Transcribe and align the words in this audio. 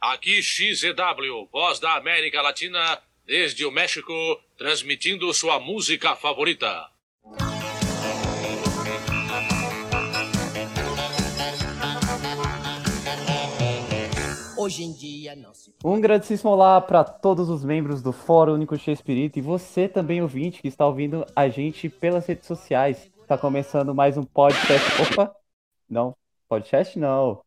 Aqui 0.00 0.42
XZW, 0.42 1.48
voz 1.52 1.78
da 1.78 1.94
América 1.94 2.42
Latina, 2.42 3.00
desde 3.24 3.64
o 3.64 3.70
México, 3.70 4.12
transmitindo 4.58 5.32
sua 5.32 5.60
música 5.60 6.16
favorita. 6.16 6.95
Hoje 14.66 14.82
em 14.82 14.90
dia 14.90 15.36
não 15.36 15.54
se 15.54 15.72
Um 15.84 16.00
grandíssimo 16.00 16.50
olá 16.50 16.80
para 16.80 17.04
todos 17.04 17.48
os 17.48 17.62
membros 17.62 18.02
do 18.02 18.10
Fórum 18.10 18.54
Único 18.54 18.76
Cheio 18.76 18.94
Espírito 18.94 19.38
e 19.38 19.40
você 19.40 19.86
também 19.86 20.20
ouvinte 20.20 20.60
que 20.60 20.66
está 20.66 20.84
ouvindo 20.84 21.24
a 21.36 21.48
gente 21.48 21.88
pelas 21.88 22.26
redes 22.26 22.48
sociais. 22.48 23.08
Está 23.22 23.38
começando 23.38 23.94
mais 23.94 24.18
um 24.18 24.24
podcast. 24.24 25.02
Opa! 25.02 25.32
Não, 25.88 26.16
podcast 26.48 26.98
não. 26.98 27.42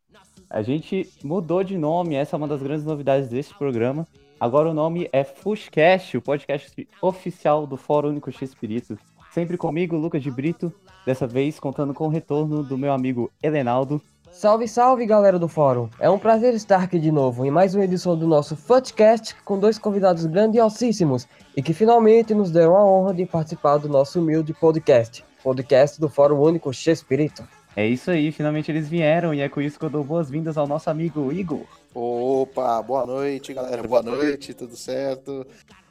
A 0.50 0.62
gente 0.62 1.10
mudou 1.22 1.62
de 1.62 1.78
nome, 1.78 2.16
essa 2.16 2.38
é 2.38 2.38
uma 2.38 2.48
das 2.48 2.64
grandes 2.64 2.86
novidades 2.86 3.28
deste 3.28 3.54
programa. 3.54 4.08
Agora 4.40 4.70
o 4.70 4.74
nome 4.74 5.10
é 5.12 5.26
Fushcast, 5.26 6.16
o 6.16 6.22
podcast 6.22 6.88
oficial 7.02 7.68
do 7.68 7.76
Fórum 7.76 8.12
Único 8.12 8.32
Cheio 8.32 8.48
Espírito. 8.48 8.98
Sempre 9.34 9.58
comigo, 9.58 9.98
Lucas 9.98 10.24
de 10.24 10.32
Brito, 10.32 10.74
dessa 11.06 11.28
vez 11.28 11.60
contando 11.60 11.94
com 11.94 12.06
o 12.06 12.10
retorno 12.10 12.64
do 12.64 12.78
meu 12.78 12.94
amigo 12.94 13.30
Helenaldo. 13.44 14.02
Salve, 14.32 14.68
salve 14.68 15.06
galera 15.06 15.38
do 15.40 15.48
fórum! 15.48 15.90
É 16.00 16.10
um 16.10 16.20
prazer 16.20 16.54
estar 16.54 16.84
aqui 16.84 17.00
de 17.00 17.12
novo 17.12 17.46
em 17.46 17.52
mais 17.52 17.76
uma 17.76 17.84
edição 17.84 18.18
do 18.18 18.28
nosso 18.28 18.56
Futcast 18.56 19.36
com 19.44 19.60
dois 19.60 19.78
convidados 19.78 20.26
grandiosíssimos 20.26 21.28
e 21.58 21.62
que 21.62 21.74
finalmente 21.74 22.34
nos 22.34 22.52
deram 22.52 22.78
a 22.78 22.86
honra 22.86 23.14
de 23.14 23.26
participar 23.26 23.78
do 23.78 23.90
nosso 23.90 24.20
humilde 24.20 24.54
podcast, 24.54 25.26
podcast 25.44 26.00
do 26.00 26.08
Fórum 26.08 26.42
Único 26.42 26.72
Espírito. 26.72 27.46
É 27.76 27.86
isso 27.86 28.12
aí, 28.12 28.32
finalmente 28.32 28.72
eles 28.72 28.88
vieram 28.88 29.34
e 29.34 29.42
é 29.42 29.50
com 29.50 29.62
isso 29.62 29.78
que 29.80 29.86
eu 29.86 29.90
dou 29.90 30.04
boas-vindas 30.04 30.58
ao 30.58 30.68
nosso 30.68 30.90
amigo 30.90 31.32
Igor. 31.34 31.66
Opa, 31.94 32.82
boa 32.82 33.06
noite, 33.06 33.54
galera. 33.54 33.86
Boa 33.86 34.04
noite, 34.04 34.54
tudo 34.54 34.76
certo? 34.76 35.46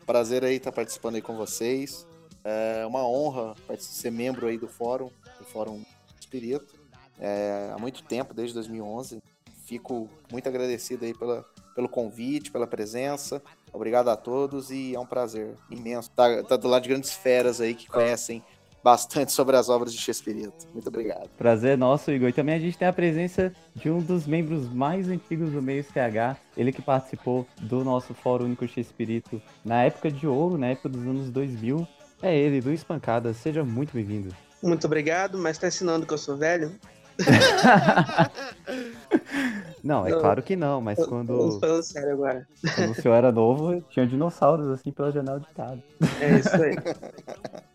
Prazer 0.06 0.45
aí 0.45 0.56
estar 0.56 0.73
participando 0.73 1.17
aí 1.17 1.23
com 1.23 1.36
vocês. 1.36 2.06
É 2.45 2.86
uma 2.86 3.06
honra 3.06 3.55
ser 3.78 4.11
membro 4.11 4.47
aí 4.47 4.56
do 4.56 4.69
fórum, 4.69 5.11
do 5.39 5.45
Fórum 5.45 5.83
Espírito. 6.19 6.88
É, 7.20 7.72
há 7.74 7.78
muito 7.78 8.02
tempo, 8.02 8.34
desde 8.34 8.55
2011. 8.55 9.22
Fico 9.64 10.08
muito 10.30 10.48
agradecido 10.48 11.05
aí 11.05 11.12
pela, 11.12 11.44
pelo 11.74 11.88
convite, 11.88 12.50
pela 12.50 12.66
presença. 12.66 13.42
Obrigado 13.72 14.08
a 14.08 14.16
todos 14.16 14.70
e 14.70 14.94
é 14.94 15.00
um 15.00 15.06
prazer 15.06 15.55
imenso 15.70 16.08
estar, 16.08 16.41
estar 16.41 16.56
do 16.56 16.69
lado 16.69 16.83
de 16.83 16.89
grandes 16.89 17.12
feras 17.12 17.61
aí 17.61 17.74
que 17.74 17.86
conhecem 17.86 18.42
bastante 18.83 19.33
sobre 19.33 19.56
as 19.56 19.69
obras 19.69 19.92
de 19.92 20.00
Shakespeare. 20.00 20.50
Muito 20.72 20.89
obrigado. 20.89 21.28
Prazer 21.36 21.77
nosso, 21.77 22.11
Igor. 22.11 22.28
E 22.28 22.33
também 22.33 22.55
a 22.55 22.58
gente 22.58 22.78
tem 22.78 22.89
a 22.89 22.92
presença 22.92 23.52
de 23.74 23.91
um 23.91 24.00
dos 24.00 24.27
membros 24.27 24.72
mais 24.72 25.08
antigos 25.08 25.50
do 25.50 25.61
meio 25.61 25.84
CH, 25.84 26.39
ele 26.56 26.72
que 26.72 26.80
participou 26.80 27.46
do 27.61 27.84
nosso 27.84 28.14
Fórum 28.14 28.46
Único 28.46 28.66
Shakespeare 28.66 29.22
na 29.64 29.83
época 29.83 30.11
de 30.11 30.27
ouro, 30.27 30.56
na 30.56 30.69
época 30.69 30.89
dos 30.89 31.02
anos 31.02 31.30
2000. 31.30 31.86
É 32.22 32.36
ele, 32.36 32.61
Luiz 32.61 32.83
Pancada. 32.83 33.33
Seja 33.33 33.62
muito 33.64 33.92
bem-vindo. 33.92 34.34
Muito 34.62 34.86
obrigado, 34.86 35.39
mas 35.39 35.58
tá 35.58 35.69
ensinando 35.69 36.06
que 36.06 36.14
eu 36.14 36.19
sou 36.19 36.36
velho? 36.36 36.74
não, 39.83 40.06
é 40.06 40.11
Não. 40.11 40.20
claro 40.20 40.42
que 40.42 40.56
não, 40.56 40.80
mas 40.80 40.98
quando, 41.05 41.58
falando 41.61 41.83
sério 41.83 42.12
agora. 42.12 42.47
quando 42.74 42.91
o 42.91 42.94
senhor 42.94 43.14
era 43.14 43.33
novo, 43.33 43.80
tinha 43.90 44.06
dinossauros 44.06 44.68
assim 44.68 44.90
pela 44.92 45.11
janela 45.12 45.40
de 45.40 45.46
casa. 45.55 45.83
É 46.20 46.39
isso 46.39 46.55
aí. 46.55 46.77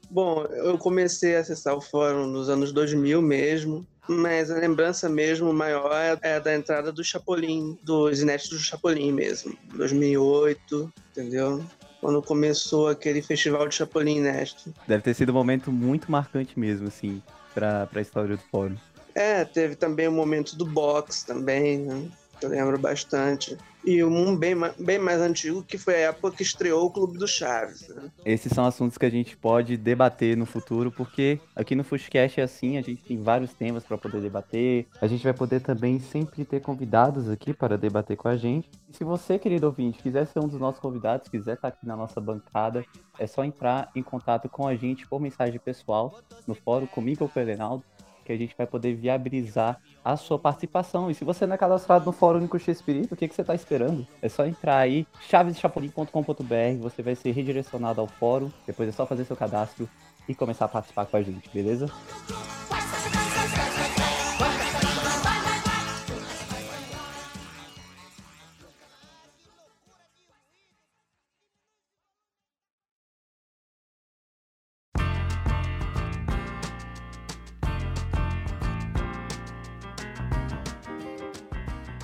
Bom, 0.09 0.43
eu 0.43 0.77
comecei 0.77 1.35
a 1.35 1.39
acessar 1.39 1.75
o 1.75 1.81
fórum 1.81 2.27
nos 2.27 2.49
anos 2.49 2.71
2000 2.71 3.21
mesmo, 3.21 3.85
mas 4.07 4.51
a 4.51 4.55
lembrança 4.55 5.09
mesmo 5.09 5.51
maior 5.51 5.91
é- 5.93 6.17
é 6.21 6.39
da 6.39 6.53
entrada 6.53 6.91
do 6.91 7.03
Chapolin, 7.03 7.77
dos 7.83 8.21
inéditos 8.21 8.59
do 8.59 8.63
Chapolin 8.63 9.11
mesmo, 9.11 9.57
2008, 9.75 10.93
entendeu? 11.11 11.63
Quando 11.99 12.21
começou 12.21 12.89
aquele 12.89 13.21
festival 13.21 13.67
de 13.67 13.75
Chapolin 13.75 14.17
inédito. 14.17 14.73
Deve 14.87 15.01
ter 15.01 15.13
sido 15.15 15.31
um 15.31 15.35
momento 15.35 15.71
muito 15.71 16.11
marcante 16.11 16.59
mesmo, 16.59 16.87
assim, 16.89 17.23
pra, 17.55 17.87
pra 17.87 18.01
história 18.01 18.35
do 18.35 18.41
fórum. 18.51 18.75
É, 19.15 19.45
teve 19.45 19.75
também 19.75 20.07
o 20.07 20.11
momento 20.11 20.55
do 20.55 20.65
box 20.65 21.23
também, 21.23 21.79
né? 21.79 22.09
eu 22.43 22.49
lembro 22.49 22.77
bastante. 22.77 23.57
E 23.85 24.01
um 24.01 24.35
bem, 24.35 24.55
bem 24.79 24.97
mais 24.97 25.19
antigo, 25.19 25.61
que 25.61 25.77
foi 25.77 25.95
a 25.95 26.09
época 26.09 26.37
que 26.37 26.43
estreou 26.43 26.85
o 26.85 26.89
Clube 26.89 27.17
do 27.17 27.27
Chaves. 27.27 27.89
Né? 27.89 28.09
Esses 28.23 28.51
são 28.53 28.65
assuntos 28.65 28.97
que 28.97 29.05
a 29.05 29.09
gente 29.09 29.35
pode 29.35 29.75
debater 29.75 30.37
no 30.37 30.45
futuro, 30.45 30.89
porque 30.89 31.39
aqui 31.53 31.75
no 31.75 31.83
Fushcast 31.83 32.39
é 32.39 32.43
assim, 32.43 32.77
a 32.77 32.81
gente 32.81 33.03
tem 33.03 33.21
vários 33.21 33.53
temas 33.53 33.83
para 33.83 33.97
poder 33.97 34.21
debater. 34.21 34.87
A 35.01 35.07
gente 35.07 35.23
vai 35.23 35.33
poder 35.33 35.59
também 35.61 35.99
sempre 35.99 36.45
ter 36.45 36.61
convidados 36.61 37.29
aqui 37.29 37.53
para 37.53 37.77
debater 37.77 38.15
com 38.15 38.29
a 38.29 38.37
gente. 38.37 38.69
E 38.89 38.95
se 38.95 39.03
você, 39.03 39.37
querido 39.37 39.67
ouvinte, 39.67 40.01
quiser 40.01 40.27
ser 40.27 40.39
um 40.39 40.47
dos 40.47 40.59
nossos 40.59 40.79
convidados, 40.79 41.27
quiser 41.27 41.55
estar 41.55 41.67
aqui 41.67 41.85
na 41.85 41.97
nossa 41.97 42.21
bancada, 42.21 42.85
é 43.19 43.27
só 43.27 43.43
entrar 43.43 43.91
em 43.93 44.03
contato 44.03 44.47
com 44.47 44.65
a 44.65 44.75
gente 44.75 45.05
por 45.07 45.19
mensagem 45.19 45.59
pessoal 45.59 46.21
no 46.47 46.55
fórum 46.55 46.87
comigo 46.87 47.25
ou 47.25 47.29
com 47.29 47.37
o 47.37 47.43
Elenaldo, 47.43 47.83
que 48.23 48.31
a 48.31 48.37
gente 48.37 48.55
vai 48.57 48.65
poder 48.65 48.95
viabilizar 48.95 49.79
a 50.03 50.15
sua 50.17 50.39
participação. 50.39 51.09
E 51.09 51.13
se 51.13 51.23
você 51.23 51.45
não 51.45 51.55
é 51.55 51.57
cadastrado 51.57 52.05
no 52.05 52.11
Fórum 52.11 52.39
Único 52.39 52.57
Espírito, 52.57 53.13
o 53.13 53.17
que, 53.17 53.27
que 53.27 53.35
você 53.35 53.41
está 53.41 53.55
esperando? 53.55 54.07
É 54.21 54.29
só 54.29 54.45
entrar 54.45 54.77
aí, 54.77 55.05
chaveschapolin.com.br, 55.27 56.81
você 56.81 57.01
vai 57.01 57.15
ser 57.15 57.31
redirecionado 57.31 58.01
ao 58.01 58.07
fórum, 58.07 58.51
depois 58.65 58.89
é 58.89 58.91
só 58.91 59.05
fazer 59.05 59.25
seu 59.25 59.35
cadastro 59.35 59.89
e 60.27 60.33
começar 60.33 60.65
a 60.65 60.69
participar 60.69 61.05
com 61.05 61.17
a 61.17 61.21
gente, 61.21 61.49
beleza? 61.53 61.87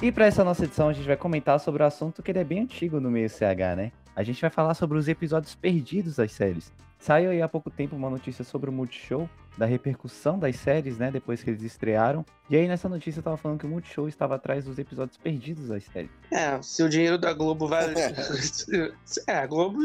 E 0.02 0.14
para 0.14 0.28
essa 0.28 0.46
nossa 0.46 0.64
edição, 0.64 0.88
a 0.88 0.94
gente 0.94 1.06
vai 1.06 1.18
comentar 1.18 1.60
sobre 1.60 1.84
o 1.84 1.86
assunto 1.86 2.24
que 2.24 2.32
ele 2.32 2.40
é 2.40 2.44
bem 2.44 2.62
antigo 2.62 3.02
no 3.02 3.12
meio 3.12 3.30
CH, 3.30 3.76
né? 3.76 3.92
A 4.16 4.24
gente 4.24 4.40
vai 4.40 4.50
falar 4.50 4.74
sobre 4.74 4.98
os 4.98 5.10
episódios 5.10 5.56
perdidos 5.56 6.16
das 6.16 6.32
séries. 6.32 6.72
Saiu 6.98 7.32
aí 7.32 7.42
há 7.42 7.50
pouco 7.50 7.70
tempo 7.70 7.98
uma 7.98 8.10
notícia 8.10 8.46
sobre 8.46 8.70
o 8.70 8.74
Multishow, 8.74 9.30
da 9.58 9.66
repercussão 9.66 10.40
das 10.40 10.56
séries, 10.56 10.98
né, 10.98 11.12
depois 11.12 11.44
que 11.44 11.50
eles 11.50 11.64
estrearam. 11.64 12.26
E 12.50 12.56
aí 12.56 12.66
nessa 12.66 12.88
notícia 12.88 13.22
tava 13.22 13.36
falando 13.36 13.60
que 13.60 13.66
o 13.66 13.70
Multishow 13.70 14.08
estava 14.08 14.36
atrás 14.36 14.64
dos 14.64 14.80
episódios 14.80 15.18
perdidos 15.18 15.68
das 15.68 15.84
séries. 15.84 16.12
É, 16.32 16.62
se 16.62 16.82
o 16.82 16.88
dinheiro 16.88 17.18
da 17.18 17.34
Globo 17.34 17.68
vale. 17.68 17.94
é, 19.28 19.34
a 19.36 19.48
Globo 19.48 19.80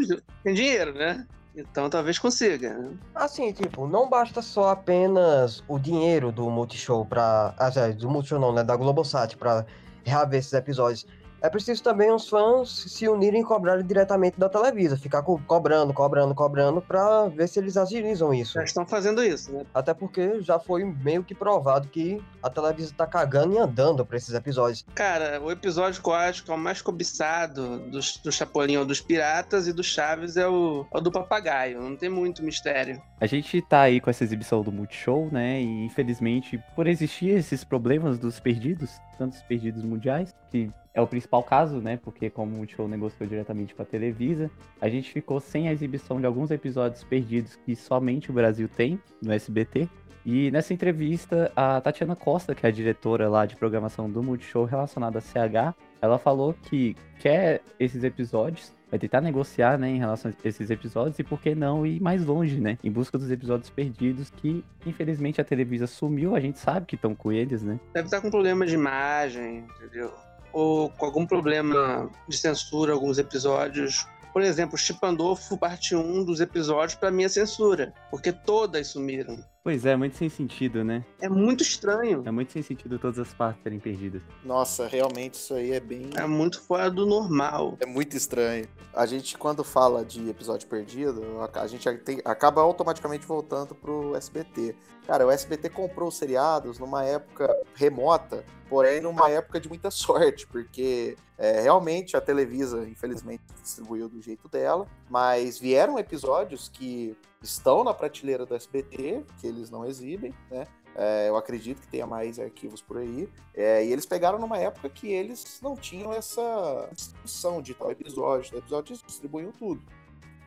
tem 0.44 0.54
dinheiro, 0.54 0.94
né? 0.94 1.26
Então 1.56 1.88
talvez 1.90 2.18
consiga. 2.18 2.76
né? 2.76 2.90
Assim, 3.14 3.52
tipo, 3.52 3.86
não 3.86 4.08
basta 4.08 4.42
só 4.42 4.70
apenas 4.70 5.62
o 5.68 5.78
dinheiro 5.78 6.32
do 6.32 6.48
Multishow 6.50 7.04
pra. 7.04 7.54
Ah, 7.56 7.70
do 7.96 8.10
Multishow 8.10 8.40
não, 8.40 8.52
né? 8.52 8.64
Da 8.64 8.74
Globosat 8.74 9.36
pra 9.36 9.64
reaver 10.04 10.38
esses 10.38 10.52
episódios. 10.54 11.06
É 11.44 11.50
preciso 11.50 11.82
também 11.82 12.10
os 12.10 12.26
fãs 12.28 12.70
se 12.88 13.06
unirem 13.06 13.42
e 13.42 13.44
cobrarem 13.44 13.84
diretamente 13.84 14.38
da 14.40 14.48
Televisa, 14.48 14.96
ficar 14.96 15.22
co- 15.22 15.38
cobrando, 15.46 15.92
cobrando, 15.92 16.34
cobrando, 16.34 16.80
pra 16.80 17.28
ver 17.28 17.46
se 17.48 17.58
eles 17.58 17.76
agilizam 17.76 18.32
isso. 18.32 18.54
Já 18.54 18.64
estão 18.64 18.86
fazendo 18.86 19.22
isso, 19.22 19.52
né? 19.52 19.64
Até 19.74 19.92
porque 19.92 20.40
já 20.40 20.58
foi 20.58 20.84
meio 20.84 21.22
que 21.22 21.34
provado 21.34 21.88
que 21.88 22.22
a 22.42 22.48
Televisa 22.48 22.94
tá 22.96 23.06
cagando 23.06 23.54
e 23.54 23.58
andando 23.58 24.06
pra 24.06 24.16
esses 24.16 24.32
episódios. 24.34 24.86
Cara, 24.94 25.40
o 25.42 25.50
episódio 25.50 26.02
que 26.02 26.08
eu 26.08 26.14
acho 26.14 26.44
que 26.44 26.50
é 26.50 26.54
o 26.54 26.58
mais 26.58 26.80
cobiçado 26.80 27.78
dos, 27.90 28.16
do 28.16 28.32
Chapolin 28.32 28.78
ou 28.78 28.86
dos 28.86 29.00
Piratas 29.00 29.68
e 29.68 29.72
do 29.72 29.82
Chaves 29.84 30.36
é 30.38 30.48
o, 30.48 30.86
é 30.94 30.96
o 30.98 31.00
do 31.00 31.12
Papagaio. 31.12 31.80
Não 31.82 31.94
tem 31.94 32.08
muito 32.08 32.42
mistério. 32.42 33.02
A 33.20 33.26
gente 33.26 33.60
tá 33.60 33.82
aí 33.82 34.00
com 34.00 34.08
essa 34.08 34.24
exibição 34.24 34.62
do 34.62 34.72
Multishow, 34.72 35.28
né? 35.30 35.60
E 35.60 35.84
infelizmente, 35.84 36.58
por 36.74 36.86
existir 36.86 37.28
esses 37.30 37.62
problemas 37.64 38.18
dos 38.18 38.40
perdidos, 38.40 38.90
tantos 39.18 39.42
perdidos 39.42 39.84
mundiais, 39.84 40.34
que 40.50 40.70
é 40.94 41.00
o 41.00 41.06
principal 41.06 41.42
caso, 41.42 41.78
né? 41.78 41.98
Porque 42.02 42.30
como 42.30 42.54
o 42.54 42.58
Multishow 42.58 42.86
negociou 42.86 43.28
diretamente 43.28 43.74
com 43.74 43.82
a 43.82 43.84
Televisa, 43.84 44.48
a 44.80 44.88
gente 44.88 45.12
ficou 45.12 45.40
sem 45.40 45.68
a 45.68 45.72
exibição 45.72 46.20
de 46.20 46.26
alguns 46.26 46.52
episódios 46.52 47.02
perdidos 47.02 47.56
que 47.56 47.74
somente 47.74 48.30
o 48.30 48.32
Brasil 48.32 48.68
tem 48.68 48.98
no 49.20 49.32
SBT. 49.32 49.88
E 50.24 50.50
nessa 50.50 50.72
entrevista, 50.72 51.52
a 51.54 51.80
Tatiana 51.80 52.16
Costa, 52.16 52.54
que 52.54 52.64
é 52.64 52.68
a 52.68 52.72
diretora 52.72 53.28
lá 53.28 53.44
de 53.44 53.56
programação 53.56 54.08
do 54.08 54.22
Multishow 54.22 54.64
relacionada 54.64 55.18
a 55.18 55.20
CH, 55.20 55.74
ela 56.00 56.16
falou 56.16 56.54
que 56.62 56.96
quer 57.18 57.60
esses 57.78 58.02
episódios, 58.04 58.72
vai 58.90 58.98
tentar 58.98 59.20
negociar, 59.20 59.76
né, 59.76 59.90
em 59.90 59.98
relação 59.98 60.30
a 60.30 60.48
esses 60.48 60.70
episódios 60.70 61.18
e 61.18 61.24
por 61.24 61.40
que 61.40 61.54
não 61.54 61.84
ir 61.84 62.00
mais 62.00 62.24
longe, 62.24 62.58
né, 62.58 62.78
em 62.82 62.90
busca 62.90 63.18
dos 63.18 63.30
episódios 63.30 63.68
perdidos 63.68 64.30
que, 64.30 64.64
infelizmente, 64.86 65.42
a 65.42 65.44
Televisa 65.44 65.86
sumiu, 65.86 66.34
a 66.34 66.40
gente 66.40 66.58
sabe 66.58 66.86
que 66.86 66.94
estão 66.94 67.14
com 67.14 67.30
eles, 67.30 67.62
né. 67.62 67.78
Deve 67.92 68.06
estar 68.06 68.22
com 68.22 68.30
problema 68.30 68.64
de 68.64 68.74
imagem, 68.74 69.58
entendeu? 69.58 70.10
Ou 70.54 70.88
com 70.90 71.04
algum 71.04 71.26
problema 71.26 72.08
de 72.28 72.36
censura 72.38 72.92
alguns 72.92 73.18
episódios. 73.18 74.06
Por 74.32 74.42
exemplo, 74.42 74.76
Chipandolfo, 74.76 75.56
parte 75.56 75.94
1 75.94 76.24
dos 76.24 76.40
episódios, 76.40 76.96
pra 76.96 77.08
mim 77.08 77.22
é 77.22 77.28
censura, 77.28 77.94
porque 78.10 78.32
todas 78.32 78.88
sumiram. 78.88 79.38
Pois 79.62 79.86
é, 79.86 79.94
muito 79.96 80.16
sem 80.16 80.28
sentido, 80.28 80.82
né? 80.82 81.04
É 81.20 81.28
muito 81.28 81.62
estranho. 81.62 82.22
É 82.26 82.30
muito 82.32 82.52
sem 82.52 82.60
sentido 82.60 82.98
todas 82.98 83.18
as 83.20 83.32
partes 83.32 83.62
serem 83.62 83.78
perdidas. 83.78 84.20
Nossa, 84.44 84.88
realmente 84.88 85.34
isso 85.34 85.54
aí 85.54 85.70
é 85.72 85.78
bem. 85.80 86.10
É 86.16 86.26
muito 86.26 86.60
fora 86.60 86.90
do 86.90 87.06
normal. 87.06 87.76
É 87.80 87.86
muito 87.86 88.16
estranho. 88.16 88.66
A 88.92 89.06
gente, 89.06 89.38
quando 89.38 89.62
fala 89.62 90.04
de 90.04 90.28
episódio 90.28 90.66
perdido, 90.68 91.22
a 91.54 91.66
gente 91.68 91.88
tem- 91.98 92.20
acaba 92.24 92.60
automaticamente 92.60 93.24
voltando 93.24 93.72
pro 93.74 94.16
SBT. 94.16 94.74
Cara, 95.06 95.26
o 95.26 95.30
SBT 95.30 95.68
comprou 95.68 96.08
os 96.08 96.16
seriados 96.16 96.78
numa 96.78 97.04
época 97.04 97.54
remota, 97.74 98.44
porém 98.68 99.00
numa 99.00 99.28
época 99.28 99.60
de 99.60 99.68
muita 99.68 99.90
sorte, 99.92 100.46
porque 100.46 101.16
é, 101.36 101.60
realmente 101.60 102.16
a 102.16 102.20
Televisa, 102.20 102.88
infelizmente, 102.88 103.42
distribuiu 103.62 104.08
do 104.08 104.20
jeito 104.22 104.48
dela, 104.48 104.86
mas 105.10 105.58
vieram 105.58 105.98
episódios 105.98 106.68
que 106.68 107.16
estão 107.42 107.84
na 107.84 107.92
prateleira 107.92 108.46
do 108.46 108.54
SBT, 108.54 109.24
que 109.40 109.46
eles 109.46 109.70
não 109.70 109.84
exibem, 109.84 110.34
né? 110.50 110.66
É, 110.96 111.28
eu 111.28 111.36
acredito 111.36 111.80
que 111.80 111.88
tenha 111.88 112.06
mais 112.06 112.38
arquivos 112.38 112.80
por 112.80 112.98
aí. 112.98 113.28
É, 113.52 113.84
e 113.84 113.92
eles 113.92 114.06
pegaram 114.06 114.38
numa 114.38 114.58
época 114.58 114.88
que 114.88 115.12
eles 115.12 115.58
não 115.60 115.76
tinham 115.76 116.12
essa 116.12 116.88
distribuição 116.92 117.60
de 117.60 117.74
tal 117.74 117.90
episódio. 117.90 118.50
Tal 118.52 118.60
episódio 118.60 118.92
eles 118.92 119.02
distribuíam 119.02 119.50
tudo. 119.50 119.82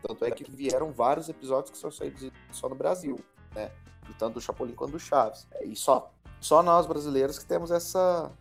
Tanto 0.02 0.24
é 0.24 0.32
que 0.32 0.50
vieram 0.50 0.92
vários 0.92 1.28
episódios 1.28 1.72
que 1.72 1.78
só 1.78 1.92
saíram 1.92 2.32
só 2.50 2.70
no 2.70 2.76
Brasil, 2.76 3.20
né? 3.54 3.72
Tanto 4.14 4.36
do 4.36 4.42
Chapolin 4.42 4.74
quanto 4.74 4.92
do 4.92 5.00
Chaves. 5.00 5.48
É, 5.54 5.66
e 5.66 5.76
só, 5.76 6.12
só 6.40 6.62
nós 6.64 6.86
brasileiros 6.86 7.38
que 7.40 7.46
temos 7.46 7.72
essa 7.72 8.32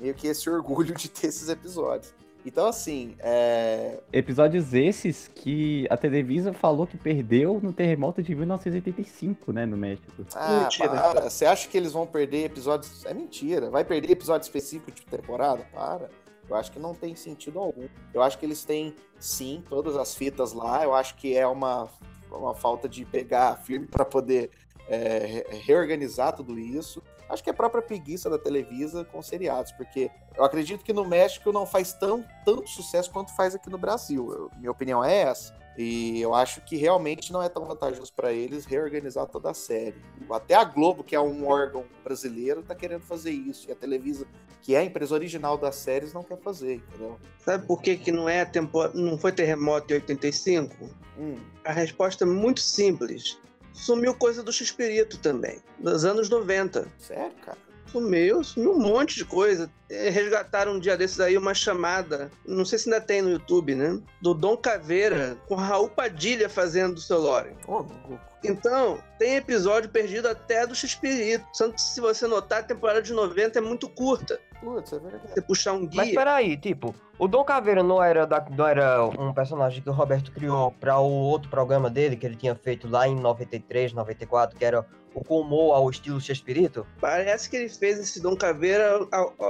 meio 0.00 0.14
que 0.14 0.26
esse 0.26 0.48
orgulho 0.50 0.94
de 0.94 1.08
ter 1.08 1.28
esses 1.28 1.48
episódios. 1.48 2.12
Então, 2.46 2.66
assim, 2.66 3.16
é, 3.20 4.00
Episódios 4.12 4.74
esses 4.74 5.28
que 5.34 5.86
a 5.88 5.96
Televisa 5.96 6.52
falou 6.52 6.86
que 6.86 6.98
perdeu 6.98 7.58
no 7.62 7.72
terremoto 7.72 8.22
de 8.22 8.34
1985, 8.34 9.50
né, 9.50 9.64
no 9.64 9.78
México. 9.78 10.12
Ah, 10.34 10.64
Mentira. 10.64 10.90
para. 10.90 11.30
Você 11.30 11.46
acha 11.46 11.66
que 11.66 11.76
eles 11.76 11.92
vão 11.92 12.06
perder 12.06 12.44
episódios? 12.44 13.06
É 13.06 13.14
mentira. 13.14 13.70
Vai 13.70 13.82
perder 13.82 14.10
episódio 14.10 14.44
específico 14.44 14.90
de 14.92 15.02
temporada? 15.06 15.66
Para. 15.72 16.10
Eu 16.46 16.54
acho 16.54 16.70
que 16.70 16.78
não 16.78 16.94
tem 16.94 17.16
sentido 17.16 17.58
algum. 17.58 17.88
Eu 18.12 18.22
acho 18.22 18.38
que 18.38 18.44
eles 18.44 18.62
têm, 18.62 18.94
sim, 19.18 19.64
todas 19.66 19.96
as 19.96 20.14
fitas 20.14 20.52
lá. 20.52 20.84
Eu 20.84 20.94
acho 20.94 21.14
que 21.16 21.34
é 21.34 21.46
uma, 21.46 21.88
uma 22.30 22.54
falta 22.54 22.86
de 22.86 23.06
pegar 23.06 23.56
firme 23.56 23.86
para 23.86 24.04
poder 24.04 24.50
é, 24.88 25.18
re- 25.26 25.46
reorganizar 25.66 26.34
tudo 26.34 26.58
isso. 26.58 27.02
Acho 27.28 27.42
que 27.42 27.48
é 27.48 27.52
a 27.52 27.56
própria 27.56 27.80
preguiça 27.82 28.28
da 28.28 28.38
Televisa 28.38 29.04
com 29.04 29.22
seriados, 29.22 29.72
porque 29.72 30.10
eu 30.36 30.44
acredito 30.44 30.84
que 30.84 30.92
no 30.92 31.04
México 31.06 31.50
não 31.52 31.64
faz 31.66 31.92
tão, 31.94 32.24
tanto 32.44 32.68
sucesso 32.68 33.10
quanto 33.10 33.34
faz 33.34 33.54
aqui 33.54 33.70
no 33.70 33.78
Brasil. 33.78 34.30
Eu- 34.30 34.50
minha 34.58 34.70
opinião 34.70 35.02
é 35.02 35.22
essa. 35.22 35.54
E 35.76 36.20
eu 36.20 36.32
acho 36.34 36.60
que 36.60 36.76
realmente 36.76 37.32
não 37.32 37.42
é 37.42 37.48
tão 37.48 37.64
vantajoso 37.64 38.12
para 38.14 38.32
eles 38.32 38.64
reorganizar 38.64 39.26
toda 39.26 39.50
a 39.50 39.54
série. 39.54 39.96
Até 40.30 40.54
a 40.54 40.62
Globo, 40.62 41.02
que 41.02 41.16
é 41.16 41.20
um 41.20 41.48
órgão 41.48 41.84
brasileiro, 42.04 42.62
tá 42.62 42.76
querendo 42.76 43.00
fazer 43.02 43.32
isso. 43.32 43.68
E 43.68 43.72
a 43.72 43.74
Televisa, 43.74 44.24
que 44.62 44.76
é 44.76 44.78
a 44.78 44.84
empresa 44.84 45.12
original 45.14 45.58
das 45.58 45.74
séries, 45.74 46.12
não 46.12 46.22
quer 46.22 46.38
fazer, 46.38 46.74
entendeu? 46.76 47.18
Sabe 47.44 47.66
por 47.66 47.82
que, 47.82 47.96
que 47.96 48.12
não, 48.12 48.28
é 48.28 48.44
tempo... 48.44 48.86
não 48.96 49.18
foi 49.18 49.32
terremoto 49.32 49.92
em 49.92 49.96
85? 49.96 50.76
Hum, 51.18 51.36
A 51.64 51.72
resposta 51.72 52.22
é 52.22 52.26
muito 52.26 52.60
simples. 52.60 53.36
Sumiu 53.74 54.14
coisa 54.14 54.42
do 54.42 54.52
X-Espírito 54.52 55.18
também, 55.18 55.58
dos 55.78 56.04
anos 56.04 56.30
90. 56.30 56.86
sério, 56.98 57.34
cara? 57.44 57.58
Sumiu, 57.92 58.42
sumiu 58.42 58.72
um 58.72 58.78
monte 58.78 59.14
de 59.16 59.24
coisa. 59.24 59.70
Eh, 59.90 60.08
Resgataram 60.10 60.72
um 60.72 60.78
dia 60.80 60.96
desses 60.96 61.20
aí 61.20 61.36
uma 61.36 61.54
chamada, 61.54 62.30
não 62.46 62.64
sei 62.64 62.78
se 62.78 62.88
ainda 62.88 63.00
tem 63.04 63.20
no 63.22 63.30
YouTube, 63.30 63.74
né? 63.74 64.00
Do 64.20 64.32
Dom 64.34 64.56
Caveira 64.56 65.36
com 65.46 65.54
Raul 65.54 65.88
Padilha 65.88 66.48
fazendo 66.48 66.96
o 66.96 67.00
seu 67.00 67.20
Lore. 67.20 67.50
Ô, 67.68 67.74
louco. 67.78 68.18
Então, 68.44 68.98
tem 69.18 69.36
episódio 69.36 69.88
perdido 69.90 70.28
até 70.28 70.66
do 70.66 70.74
X-Espírito. 70.74 71.46
Tanto 71.56 71.74
que 71.74 71.80
se 71.80 72.00
você 72.00 72.26
notar, 72.26 72.60
a 72.60 72.62
temporada 72.62 73.02
de 73.02 73.12
90 73.12 73.58
é 73.58 73.62
muito 73.62 73.88
curta. 73.88 74.38
Putz, 74.60 74.92
é 74.92 74.98
verdade. 74.98 75.28
Você 75.32 75.42
puxar 75.42 75.72
um 75.74 75.88
Mas 75.92 76.08
guia. 76.08 76.14
peraí, 76.14 76.56
tipo, 76.56 76.94
o 77.18 77.28
Dom 77.28 77.44
Caveira 77.44 77.82
não 77.82 78.02
era, 78.02 78.26
da, 78.26 78.44
não 78.50 78.66
era 78.66 79.04
um 79.04 79.32
personagem 79.32 79.82
que 79.82 79.88
o 79.88 79.92
Roberto 79.92 80.32
criou 80.32 80.70
pra 80.72 80.98
o 80.98 81.10
outro 81.10 81.50
programa 81.50 81.90
dele, 81.90 82.16
que 82.16 82.26
ele 82.26 82.36
tinha 82.36 82.54
feito 82.54 82.88
lá 82.88 83.06
em 83.06 83.14
93, 83.14 83.92
94, 83.92 84.56
que 84.56 84.64
era 84.64 84.86
o 85.14 85.22
Comou 85.22 85.72
ao 85.72 85.88
estilo 85.88 86.20
Chespirito? 86.20 86.86
Parece 87.00 87.48
que 87.48 87.56
ele 87.56 87.68
fez 87.68 87.98
esse 87.98 88.20
Dom 88.20 88.36
Caveira 88.36 88.98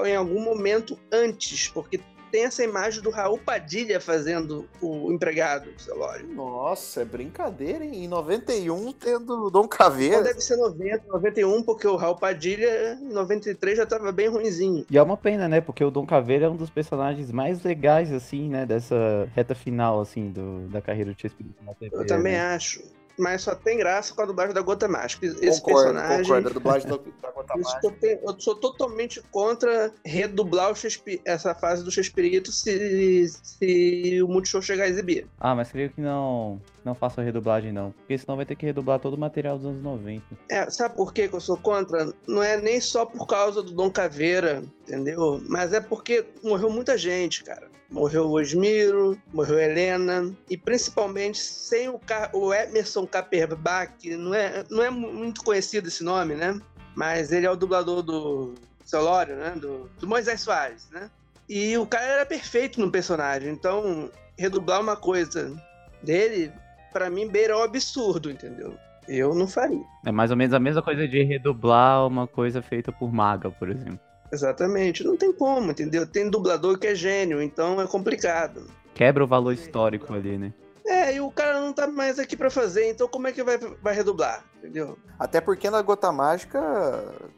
em 0.05 0.15
algum 0.15 0.41
momento 0.41 0.99
antes, 1.11 1.69
porque 1.69 2.01
tem 2.35 2.43
essa 2.43 2.65
imagem 2.65 3.01
do 3.01 3.11
Raul 3.11 3.39
Padilha 3.39 4.01
fazendo 4.01 4.69
o 4.83 5.13
empregado, 5.13 5.71
o 5.71 5.81
seu 5.81 5.97
Lore. 5.97 6.25
Nossa, 6.25 7.03
é 7.03 7.05
brincadeira, 7.05 7.85
hein? 7.85 8.03
Em 8.03 8.09
91, 8.09 8.93
tendo 8.93 9.49
Dom 9.51 9.67
Então 9.67 9.69
Caveira. 9.69 10.21
deve 10.21 10.41
ser 10.41 10.57
90, 10.57 11.05
91, 11.07 11.63
porque 11.63 11.87
o 11.87 11.95
Raul 11.95 12.17
Padilha 12.17 12.99
em 13.01 13.13
93 13.13 13.79
já 13.79 13.87
tava 13.87 14.11
bem 14.11 14.27
ruinzinho. 14.27 14.85
E 14.91 14.99
é 14.99 15.03
uma 15.03 15.17
pena, 15.17 15.47
né? 15.47 15.61
Porque 15.61 15.85
o 15.85 15.93
Dom 15.93 16.05
Caveira 16.05 16.47
é 16.47 16.49
um 16.49 16.57
dos 16.57 16.71
personagens 16.71 17.31
mais 17.31 17.63
legais, 17.63 18.13
assim, 18.13 18.49
né? 18.49 18.67
Dessa 18.67 19.29
reta 19.33 19.55
final, 19.55 20.01
assim, 20.01 20.33
do, 20.33 20.67
da 20.71 20.83
carreira 20.83 21.13
do 21.13 21.21
Chespirito 21.21 21.63
na 21.65 21.73
TV. 21.73 21.95
Eu 21.95 22.05
também 22.05 22.33
né? 22.33 22.41
acho. 22.41 22.83
Mas 23.19 23.43
só 23.43 23.55
tem 23.55 23.79
graça 23.79 24.15
com 24.15 24.23
a 24.23 24.27
dublagem 24.27 24.55
da 24.55 24.61
Gota 24.63 24.89
Mágica. 24.89 25.27
Esse 25.27 25.61
concordo, 25.61 25.93
personagem. 25.93 26.23
concordo. 26.25 26.49
A 26.49 26.53
dublagem 26.53 26.89
da, 26.89 26.97
da 26.97 27.31
Gota 27.31 27.55
Mágica. 27.57 27.91
que 27.93 28.19
eu, 28.23 28.41
sou 28.41 28.55
totalmente 28.57 29.23
contra 29.31 29.93
redublar 30.05 30.73
o 30.73 30.75
Shakespeare- 30.75 31.21
essa 31.25 31.55
fase 31.55 31.85
do 31.85 31.91
Shakespeare 31.91 32.43
se, 32.47 33.29
se 33.29 34.23
o 34.23 34.29
Multishow 34.29 34.61
chegar 34.61 34.85
a 34.85 34.89
exibir. 34.89 35.27
Ah, 35.39 35.55
mas 35.55 35.71
creio 35.71 35.91
que 35.91 36.01
não, 36.01 36.61
não 36.85 36.95
faça 36.95 37.21
a 37.21 37.25
redublagem, 37.25 37.73
não. 37.73 37.93
Porque 37.93 38.19
senão 38.19 38.37
vai 38.37 38.47
ter 38.47 38.57
que 38.57 38.67
redublar 38.67 38.99
todo 38.99 39.15
o 39.15 39.19
material 39.19 39.57
dos 39.57 39.67
anos 39.67 39.83
90. 39.83 40.25
É, 40.51 40.69
sabe 40.71 40.97
por 40.97 41.13
que 41.13 41.29
que 41.29 41.35
eu 41.35 41.41
sou 41.41 41.57
contra? 41.57 42.13
Não 42.27 42.43
é 42.43 42.57
nem 42.61 42.81
só 42.81 43.07
por 43.07 43.27
causa 43.27 43.63
do 43.63 43.73
Dom 43.73 43.91
Caveira, 43.91 44.63
entendeu? 44.83 45.41
Mas 45.49 45.73
é 45.73 45.81
porque 45.81 46.25
morreu 46.43 46.71
muita 46.71 46.99
gente, 46.99 47.45
cara. 47.45 47.69
Morreu 47.91 48.27
o 48.27 48.33
Osmiro, 48.41 49.17
morreu 49.33 49.59
a 49.59 49.63
Helena, 49.63 50.33
e 50.51 50.57
principalmente 50.57 51.39
sem 51.39 51.89
o, 51.89 51.99
Ca- 51.99 52.31
o 52.33 52.53
Emerson 52.53 53.07
Caperbach, 53.07 53.93
não 54.17 54.35
é, 54.35 54.65
não 54.71 54.83
é 54.83 54.91
mu- 54.91 55.13
muito 55.13 55.45
conhecido 55.45 55.89
esse 55.89 56.03
nome, 56.03 56.35
né? 56.35 56.59
Mas 56.97 57.31
ele 57.31 57.47
é 57.47 57.51
o 57.51 57.57
dublador 57.57 58.03
do 58.03 58.55
Solório, 58.85 59.37
né? 59.37 59.51
Do, 59.57 59.89
do 60.01 60.07
Moisés 60.09 60.41
Soares, 60.41 60.89
né? 60.91 61.11
E 61.49 61.77
o 61.77 61.87
cara 61.87 62.05
era 62.05 62.27
perfeito 62.27 62.81
no 62.81 62.91
personagem, 62.91 63.51
então 63.53 64.11
redublar 64.37 64.81
uma 64.81 64.97
coisa 64.97 65.55
dele, 66.03 66.51
pra 66.93 67.11
mim, 67.11 67.29
beira 67.29 67.57
o 67.57 67.63
absurdo, 67.63 68.31
entendeu? 68.31 68.77
Eu 69.07 69.35
não 69.35 69.47
faria. 69.47 69.85
É 70.07 70.11
mais 70.11 70.31
ou 70.31 70.37
menos 70.37 70.55
a 70.55 70.59
mesma 70.59 70.81
coisa 70.83 71.07
de 71.07 71.23
redublar 71.23 72.07
uma 72.07 72.27
coisa 72.27 72.63
feita 72.63 72.91
por 72.91 73.13
Maga, 73.13 73.51
por 73.51 73.69
exemplo. 73.69 74.01
Exatamente, 74.35 75.05
não 75.05 75.17
tem 75.17 75.33
como, 75.33 75.71
entendeu? 75.71 76.07
Tem 76.07 76.29
dublador 76.29 76.77
que 76.79 76.89
é 76.89 76.95
gênio, 76.95 77.41
então 77.41 77.81
é 77.81 77.87
complicado. 77.87 78.67
Quebra 78.93 79.23
o 79.25 79.27
valor 79.27 79.53
histórico 79.53 80.13
ali, 80.13 80.37
né? 80.37 80.53
É, 80.87 81.15
e 81.15 81.21
o 81.21 81.31
cara 81.31 81.61
não 81.61 81.73
tá 81.73 81.87
mais 81.87 82.19
aqui 82.19 82.37
pra 82.37 82.51
fazer, 82.51 82.91
então 82.91 83.09
como 83.09 83.27
é 83.27 83.33
que 83.33 83.43
vai, 83.43 83.57
vai 83.59 83.95
redublar, 83.95 84.45
entendeu? 84.59 84.99
Até 85.19 85.41
porque 85.41 85.71
na 85.71 85.81
Gota 85.81 86.13
Mágica 86.13 86.61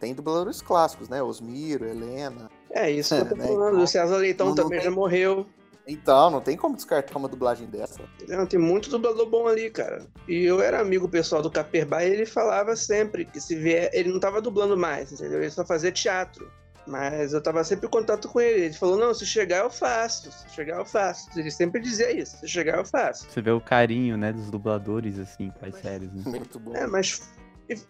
tem 0.00 0.14
dubladores 0.14 0.60
clássicos, 0.60 1.08
né? 1.08 1.22
Osmiro, 1.22 1.86
Helena. 1.86 2.50
É 2.70 2.90
isso 2.90 3.14
que 3.14 3.20
eu 3.20 3.28
tô 3.28 3.34
É, 3.34 3.38
né, 3.38 3.46
falando. 3.46 3.68
então, 3.74 3.84
o 3.84 3.86
César 3.86 4.16
Leitão 4.16 4.46
não- 4.48 4.54
não 4.56 4.64
também 4.64 4.80
tem- 4.80 4.90
já 4.90 4.94
morreu. 4.94 5.46
Então, 5.88 6.28
não 6.30 6.40
tem 6.40 6.56
como 6.56 6.74
descartar 6.74 7.16
uma 7.16 7.28
dublagem 7.28 7.68
dessa. 7.68 8.00
Não, 8.28 8.44
tem 8.44 8.58
muito 8.58 8.90
dublador 8.90 9.26
bom 9.30 9.46
ali, 9.46 9.70
cara. 9.70 10.04
E 10.26 10.44
eu 10.44 10.60
era 10.60 10.80
amigo 10.80 11.08
pessoal 11.08 11.40
do 11.40 11.48
Caperbá 11.48 12.02
e 12.02 12.10
ele 12.10 12.26
falava 12.26 12.74
sempre 12.74 13.24
que 13.24 13.40
se 13.40 13.54
vier. 13.54 13.88
Ele 13.92 14.10
não 14.12 14.18
tava 14.18 14.42
dublando 14.42 14.76
mais, 14.76 15.12
entendeu? 15.12 15.40
Ele 15.40 15.50
só 15.50 15.64
fazia 15.64 15.92
teatro. 15.92 16.50
Mas 16.86 17.32
eu 17.32 17.42
tava 17.42 17.64
sempre 17.64 17.86
em 17.86 17.90
contato 17.90 18.28
com 18.28 18.40
ele. 18.40 18.66
Ele 18.66 18.74
falou: 18.74 18.96
não, 18.96 19.12
se 19.12 19.26
chegar 19.26 19.58
eu 19.58 19.70
faço. 19.70 20.30
Se 20.30 20.54
chegar 20.54 20.78
eu 20.78 20.84
faço. 20.84 21.28
Ele 21.38 21.50
sempre 21.50 21.80
dizia 21.80 22.10
isso: 22.12 22.38
se 22.38 22.48
chegar 22.48 22.78
eu 22.78 22.84
faço. 22.84 23.26
Você 23.28 23.42
vê 23.42 23.50
o 23.50 23.60
carinho, 23.60 24.16
né, 24.16 24.32
dos 24.32 24.50
dubladores, 24.50 25.18
assim, 25.18 25.50
com 25.58 25.66
as 25.66 25.74
séries, 25.76 26.12
né? 26.12 26.22
Muito 26.24 26.58
bom. 26.60 26.76
É, 26.76 26.86
mas 26.86 27.22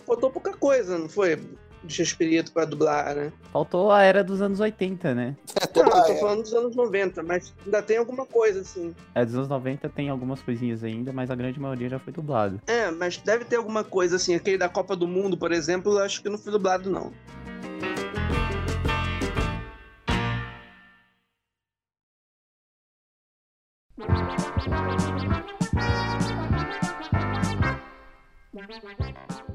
faltou 0.06 0.30
pouca 0.30 0.54
coisa, 0.56 0.98
não 0.98 1.08
foi? 1.08 1.38
De 1.84 1.94
Chespirito 1.94 2.50
pra 2.52 2.64
dublar, 2.64 3.14
né? 3.14 3.32
Faltou 3.52 3.92
a 3.92 4.02
era 4.02 4.24
dos 4.24 4.40
anos 4.40 4.58
80, 4.58 5.14
né? 5.14 5.36
É 5.54 5.82
Não, 5.82 5.96
eu 5.98 6.04
tô 6.04 6.14
falando 6.16 6.42
dos 6.42 6.54
anos 6.54 6.74
90, 6.74 7.22
mas 7.22 7.54
ainda 7.64 7.82
tem 7.82 7.98
alguma 7.98 8.26
coisa, 8.26 8.62
assim. 8.62 8.94
É, 9.14 9.24
dos 9.24 9.34
anos 9.34 9.48
90 9.48 9.88
tem 9.90 10.08
algumas 10.08 10.42
coisinhas 10.42 10.82
ainda, 10.82 11.12
mas 11.12 11.30
a 11.30 11.36
grande 11.36 11.60
maioria 11.60 11.90
já 11.90 11.98
foi 11.98 12.12
dublado. 12.12 12.60
É, 12.66 12.90
mas 12.90 13.18
deve 13.18 13.44
ter 13.44 13.56
alguma 13.56 13.84
coisa, 13.84 14.16
assim. 14.16 14.34
Aquele 14.34 14.58
da 14.58 14.68
Copa 14.68 14.96
do 14.96 15.06
Mundo, 15.06 15.36
por 15.36 15.52
exemplo, 15.52 15.92
eu 15.92 16.02
acho 16.02 16.22
que 16.22 16.28
não 16.28 16.38
foi 16.38 16.50
dublado, 16.50 16.90
não. 16.90 17.12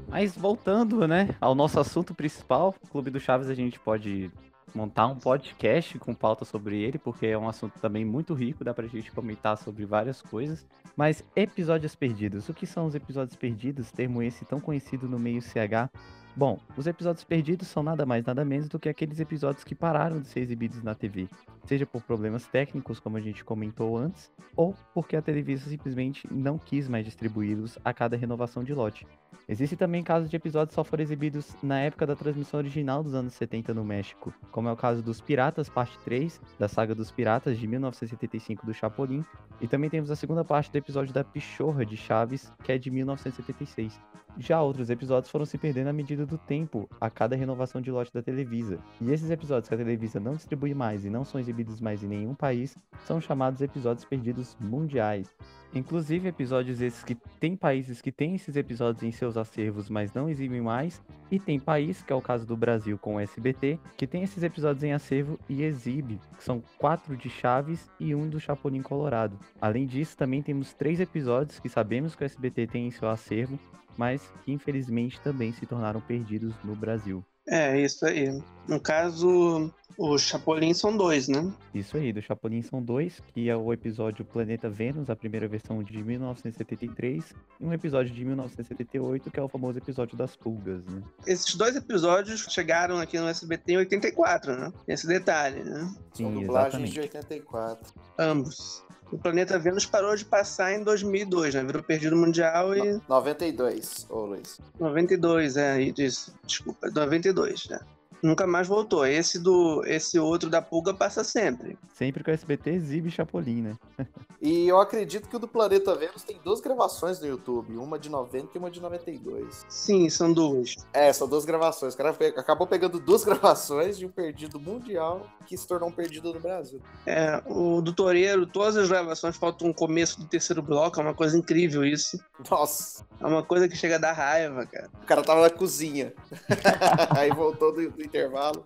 Mas 0.08 0.36
voltando, 0.36 1.06
né, 1.06 1.34
ao 1.40 1.54
nosso 1.54 1.78
assunto 1.78 2.14
principal, 2.14 2.74
Clube 2.90 3.10
do 3.10 3.20
Chaves 3.20 3.48
a 3.48 3.54
gente 3.54 3.78
pode 3.78 4.30
montar 4.74 5.06
um 5.06 5.16
podcast 5.16 5.98
com 5.98 6.14
pauta 6.14 6.44
sobre 6.44 6.80
ele, 6.80 6.98
porque 6.98 7.26
é 7.26 7.38
um 7.38 7.48
assunto 7.48 7.78
também 7.78 8.04
muito 8.04 8.34
rico, 8.34 8.64
dá 8.64 8.74
pra 8.74 8.86
gente 8.86 9.12
comentar 9.12 9.56
sobre 9.56 9.84
várias 9.84 10.20
coisas. 10.20 10.66
Mas 10.96 11.24
episódios 11.36 11.94
perdidos, 11.94 12.48
o 12.48 12.54
que 12.54 12.66
são 12.66 12.86
os 12.86 12.94
episódios 12.94 13.36
perdidos? 13.36 13.90
Termo 13.90 14.22
esse 14.22 14.44
tão 14.44 14.60
conhecido 14.60 15.08
no 15.08 15.18
meio 15.18 15.40
CH. 15.40 15.90
Bom, 16.34 16.58
os 16.76 16.86
episódios 16.86 17.24
perdidos 17.24 17.68
são 17.68 17.82
nada 17.82 18.06
mais 18.06 18.24
nada 18.24 18.44
menos 18.44 18.68
do 18.68 18.78
que 18.78 18.88
aqueles 18.88 19.20
episódios 19.20 19.64
que 19.64 19.74
pararam 19.74 20.20
de 20.20 20.26
ser 20.26 20.40
exibidos 20.40 20.82
na 20.82 20.94
TV, 20.94 21.28
seja 21.64 21.86
por 21.86 22.02
problemas 22.02 22.46
técnicos, 22.46 23.00
como 23.00 23.16
a 23.16 23.20
gente 23.20 23.44
comentou 23.44 23.96
antes, 23.96 24.30
ou 24.56 24.74
porque 24.94 25.16
a 25.16 25.22
Televisa 25.22 25.68
simplesmente 25.68 26.26
não 26.30 26.58
quis 26.58 26.88
mais 26.88 27.04
distribuí-los 27.04 27.78
a 27.84 27.92
cada 27.92 28.16
renovação 28.16 28.62
de 28.64 28.74
lote. 28.74 29.06
Existem 29.48 29.76
também 29.76 30.04
casos 30.04 30.30
de 30.30 30.36
episódios 30.36 30.74
só 30.74 30.84
foram 30.84 31.02
exibidos 31.02 31.56
na 31.62 31.80
época 31.80 32.06
da 32.06 32.14
transmissão 32.14 32.58
original 32.58 33.02
dos 33.02 33.14
anos 33.14 33.34
70 33.34 33.74
no 33.74 33.84
México, 33.84 34.32
como 34.52 34.68
é 34.68 34.72
o 34.72 34.76
caso 34.76 35.02
dos 35.02 35.20
Piratas, 35.20 35.68
parte 35.68 35.98
3, 36.04 36.40
da 36.58 36.68
saga 36.68 36.94
dos 36.94 37.10
Piratas 37.10 37.58
de 37.58 37.66
1975 37.66 38.64
do 38.64 38.72
Chapolin, 38.72 39.24
e 39.60 39.66
também 39.66 39.90
temos 39.90 40.10
a 40.10 40.16
segunda 40.16 40.44
parte 40.44 40.70
do 40.70 40.78
episódio 40.78 41.12
da 41.12 41.24
Pichorra 41.24 41.84
de 41.84 41.96
Chaves, 41.96 42.52
que 42.62 42.72
é 42.72 42.78
de 42.78 42.90
1976. 42.90 44.00
Já 44.38 44.62
outros 44.62 44.88
episódios 44.88 45.30
foram 45.30 45.44
se 45.44 45.58
perdendo 45.58 45.88
à 45.88 45.92
medida 45.92 46.24
do 46.24 46.38
tempo, 46.38 46.88
a 46.98 47.10
cada 47.10 47.36
renovação 47.36 47.80
de 47.82 47.90
lote 47.90 48.12
da 48.12 48.22
Televisa. 48.22 48.78
E 49.00 49.10
esses 49.10 49.30
episódios 49.30 49.68
que 49.68 49.74
a 49.74 49.78
Televisa 49.78 50.18
não 50.18 50.34
distribui 50.34 50.72
mais 50.72 51.04
e 51.04 51.10
não 51.10 51.24
são 51.24 51.38
exibidos 51.38 51.51
mais 51.80 52.02
em 52.02 52.08
nenhum 52.08 52.34
país 52.34 52.76
são 53.04 53.20
chamados 53.20 53.60
episódios 53.60 54.04
perdidos 54.04 54.56
mundiais. 54.60 55.34
Inclusive 55.74 56.28
episódios 56.28 56.82
esses 56.82 57.02
que 57.02 57.14
tem 57.40 57.56
países 57.56 58.02
que 58.02 58.12
têm 58.12 58.34
esses 58.34 58.56
episódios 58.56 59.02
em 59.02 59.10
seus 59.10 59.38
acervos, 59.38 59.88
mas 59.88 60.12
não 60.12 60.28
exibem 60.28 60.60
mais, 60.60 61.02
e 61.30 61.38
tem 61.40 61.58
país, 61.58 62.02
que 62.02 62.12
é 62.12 62.16
o 62.16 62.20
caso 62.20 62.46
do 62.46 62.54
Brasil 62.54 62.98
com 62.98 63.14
o 63.14 63.20
SBT, 63.20 63.78
que 63.96 64.06
tem 64.06 64.22
esses 64.22 64.42
episódios 64.42 64.84
em 64.84 64.92
acervo 64.92 65.38
e 65.48 65.62
exibe, 65.62 66.20
que 66.36 66.44
são 66.44 66.62
quatro 66.76 67.16
de 67.16 67.30
Chaves 67.30 67.90
e 67.98 68.14
um 68.14 68.28
do 68.28 68.38
Chapolin 68.38 68.82
Colorado. 68.82 69.38
Além 69.60 69.86
disso, 69.86 70.16
também 70.16 70.42
temos 70.42 70.74
três 70.74 71.00
episódios 71.00 71.58
que 71.58 71.70
sabemos 71.70 72.14
que 72.14 72.22
o 72.22 72.26
SBT 72.26 72.66
tem 72.66 72.86
em 72.86 72.90
seu 72.90 73.08
acervo, 73.08 73.58
mas 73.96 74.30
que 74.44 74.52
infelizmente 74.52 75.20
também 75.20 75.52
se 75.52 75.64
tornaram 75.64 76.02
perdidos 76.02 76.54
no 76.62 76.76
Brasil. 76.76 77.24
É, 77.48 77.80
isso 77.80 78.06
aí. 78.06 78.40
No 78.68 78.78
caso, 78.80 79.72
os 79.98 80.22
Chapolin 80.22 80.72
são 80.72 80.96
dois, 80.96 81.28
né? 81.28 81.52
Isso 81.74 81.96
aí, 81.96 82.12
do 82.12 82.22
Chapolin 82.22 82.62
são 82.62 82.82
dois, 82.82 83.20
que 83.32 83.48
é 83.48 83.56
o 83.56 83.72
episódio 83.72 84.24
Planeta 84.24 84.70
Vênus, 84.70 85.10
a 85.10 85.16
primeira 85.16 85.48
versão 85.48 85.82
de 85.82 86.02
1973, 86.02 87.34
e 87.60 87.64
um 87.64 87.72
episódio 87.72 88.12
de 88.14 88.24
1978, 88.24 89.30
que 89.30 89.40
é 89.40 89.42
o 89.42 89.48
famoso 89.48 89.78
episódio 89.78 90.16
das 90.16 90.36
pulgas, 90.36 90.84
né? 90.86 91.02
Esses 91.26 91.54
dois 91.56 91.74
episódios 91.74 92.46
chegaram 92.48 92.98
aqui 92.98 93.18
no 93.18 93.28
SBT 93.28 93.72
em 93.72 93.76
84, 93.78 94.56
né? 94.56 94.72
Esse 94.86 95.06
detalhe, 95.06 95.64
né? 95.64 95.92
São 96.12 96.30
Sim, 96.30 96.40
dublagens 96.40 96.74
exatamente. 96.74 96.92
de 96.92 97.00
84. 97.00 97.94
Ambos. 98.18 98.84
O 99.12 99.18
Planeta 99.18 99.58
Vênus 99.58 99.84
parou 99.84 100.16
de 100.16 100.24
passar 100.24 100.72
em 100.72 100.82
2002, 100.82 101.54
né? 101.54 101.62
Virou 101.62 101.82
perdido 101.82 102.16
mundial 102.16 102.74
e 102.74 102.98
92, 103.06 104.06
ô 104.08 104.20
Luiz. 104.20 104.58
92, 104.80 105.58
é, 105.58 105.82
isso. 105.82 106.34
Desculpa, 106.46 106.90
92, 106.90 107.68
né? 107.68 107.78
Nunca 108.22 108.46
mais 108.46 108.68
voltou. 108.68 109.04
Esse 109.06 109.38
do 109.38 109.82
esse 109.84 110.18
outro 110.18 110.48
da 110.48 110.62
pulga 110.62 110.94
passa 110.94 111.24
sempre. 111.24 111.76
Sempre 111.94 112.22
que 112.22 112.30
o 112.30 112.34
SBT 112.34 112.70
exibe 112.70 113.10
Chapolin, 113.10 113.62
né? 113.62 113.76
E 114.44 114.66
eu 114.66 114.80
acredito 114.80 115.28
que 115.28 115.36
o 115.36 115.38
do 115.38 115.46
Planeta 115.46 115.94
Vênus 115.94 116.24
tem 116.24 116.36
duas 116.42 116.60
gravações 116.60 117.20
no 117.20 117.28
YouTube, 117.28 117.76
uma 117.76 117.96
de 117.96 118.08
90 118.08 118.48
e 118.52 118.58
uma 118.58 118.72
de 118.72 118.80
92. 118.80 119.64
Sim, 119.68 120.10
são 120.10 120.32
duas. 120.32 120.74
É, 120.92 121.12
são 121.12 121.28
duas 121.28 121.44
gravações. 121.44 121.94
O 121.94 121.96
cara 121.96 122.10
acabou 122.36 122.66
pegando 122.66 122.98
duas 122.98 123.22
gravações 123.24 123.96
de 123.96 124.04
um 124.04 124.08
perdido 124.10 124.58
mundial 124.58 125.28
que 125.46 125.56
se 125.56 125.64
tornou 125.64 125.88
um 125.90 125.92
perdido 125.92 126.34
no 126.34 126.40
Brasil. 126.40 126.80
É, 127.06 127.40
o 127.46 127.80
do 127.80 127.92
Toreiro, 127.92 128.44
todas 128.44 128.76
as 128.76 128.88
gravações 128.88 129.36
faltam 129.36 129.68
um 129.68 129.72
começo 129.72 130.18
do 130.20 130.26
terceiro 130.26 130.60
bloco, 130.60 130.98
é 130.98 131.04
uma 131.04 131.14
coisa 131.14 131.38
incrível 131.38 131.84
isso. 131.84 132.18
Nossa, 132.50 133.06
É 133.20 133.26
uma 133.26 133.44
coisa 133.44 133.68
que 133.68 133.76
chega 133.76 133.94
a 133.94 133.98
dar 133.98 134.12
raiva, 134.12 134.66
cara. 134.66 134.90
o 135.02 135.06
cara 135.06 135.22
tava 135.22 135.42
na 135.42 135.50
cozinha. 135.50 136.12
Aí 137.16 137.30
voltou 137.30 137.72
do, 137.72 137.88
do 137.92 138.02
intervalo. 138.12 138.64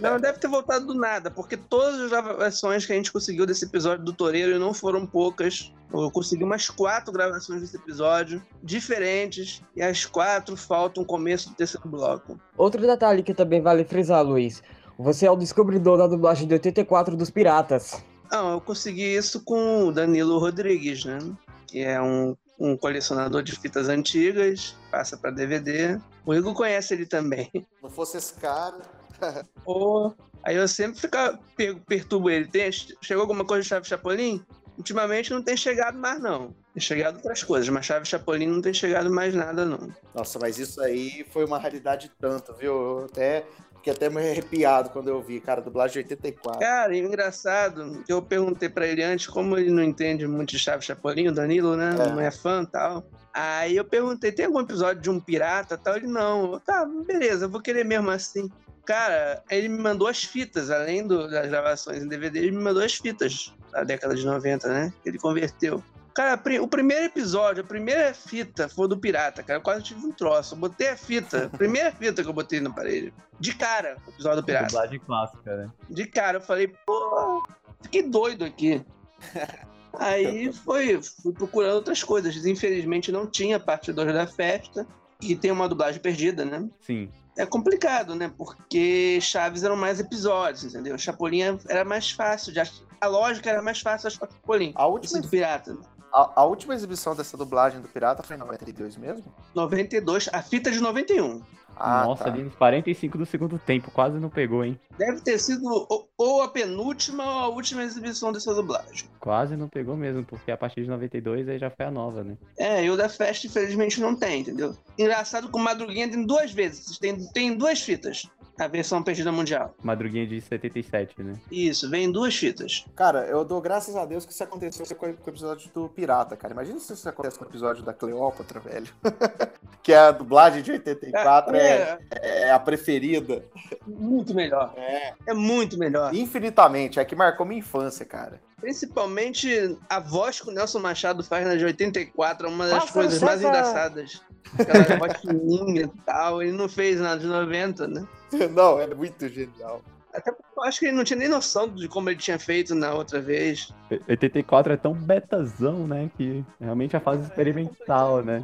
Não, 0.00 0.18
deve 0.18 0.38
ter 0.38 0.48
voltado 0.48 0.86
do 0.86 0.94
nada, 0.94 1.30
porque 1.30 1.56
todas 1.56 2.00
as 2.00 2.10
gravações 2.10 2.84
que 2.84 2.92
a 2.92 2.96
gente 2.96 3.12
conseguiu 3.12 3.46
desse 3.46 3.64
episódio 3.64 4.04
do 4.04 4.12
Toreiro, 4.12 4.56
e 4.56 4.58
não 4.58 4.74
foram 4.74 5.06
poucas, 5.06 5.72
eu 5.92 6.10
consegui 6.10 6.42
umas 6.42 6.68
quatro 6.68 7.12
gravações 7.12 7.60
desse 7.60 7.76
episódio, 7.76 8.42
diferentes, 8.62 9.62
e 9.76 9.82
as 9.82 10.04
quatro 10.04 10.56
faltam 10.56 11.04
o 11.04 11.06
começo 11.06 11.50
do 11.50 11.54
terceiro 11.54 11.88
bloco. 11.88 12.38
Outro 12.56 12.80
detalhe 12.80 13.22
que 13.22 13.32
também 13.32 13.60
vale 13.60 13.84
frisar, 13.84 14.24
Luiz. 14.24 14.62
Você 14.98 15.26
é 15.26 15.30
o 15.30 15.36
descobridor 15.36 15.96
da 15.96 16.06
dublagem 16.06 16.46
de 16.46 16.54
84 16.54 17.16
dos 17.16 17.30
Piratas. 17.30 18.02
Não, 18.30 18.52
eu 18.52 18.60
consegui 18.60 19.16
isso 19.16 19.42
com 19.44 19.86
o 19.86 19.92
Danilo 19.92 20.38
Rodrigues, 20.38 21.04
né? 21.04 21.18
Que 21.66 21.80
é 21.80 22.00
um, 22.00 22.36
um 22.60 22.76
colecionador 22.76 23.42
de 23.42 23.52
fitas 23.58 23.88
antigas, 23.88 24.76
passa 24.90 25.16
pra 25.16 25.30
DVD. 25.30 25.98
O 26.26 26.34
Igor 26.34 26.52
conhece 26.54 26.92
ele 26.94 27.06
também. 27.06 27.50
Não 27.82 27.90
fosse 27.90 28.18
esse 28.18 28.34
cara. 28.34 28.82
Pô, 29.64 30.14
Aí 30.42 30.56
eu 30.56 30.66
sempre 30.68 31.08
per- 31.56 31.76
perturbo 31.86 32.30
ele. 32.30 32.46
Tem, 32.46 32.70
chegou 32.72 33.22
alguma 33.22 33.44
coisa 33.44 33.62
de 33.62 33.68
Chave 33.68 33.86
Chapolin? 33.88 34.44
Ultimamente 34.78 35.30
não 35.32 35.42
tem 35.42 35.56
chegado 35.56 35.98
mais, 35.98 36.20
não. 36.20 36.54
Tem 36.72 36.80
chegado 36.80 37.16
outras 37.16 37.42
coisas, 37.42 37.68
mas 37.68 37.84
Chave 37.84 38.06
Chapolin 38.06 38.46
não 38.46 38.62
tem 38.62 38.72
chegado 38.72 39.10
mais 39.10 39.34
nada, 39.34 39.66
não. 39.66 39.92
Nossa, 40.14 40.38
mas 40.38 40.58
isso 40.58 40.80
aí 40.80 41.26
foi 41.30 41.44
uma 41.44 41.58
raridade 41.58 42.10
tanto, 42.18 42.54
viu? 42.54 42.72
Eu 43.00 43.04
até 43.04 43.44
fiquei 43.80 43.92
até 43.92 44.08
meio 44.08 44.30
arrepiado 44.30 44.90
quando 44.90 45.08
eu 45.08 45.20
vi, 45.22 45.40
cara, 45.40 45.60
dublagem 45.60 45.94
de 45.94 45.98
84. 46.14 46.60
Cara, 46.60 46.94
e 46.96 47.02
o 47.02 47.06
engraçado, 47.08 48.02
eu 48.08 48.22
perguntei 48.22 48.68
pra 48.68 48.86
ele 48.86 49.02
antes, 49.02 49.26
como 49.26 49.56
ele 49.58 49.70
não 49.70 49.82
entende 49.82 50.26
muito 50.26 50.50
de 50.50 50.58
Chave 50.58 50.84
Chapolin, 50.84 51.28
o 51.28 51.32
Danilo, 51.32 51.76
né? 51.76 51.94
É. 51.98 52.08
Não 52.10 52.20
é 52.20 52.30
fã 52.30 52.62
e 52.62 52.66
tal. 52.66 53.04
Aí 53.32 53.76
eu 53.76 53.84
perguntei, 53.84 54.30
tem 54.32 54.46
algum 54.46 54.60
episódio 54.60 55.00
de 55.02 55.10
um 55.10 55.18
pirata 55.20 55.74
e 55.74 55.78
tal? 55.78 55.96
Ele, 55.96 56.06
não. 56.06 56.58
Tá, 56.60 56.84
beleza, 57.06 57.48
vou 57.48 57.60
querer 57.60 57.84
mesmo 57.84 58.10
assim. 58.10 58.50
Cara, 58.84 59.42
ele 59.50 59.68
me 59.68 59.78
mandou 59.78 60.08
as 60.08 60.24
fitas, 60.24 60.70
além 60.70 61.06
do- 61.06 61.30
das 61.30 61.48
gravações 61.48 62.02
em 62.02 62.08
DVD, 62.08 62.40
ele 62.40 62.50
me 62.50 62.62
mandou 62.62 62.82
as 62.82 62.94
fitas 62.94 63.54
da 63.70 63.84
década 63.84 64.14
de 64.16 64.24
90, 64.26 64.68
né? 64.68 64.92
Que 65.02 65.08
ele 65.10 65.18
converteu. 65.18 65.82
Cara, 66.14 66.40
o 66.60 66.68
primeiro 66.68 67.04
episódio, 67.04 67.62
a 67.62 67.66
primeira 67.66 68.12
fita 68.12 68.68
foi 68.68 68.88
do 68.88 68.98
pirata, 68.98 69.42
cara. 69.42 69.58
Eu 69.58 69.62
quase 69.62 69.82
tive 69.84 70.04
um 70.04 70.12
troço. 70.12 70.54
Eu 70.54 70.58
botei 70.58 70.88
a 70.88 70.96
fita, 70.96 71.46
a 71.46 71.56
primeira 71.56 71.92
fita 71.92 72.22
que 72.22 72.28
eu 72.28 72.32
botei 72.32 72.60
na 72.60 72.70
parede. 72.70 73.14
De 73.38 73.54
cara, 73.54 73.96
o 74.06 74.10
episódio 74.10 74.42
do 74.42 74.44
pirata. 74.46 74.66
Dublagem 74.66 74.98
clássica, 75.00 75.56
né? 75.56 75.70
De 75.88 76.06
cara, 76.06 76.38
eu 76.38 76.40
falei, 76.40 76.68
pô, 76.84 77.42
fiquei 77.82 78.02
doido 78.02 78.44
aqui. 78.44 78.84
Aí 79.98 80.52
foi, 80.52 81.00
fui 81.02 81.32
procurando 81.32 81.74
outras 81.76 82.02
coisas. 82.02 82.44
Infelizmente 82.44 83.10
não 83.10 83.26
tinha 83.26 83.58
parte 83.58 83.92
2 83.92 84.12
da 84.12 84.26
festa. 84.26 84.86
E 85.20 85.36
tem 85.36 85.50
uma 85.50 85.68
dublagem 85.68 86.00
perdida, 86.00 86.44
né? 86.44 86.66
Sim. 86.80 87.10
É 87.36 87.44
complicado, 87.44 88.14
né? 88.14 88.32
Porque 88.36 89.20
Chaves 89.20 89.62
eram 89.62 89.76
mais 89.76 90.00
episódios, 90.00 90.64
entendeu? 90.64 90.96
Chapolin 90.96 91.58
era 91.68 91.84
mais 91.84 92.10
fácil. 92.10 92.52
De 92.52 92.60
ach- 92.60 92.82
A 93.00 93.06
lógica 93.06 93.50
era 93.50 93.60
mais 93.62 93.80
fácil 93.80 94.08
achar 94.08 94.20
Chapolin. 94.30 94.72
A 94.74 94.86
última, 94.86 95.20
do 95.20 95.28
Pirata. 95.28 95.76
A, 96.12 96.30
a 96.40 96.44
última 96.44 96.74
exibição 96.74 97.14
dessa 97.14 97.36
dublagem 97.36 97.80
do 97.80 97.88
Pirata 97.88 98.22
foi 98.22 98.36
em 98.36 98.38
92 98.38 98.96
mesmo? 98.96 99.24
92, 99.54 100.28
a 100.32 100.42
fita 100.42 100.70
de 100.70 100.80
91. 100.80 101.42
Ah, 101.82 102.04
Nossa, 102.04 102.24
tá. 102.24 102.30
ali 102.30 102.42
nos 102.42 102.54
45 102.56 103.16
do 103.16 103.24
segundo 103.24 103.58
tempo, 103.58 103.90
quase 103.90 104.18
não 104.18 104.28
pegou, 104.28 104.62
hein? 104.62 104.78
Deve 104.98 105.22
ter 105.22 105.38
sido 105.38 105.64
ou- 105.66 106.10
ou 106.18 106.42
a 106.42 106.48
penúltima 106.48 107.24
ou 107.24 107.38
a 107.38 107.48
última 107.48 107.82
exibição 107.82 108.32
dessa 108.32 108.52
dublagem. 108.52 109.08
Quase 109.18 109.56
não 109.56 109.66
pegou 109.66 109.96
mesmo, 109.96 110.22
porque 110.22 110.50
a 110.50 110.58
partir 110.58 110.82
de 110.82 110.90
92 110.90 111.48
aí 111.48 111.58
já 111.58 111.70
foi 111.70 111.86
a 111.86 111.90
nova, 111.90 112.22
né? 112.22 112.36
É, 112.58 112.84
e 112.84 112.90
o 112.90 112.96
da 112.98 113.08
Festa, 113.08 113.46
infelizmente, 113.46 113.98
não 113.98 114.14
tem, 114.14 114.42
entendeu? 114.42 114.76
Engraçado 114.98 115.48
que 115.48 115.56
o 115.56 115.60
Madruguinha 115.60 116.10
tem 116.10 116.26
duas 116.26 116.52
vezes. 116.52 116.98
Tem, 116.98 117.16
tem 117.32 117.56
duas 117.56 117.80
fitas. 117.80 118.28
A 118.60 118.68
versão 118.68 119.02
perdida 119.02 119.32
mundial. 119.32 119.74
Madruguinha 119.82 120.26
de 120.26 120.40
77, 120.40 121.22
né? 121.22 121.34
Isso, 121.50 121.88
vem 121.88 122.04
em 122.04 122.12
duas 122.12 122.36
fitas. 122.36 122.84
Cara, 122.94 123.24
eu 123.26 123.44
dou 123.44 123.60
graças 123.60 123.96
a 123.96 124.04
Deus 124.04 124.26
que 124.26 124.32
isso 124.32 124.44
aconteceu 124.44 124.84
com 124.96 125.06
o 125.06 125.14
com 125.14 125.30
o 125.30 125.32
episódio 125.32 125.70
do 125.74 125.88
Pirata, 125.88 126.36
cara. 126.36 126.52
Imagina 126.52 126.78
se 126.78 126.92
isso 126.92 127.08
acontece 127.08 127.38
com 127.38 127.44
o 127.44 127.48
episódio 127.48 127.82
da 127.82 127.92
Cleópatra, 127.92 128.60
velho. 128.60 128.92
que 129.82 129.94
a 129.94 130.10
dublagem 130.10 130.62
de 130.62 130.72
84 130.72 131.56
é, 131.56 131.98
é 132.22 132.50
é 132.50 132.52
a 132.52 132.58
preferida. 132.58 133.44
muito 133.86 134.34
melhor. 134.34 134.74
É. 134.76 135.14
É 135.26 135.34
muito 135.34 135.78
melhor. 135.78 136.14
Infinitamente. 136.14 136.98
É 136.98 137.04
que 137.04 137.14
marcou 137.14 137.46
minha 137.46 137.60
infância, 137.60 138.04
cara. 138.04 138.40
Principalmente 138.60 139.78
a 139.88 139.98
voz 139.98 140.40
que 140.40 140.48
o 140.48 140.52
Nelson 140.52 140.80
Machado 140.80 141.24
faz 141.24 141.46
na 141.46 141.56
de 141.56 141.64
84 141.64 142.46
é 142.46 142.50
uma 142.50 142.66
das 142.66 142.80
Nossa, 142.80 142.92
coisas 142.92 143.22
mais 143.22 143.40
engraçadas. 143.40 144.20
Aquela 144.58 144.98
voz 144.98 145.18
fininha 145.20 145.82
e 145.82 146.02
tal. 146.04 146.42
Ele 146.42 146.52
não 146.52 146.68
fez 146.68 147.00
nada 147.00 147.20
de 147.20 147.26
90, 147.26 147.88
né? 147.88 148.06
Não, 148.54 148.80
é 148.80 148.86
muito 148.94 149.28
genial. 149.28 149.82
Até 150.12 150.32
porque 150.32 150.48
eu 150.58 150.62
acho 150.64 150.80
que 150.80 150.86
ele 150.86 150.96
não 150.96 151.04
tinha 151.04 151.18
nem 151.18 151.28
noção 151.28 151.68
de 151.68 151.86
como 151.88 152.10
ele 152.10 152.18
tinha 152.18 152.38
feito 152.38 152.74
na 152.74 152.92
outra 152.94 153.20
vez. 153.20 153.72
84 154.08 154.72
é 154.72 154.76
tão 154.76 154.92
betazão, 154.92 155.86
né? 155.86 156.10
Que 156.16 156.44
realmente 156.60 156.94
é 156.94 156.98
a 156.98 157.02
fase 157.02 157.22
experimental, 157.22 158.22
né? 158.22 158.42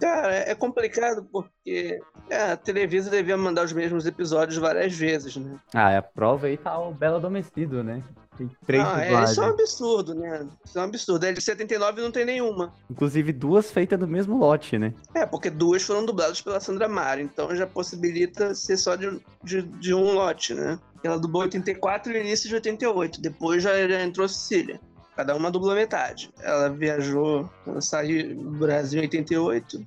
Cara, 0.00 0.34
é 0.34 0.54
complicado 0.54 1.26
porque 1.32 1.98
é, 2.28 2.52
a 2.52 2.56
Televisa 2.56 3.10
devia 3.10 3.36
mandar 3.36 3.64
os 3.64 3.72
mesmos 3.72 4.06
episódios 4.06 4.56
várias 4.58 4.92
vezes, 4.94 5.36
né? 5.36 5.58
Ah, 5.74 5.96
a 5.98 6.02
prova 6.02 6.46
aí 6.46 6.56
tá 6.56 6.78
o 6.78 6.92
Belo 6.92 7.16
Adormecido, 7.16 7.82
né? 7.82 8.02
Tem 8.36 8.50
três 8.66 8.84
Ah, 8.84 9.00
é, 9.00 9.04
dublagens. 9.06 9.30
isso 9.30 9.42
é 9.42 9.46
um 9.46 9.50
absurdo, 9.50 10.14
né? 10.14 10.46
Isso 10.62 10.78
é 10.78 10.82
um 10.82 10.84
absurdo. 10.84 11.24
É 11.24 11.32
de 11.32 11.40
79 11.40 12.02
não 12.02 12.10
tem 12.10 12.26
nenhuma. 12.26 12.74
Inclusive 12.90 13.32
duas 13.32 13.70
feitas 13.70 13.98
do 13.98 14.06
mesmo 14.06 14.36
lote, 14.36 14.76
né? 14.78 14.92
É, 15.14 15.24
porque 15.24 15.48
duas 15.48 15.82
foram 15.82 16.04
dubladas 16.04 16.42
pela 16.42 16.60
Sandra 16.60 16.86
Mara, 16.86 17.22
então 17.22 17.56
já 17.56 17.66
possibilita 17.66 18.54
ser 18.54 18.76
só 18.76 18.94
de, 18.94 19.18
de, 19.42 19.62
de 19.62 19.94
um 19.94 20.12
lote, 20.12 20.52
né? 20.52 20.78
Ela 21.06 21.18
dublou 21.18 21.42
84 21.42 22.12
e 22.12 22.20
início 22.20 22.48
de 22.48 22.54
88, 22.56 23.20
depois 23.20 23.62
já, 23.62 23.88
já 23.88 24.02
entrou 24.02 24.28
Cecília. 24.28 24.80
Cada 25.14 25.34
uma 25.34 25.50
dublou 25.50 25.74
metade. 25.74 26.30
Ela 26.42 26.68
viajou, 26.68 27.48
ela 27.66 27.80
saiu 27.80 28.34
do 28.34 28.58
Brasil 28.58 28.98
em 29.00 29.04
88 29.04 29.86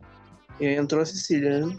e 0.60 0.68
entrou 0.68 1.02
a 1.02 1.06
Cecília, 1.06 1.66
né? 1.66 1.78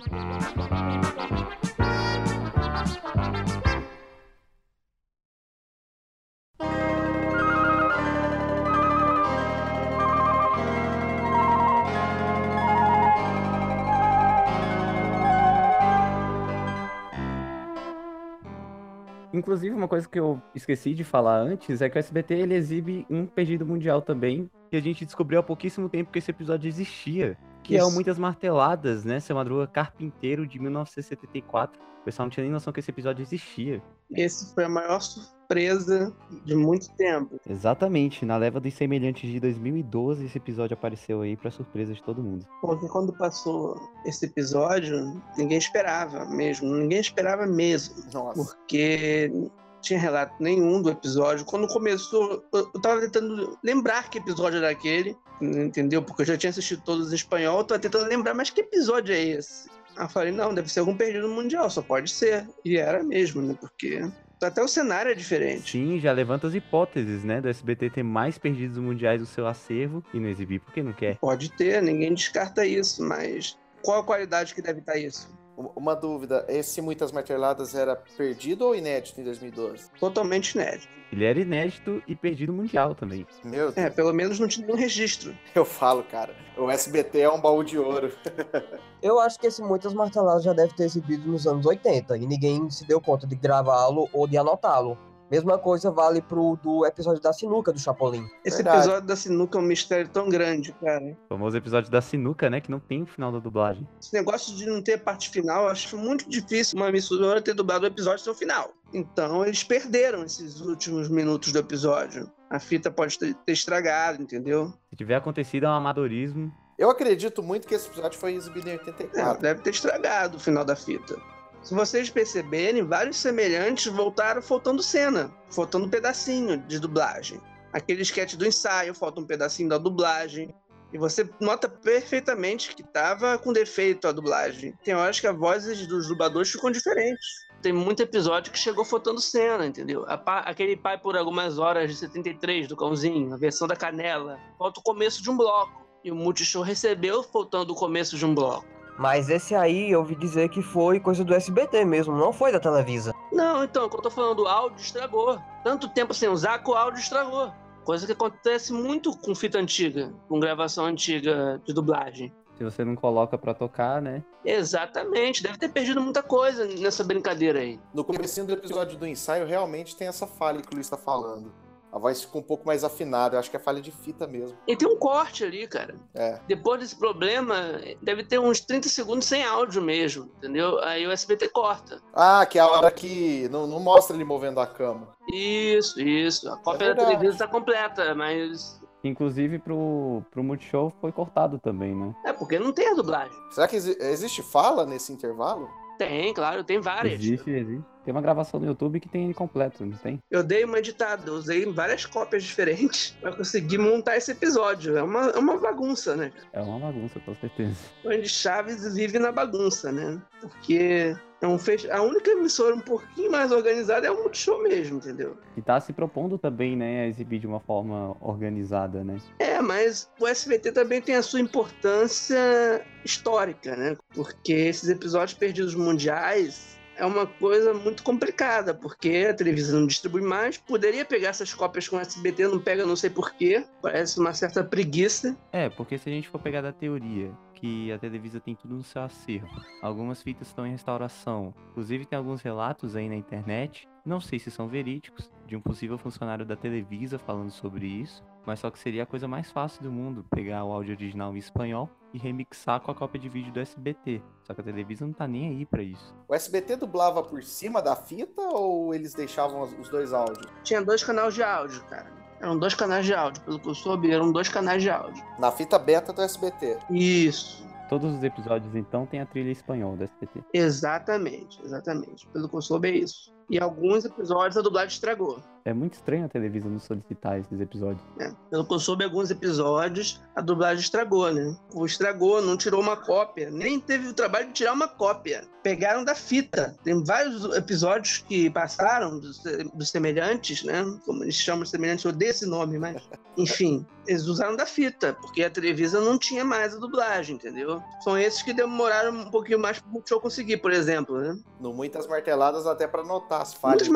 Inclusive, 19.40 19.74
uma 19.74 19.88
coisa 19.88 20.06
que 20.06 20.20
eu 20.20 20.40
esqueci 20.54 20.92
de 20.92 21.02
falar 21.02 21.38
antes 21.38 21.80
é 21.80 21.88
que 21.88 21.96
o 21.96 21.98
SBT 21.98 22.34
ele 22.34 22.54
exibe 22.54 23.06
um 23.08 23.24
perdido 23.24 23.64
mundial 23.64 24.02
também, 24.02 24.50
que 24.70 24.76
a 24.76 24.82
gente 24.82 25.06
descobriu 25.06 25.40
há 25.40 25.42
pouquíssimo 25.42 25.88
tempo 25.88 26.12
que 26.12 26.18
esse 26.18 26.30
episódio 26.30 26.68
existia. 26.68 27.38
Que 27.62 27.76
é 27.76 27.82
o 27.82 27.86
Isso. 27.86 27.94
Muitas 27.94 28.18
Marteladas, 28.18 29.04
né? 29.04 29.20
Seu 29.20 29.36
Madruga 29.36 29.66
Carpinteiro 29.66 30.46
de 30.46 30.58
1974. 30.58 31.80
O 32.00 32.04
pessoal 32.04 32.26
não 32.26 32.30
tinha 32.30 32.44
nem 32.44 32.52
noção 32.52 32.72
que 32.72 32.80
esse 32.80 32.90
episódio 32.90 33.22
existia. 33.22 33.82
Esse 34.10 34.52
foi 34.54 34.64
a 34.64 34.68
maior 34.68 35.00
surpresa 35.00 36.12
de 36.44 36.54
muito 36.54 36.90
tempo. 36.94 37.38
Exatamente, 37.48 38.24
na 38.24 38.36
leva 38.36 38.58
dos 38.58 38.72
semelhantes 38.74 39.30
de 39.30 39.38
2012, 39.38 40.24
esse 40.24 40.38
episódio 40.38 40.74
apareceu 40.74 41.20
aí 41.20 41.36
pra 41.36 41.50
surpresa 41.50 41.92
de 41.92 42.02
todo 42.02 42.22
mundo. 42.22 42.46
Porque 42.62 42.88
quando 42.88 43.12
passou 43.12 43.78
esse 44.06 44.24
episódio, 44.24 45.22
ninguém 45.36 45.58
esperava 45.58 46.24
mesmo. 46.24 46.74
Ninguém 46.74 47.00
esperava 47.00 47.46
mesmo. 47.46 47.96
Nossa. 48.12 48.42
porque 48.42 49.30
tinha 49.80 49.98
relato 49.98 50.34
nenhum 50.40 50.80
do 50.82 50.90
episódio. 50.90 51.44
Quando 51.44 51.68
começou, 51.68 52.44
eu 52.52 52.70
eu 52.74 52.80
tava 52.80 53.00
tentando 53.00 53.58
lembrar 53.62 54.08
que 54.08 54.18
episódio 54.18 54.58
era 54.58 54.70
aquele, 54.70 55.16
entendeu? 55.40 56.02
Porque 56.02 56.22
eu 56.22 56.26
já 56.26 56.36
tinha 56.36 56.50
assistido 56.50 56.82
todos 56.84 57.12
em 57.12 57.16
espanhol, 57.16 57.58
eu 57.58 57.64
tava 57.64 57.80
tentando 57.80 58.06
lembrar, 58.06 58.34
mas 58.34 58.50
que 58.50 58.60
episódio 58.60 59.14
é 59.14 59.20
esse? 59.20 59.68
Aí 59.96 60.04
eu 60.04 60.08
falei, 60.08 60.32
não, 60.32 60.54
deve 60.54 60.70
ser 60.70 60.80
algum 60.80 60.96
perdido 60.96 61.28
mundial, 61.28 61.68
só 61.68 61.82
pode 61.82 62.10
ser. 62.10 62.48
E 62.64 62.76
era 62.76 63.02
mesmo, 63.02 63.42
né? 63.42 63.56
Porque 63.60 64.02
até 64.42 64.62
o 64.62 64.68
cenário 64.68 65.10
é 65.10 65.14
diferente. 65.14 65.72
Sim, 65.72 66.00
já 66.00 66.12
levanta 66.12 66.46
as 66.46 66.54
hipóteses, 66.54 67.24
né? 67.24 67.40
Do 67.40 67.48
SBT 67.48 67.90
ter 67.90 68.02
mais 68.02 68.38
perdidos 68.38 68.78
mundiais 68.78 69.20
no 69.20 69.26
seu 69.26 69.46
acervo 69.46 70.02
e 70.14 70.20
não 70.20 70.28
exibir 70.28 70.60
porque 70.60 70.82
não 70.82 70.92
quer. 70.92 71.18
Pode 71.18 71.50
ter, 71.50 71.82
ninguém 71.82 72.14
descarta 72.14 72.64
isso, 72.64 73.02
mas 73.02 73.58
qual 73.82 74.00
a 74.00 74.04
qualidade 74.04 74.54
que 74.54 74.62
deve 74.62 74.80
estar 74.80 74.96
isso? 74.96 75.28
Um- 75.60 75.70
Uma 75.76 75.94
dúvida, 75.94 76.44
esse 76.48 76.80
Muitas 76.80 77.12
Marteladas 77.12 77.74
era 77.74 77.94
perdido 78.16 78.64
ou 78.66 78.74
inédito 78.74 79.20
em 79.20 79.24
2012? 79.24 79.90
Totalmente 80.00 80.52
inédito. 80.54 80.88
Ele 81.12 81.24
era 81.24 81.40
inédito 81.40 82.00
e 82.06 82.14
perdido 82.14 82.52
mundial 82.52 82.94
também. 82.94 83.26
Meu 83.44 83.72
Deus, 83.72 83.76
É, 83.76 83.90
pelo 83.90 84.12
menos 84.12 84.38
não 84.38 84.46
tinha 84.48 84.64
nenhum 84.66 84.78
registro. 84.78 85.36
eu 85.54 85.64
falo, 85.64 86.02
cara, 86.04 86.34
o 86.56 86.70
SBT 86.70 87.20
é 87.20 87.30
um 87.30 87.40
baú 87.40 87.62
de 87.64 87.78
ouro. 87.78 88.12
Eu 89.02 89.18
acho 89.18 89.38
que 89.38 89.46
esse 89.46 89.62
Muitas 89.62 89.92
Marteladas 89.94 90.44
já 90.44 90.52
deve 90.52 90.74
ter 90.74 90.84
exibido 90.84 91.26
nos 91.30 91.46
anos 91.46 91.64
80 91.66 92.16
e 92.18 92.26
ninguém 92.26 92.68
se 92.70 92.86
deu 92.86 93.00
conta 93.00 93.26
de 93.26 93.34
gravá-lo 93.34 94.08
ou 94.12 94.26
de 94.28 94.36
anotá-lo. 94.36 94.96
Mesma 95.30 95.56
coisa 95.58 95.90
vale 95.90 96.20
pro 96.20 96.56
do 96.62 96.84
episódio 96.84 97.22
da 97.22 97.32
sinuca 97.32 97.72
do 97.72 97.78
Chapolin. 97.78 98.26
Esse 98.44 98.56
Verdade. 98.58 98.78
episódio 98.78 99.06
da 99.06 99.16
sinuca 99.16 99.58
é 99.58 99.60
um 99.60 99.64
mistério 99.64 100.08
tão 100.08 100.28
grande, 100.28 100.72
cara. 100.72 101.16
O 101.26 101.28
famoso 101.28 101.56
episódio 101.56 101.90
da 101.90 102.00
sinuca, 102.00 102.50
né? 102.50 102.60
Que 102.60 102.70
não 102.70 102.80
tem 102.80 103.02
o 103.02 103.06
final 103.06 103.30
da 103.30 103.38
dublagem. 103.38 103.86
Esse 104.00 104.12
negócio 104.12 104.56
de 104.56 104.66
não 104.66 104.82
ter 104.82 104.98
parte 105.02 105.30
final, 105.30 105.64
eu 105.64 105.68
acho 105.70 105.96
muito 105.96 106.28
difícil 106.28 106.76
uma 106.78 106.88
emissora 106.88 107.40
ter 107.40 107.54
dublado 107.54 107.84
o 107.84 107.86
episódio 107.88 108.22
até 108.22 108.30
o 108.30 108.34
final. 108.34 108.72
Então 108.92 109.44
eles 109.46 109.62
perderam 109.62 110.24
esses 110.24 110.60
últimos 110.60 111.08
minutos 111.08 111.52
do 111.52 111.58
episódio. 111.60 112.28
A 112.50 112.58
fita 112.58 112.90
pode 112.90 113.16
ter, 113.16 113.36
estragado, 113.46 114.20
entendeu? 114.20 114.72
Se 114.90 114.96
tiver 114.96 115.14
acontecido, 115.14 115.66
é 115.66 115.68
um 115.68 115.72
amadorismo. 115.74 116.52
Eu 116.76 116.90
acredito 116.90 117.40
muito 117.42 117.68
que 117.68 117.74
esse 117.74 117.86
episódio 117.88 118.18
foi 118.18 118.32
exibido 118.34 118.68
em 118.68 118.72
É, 118.72 118.76
84. 118.78 119.42
deve 119.42 119.60
ter 119.62 119.70
estragado 119.70 120.38
o 120.38 120.40
final 120.40 120.64
da 120.64 120.74
fita. 120.74 121.14
Se 121.62 121.74
vocês 121.74 122.08
perceberem, 122.10 122.82
vários 122.84 123.16
semelhantes 123.18 123.86
voltaram 123.92 124.40
faltando 124.40 124.82
cena, 124.82 125.30
faltando 125.50 125.88
pedacinho 125.88 126.58
de 126.58 126.78
dublagem. 126.78 127.40
Aquele 127.72 128.02
sketch 128.02 128.34
do 128.34 128.46
ensaio, 128.46 128.94
falta 128.94 129.20
um 129.20 129.26
pedacinho 129.26 129.68
da 129.68 129.78
dublagem. 129.78 130.52
E 130.92 130.98
você 130.98 131.28
nota 131.38 131.68
perfeitamente 131.68 132.74
que 132.74 132.82
tava 132.82 133.38
com 133.38 133.52
defeito 133.52 134.08
a 134.08 134.12
dublagem. 134.12 134.74
Tem 134.82 134.94
horas 134.94 135.20
que 135.20 135.26
as 135.26 135.36
vozes 135.36 135.86
dos 135.86 136.08
dubladores 136.08 136.50
ficam 136.50 136.70
diferentes. 136.70 137.24
Tem 137.62 137.72
muito 137.72 138.02
episódio 138.02 138.50
que 138.50 138.58
chegou 138.58 138.84
faltando 138.84 139.20
cena, 139.20 139.66
entendeu? 139.66 140.04
Pa- 140.24 140.40
aquele 140.40 140.76
pai 140.76 140.98
por 140.98 141.16
algumas 141.16 141.58
horas 141.58 141.90
de 141.90 141.96
73 141.96 142.66
do 142.66 142.74
cãozinho, 142.76 143.32
a 143.32 143.36
versão 143.36 143.68
da 143.68 143.76
canela. 143.76 144.40
Falta 144.58 144.80
o 144.80 144.82
começo 144.82 145.22
de 145.22 145.30
um 145.30 145.36
bloco. 145.36 145.78
E 146.02 146.10
o 146.10 146.16
Multishow 146.16 146.62
recebeu 146.62 147.22
faltando 147.22 147.72
o 147.74 147.76
começo 147.76 148.16
de 148.16 148.24
um 148.26 148.34
bloco. 148.34 148.66
Mas 149.00 149.30
esse 149.30 149.54
aí 149.54 149.90
eu 149.90 150.00
ouvi 150.00 150.14
dizer 150.14 150.50
que 150.50 150.60
foi 150.60 151.00
coisa 151.00 151.24
do 151.24 151.34
SBT 151.34 151.86
mesmo, 151.86 152.14
não 152.14 152.34
foi 152.34 152.52
da 152.52 152.60
Televisa. 152.60 153.14
Não, 153.32 153.64
então, 153.64 153.88
quando 153.88 154.04
eu 154.04 154.10
tô 154.10 154.10
falando, 154.10 154.40
o 154.40 154.46
áudio 154.46 154.78
estragou. 154.78 155.40
Tanto 155.64 155.88
tempo 155.88 156.12
sem 156.12 156.28
usar 156.28 156.58
que 156.58 156.70
o 156.70 156.74
áudio 156.74 157.00
estragou. 157.00 157.50
Coisa 157.82 158.04
que 158.04 158.12
acontece 158.12 158.74
muito 158.74 159.16
com 159.16 159.34
fita 159.34 159.58
antiga, 159.58 160.12
com 160.28 160.38
gravação 160.38 160.84
antiga 160.84 161.58
de 161.64 161.72
dublagem. 161.72 162.30
Se 162.58 162.62
você 162.62 162.84
não 162.84 162.94
coloca 162.94 163.38
pra 163.38 163.54
tocar, 163.54 164.02
né? 164.02 164.22
Exatamente, 164.44 165.42
deve 165.42 165.56
ter 165.56 165.70
perdido 165.70 166.02
muita 166.02 166.22
coisa 166.22 166.66
nessa 166.66 167.02
brincadeira 167.02 167.60
aí. 167.60 167.80
No 167.94 168.04
comecinho 168.04 168.46
do 168.46 168.52
episódio 168.52 168.98
do 168.98 169.06
ensaio, 169.06 169.46
realmente 169.46 169.96
tem 169.96 170.08
essa 170.08 170.26
falha 170.26 170.60
que 170.60 170.70
o 170.70 170.74
Luiz 170.74 170.90
tá 170.90 170.98
falando. 170.98 171.50
A 171.92 171.98
voz 171.98 172.20
ficou 172.22 172.40
um 172.40 172.44
pouco 172.44 172.66
mais 172.66 172.84
afinada, 172.84 173.34
eu 173.34 173.40
acho 173.40 173.50
que 173.50 173.56
é 173.56 173.60
falha 173.60 173.80
de 173.80 173.90
fita 173.90 174.26
mesmo. 174.26 174.56
E 174.66 174.76
tem 174.76 174.86
um 174.88 174.96
corte 174.96 175.44
ali, 175.44 175.66
cara. 175.66 175.96
É. 176.14 176.38
Depois 176.46 176.80
desse 176.80 176.96
problema, 176.96 177.56
deve 178.00 178.22
ter 178.24 178.38
uns 178.38 178.60
30 178.60 178.88
segundos 178.88 179.26
sem 179.26 179.42
áudio 179.44 179.82
mesmo, 179.82 180.30
entendeu? 180.38 180.78
Aí 180.84 181.06
o 181.06 181.10
SBT 181.10 181.48
corta. 181.48 182.00
Ah, 182.14 182.46
que 182.46 182.58
é 182.58 182.62
a 182.62 182.66
hora 182.68 182.90
que 182.90 183.48
não, 183.50 183.66
não 183.66 183.80
mostra 183.80 184.14
ele 184.14 184.24
movendo 184.24 184.60
a 184.60 184.66
cama. 184.66 185.08
Isso, 185.32 186.00
isso. 186.00 186.48
A 186.48 186.56
cópia 186.58 186.78
da 186.78 186.94
verdade. 187.02 187.08
televisão 187.18 187.38
tá 187.46 187.48
completa, 187.52 188.14
mas. 188.14 188.80
Inclusive 189.02 189.58
pro, 189.58 190.22
pro 190.30 190.44
Multishow 190.44 190.92
foi 191.00 191.10
cortado 191.10 191.58
também, 191.58 191.94
né? 191.94 192.14
É 192.24 192.32
porque 192.32 192.58
não 192.58 192.70
tem 192.72 192.88
a 192.88 192.94
dublagem. 192.94 193.36
Será 193.50 193.66
que 193.66 193.76
exi- 193.76 193.96
existe 193.98 194.42
fala 194.42 194.84
nesse 194.84 195.12
intervalo? 195.12 195.68
Tem, 195.98 196.32
claro, 196.32 196.62
tem 196.64 196.80
várias. 196.80 197.14
Existe, 197.14 197.50
existe. 197.50 197.84
Tem 198.04 198.12
uma 198.12 198.22
gravação 198.22 198.58
no 198.58 198.66
YouTube 198.66 199.00
que 199.00 199.08
tem 199.08 199.24
ele 199.24 199.34
completo, 199.34 199.84
não 199.84 199.96
tem? 199.96 200.22
Eu 200.30 200.42
dei 200.42 200.64
uma 200.64 200.78
editada, 200.78 201.32
usei 201.32 201.66
várias 201.66 202.06
cópias 202.06 202.42
diferentes 202.42 203.16
pra 203.20 203.32
conseguir 203.32 203.78
montar 203.78 204.16
esse 204.16 204.32
episódio. 204.32 204.96
É 204.96 205.02
uma, 205.02 205.30
é 205.30 205.38
uma 205.38 205.58
bagunça, 205.58 206.16
né? 206.16 206.32
É 206.52 206.60
uma 206.60 206.78
bagunça, 206.78 207.20
com 207.20 207.34
certeza. 207.34 207.76
Onde 208.04 208.28
Chaves 208.28 208.94
vive 208.94 209.18
na 209.18 209.30
bagunça, 209.30 209.92
né? 209.92 210.20
Porque 210.40 211.14
é 211.42 211.46
um 211.46 211.58
fech... 211.58 211.90
a 211.90 212.02
única 212.02 212.30
emissora 212.30 212.74
um 212.74 212.80
pouquinho 212.80 213.30
mais 213.30 213.50
organizada 213.50 214.06
é 214.06 214.10
o 214.10 214.22
Multishow 214.22 214.62
mesmo, 214.62 214.98
entendeu? 214.98 215.36
E 215.56 215.62
tá 215.62 215.80
se 215.80 215.92
propondo 215.92 216.38
também, 216.38 216.76
né, 216.76 217.02
a 217.02 217.06
exibir 217.06 217.38
de 217.40 217.46
uma 217.46 217.60
forma 217.60 218.16
organizada, 218.20 219.02
né? 219.02 219.18
É, 219.38 219.60
mas 219.60 220.10
o 220.18 220.26
SBT 220.26 220.72
também 220.72 221.00
tem 221.00 221.16
a 221.16 221.22
sua 221.22 221.40
importância 221.40 222.84
histórica, 223.04 223.74
né? 223.74 223.96
Porque 224.14 224.52
esses 224.52 224.88
episódios 224.88 225.36
perdidos 225.36 225.74
mundiais 225.74 226.79
é 227.00 227.04
uma 227.06 227.26
coisa 227.26 227.72
muito 227.72 228.02
complicada, 228.02 228.74
porque 228.74 229.26
a 229.28 229.34
televisão 229.34 229.80
não 229.80 229.86
distribui 229.86 230.20
mais, 230.20 230.58
poderia 230.58 231.02
pegar 231.02 231.30
essas 231.30 231.52
cópias 231.54 231.88
com 231.88 231.98
SBT, 231.98 232.46
não 232.46 232.60
pega 232.60 232.84
não 232.84 232.94
sei 232.94 233.08
porquê, 233.08 233.64
parece 233.80 234.20
uma 234.20 234.34
certa 234.34 234.62
preguiça. 234.62 235.34
É, 235.50 235.70
porque 235.70 235.96
se 235.96 236.10
a 236.10 236.12
gente 236.12 236.28
for 236.28 236.38
pegar 236.38 236.60
da 236.60 236.72
teoria 236.72 237.30
que 237.60 237.92
a 237.92 237.98
Televisa 237.98 238.40
tem 238.40 238.54
tudo 238.54 238.74
no 238.74 238.82
seu 238.82 239.02
acervo. 239.02 239.48
Algumas 239.82 240.22
fitas 240.22 240.48
estão 240.48 240.66
em 240.66 240.72
restauração. 240.72 241.54
Inclusive 241.70 242.06
tem 242.06 242.16
alguns 242.16 242.40
relatos 242.40 242.96
aí 242.96 243.08
na 243.08 243.16
internet, 243.16 243.88
não 244.04 244.20
sei 244.20 244.38
se 244.38 244.50
são 244.50 244.66
verídicos, 244.66 245.30
de 245.46 245.56
um 245.56 245.60
possível 245.60 245.98
funcionário 245.98 246.46
da 246.46 246.56
Televisa 246.56 247.18
falando 247.18 247.50
sobre 247.50 247.86
isso, 247.86 248.24
mas 248.46 248.60
só 248.60 248.70
que 248.70 248.78
seria 248.78 249.02
a 249.02 249.06
coisa 249.06 249.28
mais 249.28 249.50
fácil 249.50 249.82
do 249.82 249.92
mundo 249.92 250.24
pegar 250.30 250.64
o 250.64 250.72
áudio 250.72 250.94
original 250.94 251.34
em 251.34 251.38
espanhol 251.38 251.90
e 252.12 252.18
remixar 252.18 252.80
com 252.80 252.90
a 252.90 252.94
cópia 252.94 253.20
de 253.20 253.28
vídeo 253.28 253.52
do 253.52 253.60
SBT. 253.60 254.22
Só 254.42 254.54
que 254.54 254.60
a 254.60 254.64
Televisa 254.64 255.04
não 255.04 255.12
tá 255.12 255.28
nem 255.28 255.48
aí 255.50 255.66
pra 255.66 255.82
isso. 255.82 256.14
O 256.26 256.34
SBT 256.34 256.76
dublava 256.76 257.22
por 257.22 257.42
cima 257.42 257.82
da 257.82 257.94
fita 257.94 258.40
ou 258.40 258.94
eles 258.94 259.12
deixavam 259.12 259.62
os 259.62 259.88
dois 259.88 260.12
áudios? 260.12 260.46
Tinha 260.64 260.82
dois 260.82 261.04
canais 261.04 261.34
de 261.34 261.42
áudio, 261.42 261.84
cara. 261.84 262.19
Eram 262.40 262.58
dois 262.58 262.74
canais 262.74 263.04
de 263.04 263.14
áudio, 263.14 263.42
pelo 263.42 263.58
que 263.58 263.68
eu 263.68 263.74
soube, 263.74 264.10
eram 264.10 264.32
dois 264.32 264.48
canais 264.48 264.82
de 264.82 264.88
áudio. 264.90 265.22
Na 265.38 265.52
fita 265.52 265.78
beta 265.78 266.12
do 266.12 266.22
SBT. 266.22 266.78
Isso. 266.90 267.68
Todos 267.88 268.14
os 268.14 268.22
episódios, 268.22 268.74
então, 268.74 269.04
tem 269.04 269.20
a 269.20 269.26
trilha 269.26 269.50
espanhol 269.50 269.96
do 269.96 270.04
SBT. 270.04 270.42
Exatamente, 270.54 271.60
exatamente. 271.62 272.26
Pelo 272.28 272.48
que 272.48 272.56
eu 272.56 272.62
soube, 272.62 272.88
é 272.88 272.92
isso. 272.92 273.32
E 273.50 273.58
alguns 273.58 274.04
episódios 274.04 274.56
a 274.56 274.62
dublagem 274.62 274.94
estragou. 274.94 275.42
É 275.64 275.72
muito 275.74 275.94
estranho 275.94 276.24
a 276.24 276.28
Televisa 276.28 276.68
não 276.68 276.78
solicitar 276.78 277.38
esses 277.38 277.60
episódios. 277.60 278.02
É. 278.18 278.32
Pelo 278.48 278.64
que 278.64 278.74
eu 278.74 278.78
soube, 278.78 279.04
alguns 279.04 279.30
episódios 279.30 280.20
a 280.34 280.40
dublagem 280.40 280.82
estragou, 280.82 281.32
né? 281.32 281.54
Ou 281.74 281.84
estragou, 281.84 282.40
não 282.40 282.56
tirou 282.56 282.80
uma 282.80 282.96
cópia. 282.96 283.50
Nem 283.50 283.78
teve 283.78 284.08
o 284.08 284.14
trabalho 284.14 284.46
de 284.48 284.54
tirar 284.54 284.72
uma 284.72 284.88
cópia. 284.88 285.46
Pegaram 285.62 286.04
da 286.04 286.14
fita. 286.14 286.74
Tem 286.82 287.04
vários 287.04 287.44
episódios 287.56 288.18
que 288.26 288.48
passaram 288.48 289.18
dos, 289.18 289.42
dos 289.74 289.90
semelhantes, 289.90 290.62
né? 290.62 290.82
Como 291.04 291.22
eles 291.24 291.34
chamam 291.34 291.64
de 291.64 291.70
semelhantes, 291.70 292.04
eu 292.04 292.10
odeio 292.10 292.30
esse 292.30 292.46
nome, 292.46 292.78
mas. 292.78 292.96
Enfim, 293.36 293.86
eles 294.06 294.26
usaram 294.26 294.56
da 294.56 294.66
fita, 294.66 295.14
porque 295.14 295.42
a 295.42 295.48
Televisa 295.48 296.00
não 296.00 296.18
tinha 296.18 296.44
mais 296.44 296.74
a 296.74 296.78
dublagem, 296.78 297.36
entendeu? 297.36 297.82
São 298.02 298.18
esses 298.18 298.42
que 298.42 298.52
demoraram 298.52 299.12
um 299.12 299.30
pouquinho 299.30 299.58
mais 299.58 299.78
para 299.78 299.98
o 299.98 300.02
show 300.04 300.20
conseguir, 300.20 300.58
por 300.58 300.72
exemplo, 300.72 301.18
né? 301.18 301.38
No 301.60 301.72
Muitas 301.72 302.06
Marteladas, 302.06 302.66
até 302.66 302.86
para 302.86 303.04
notar 303.04 303.39
as 303.40 303.54
falhas. 303.54 303.88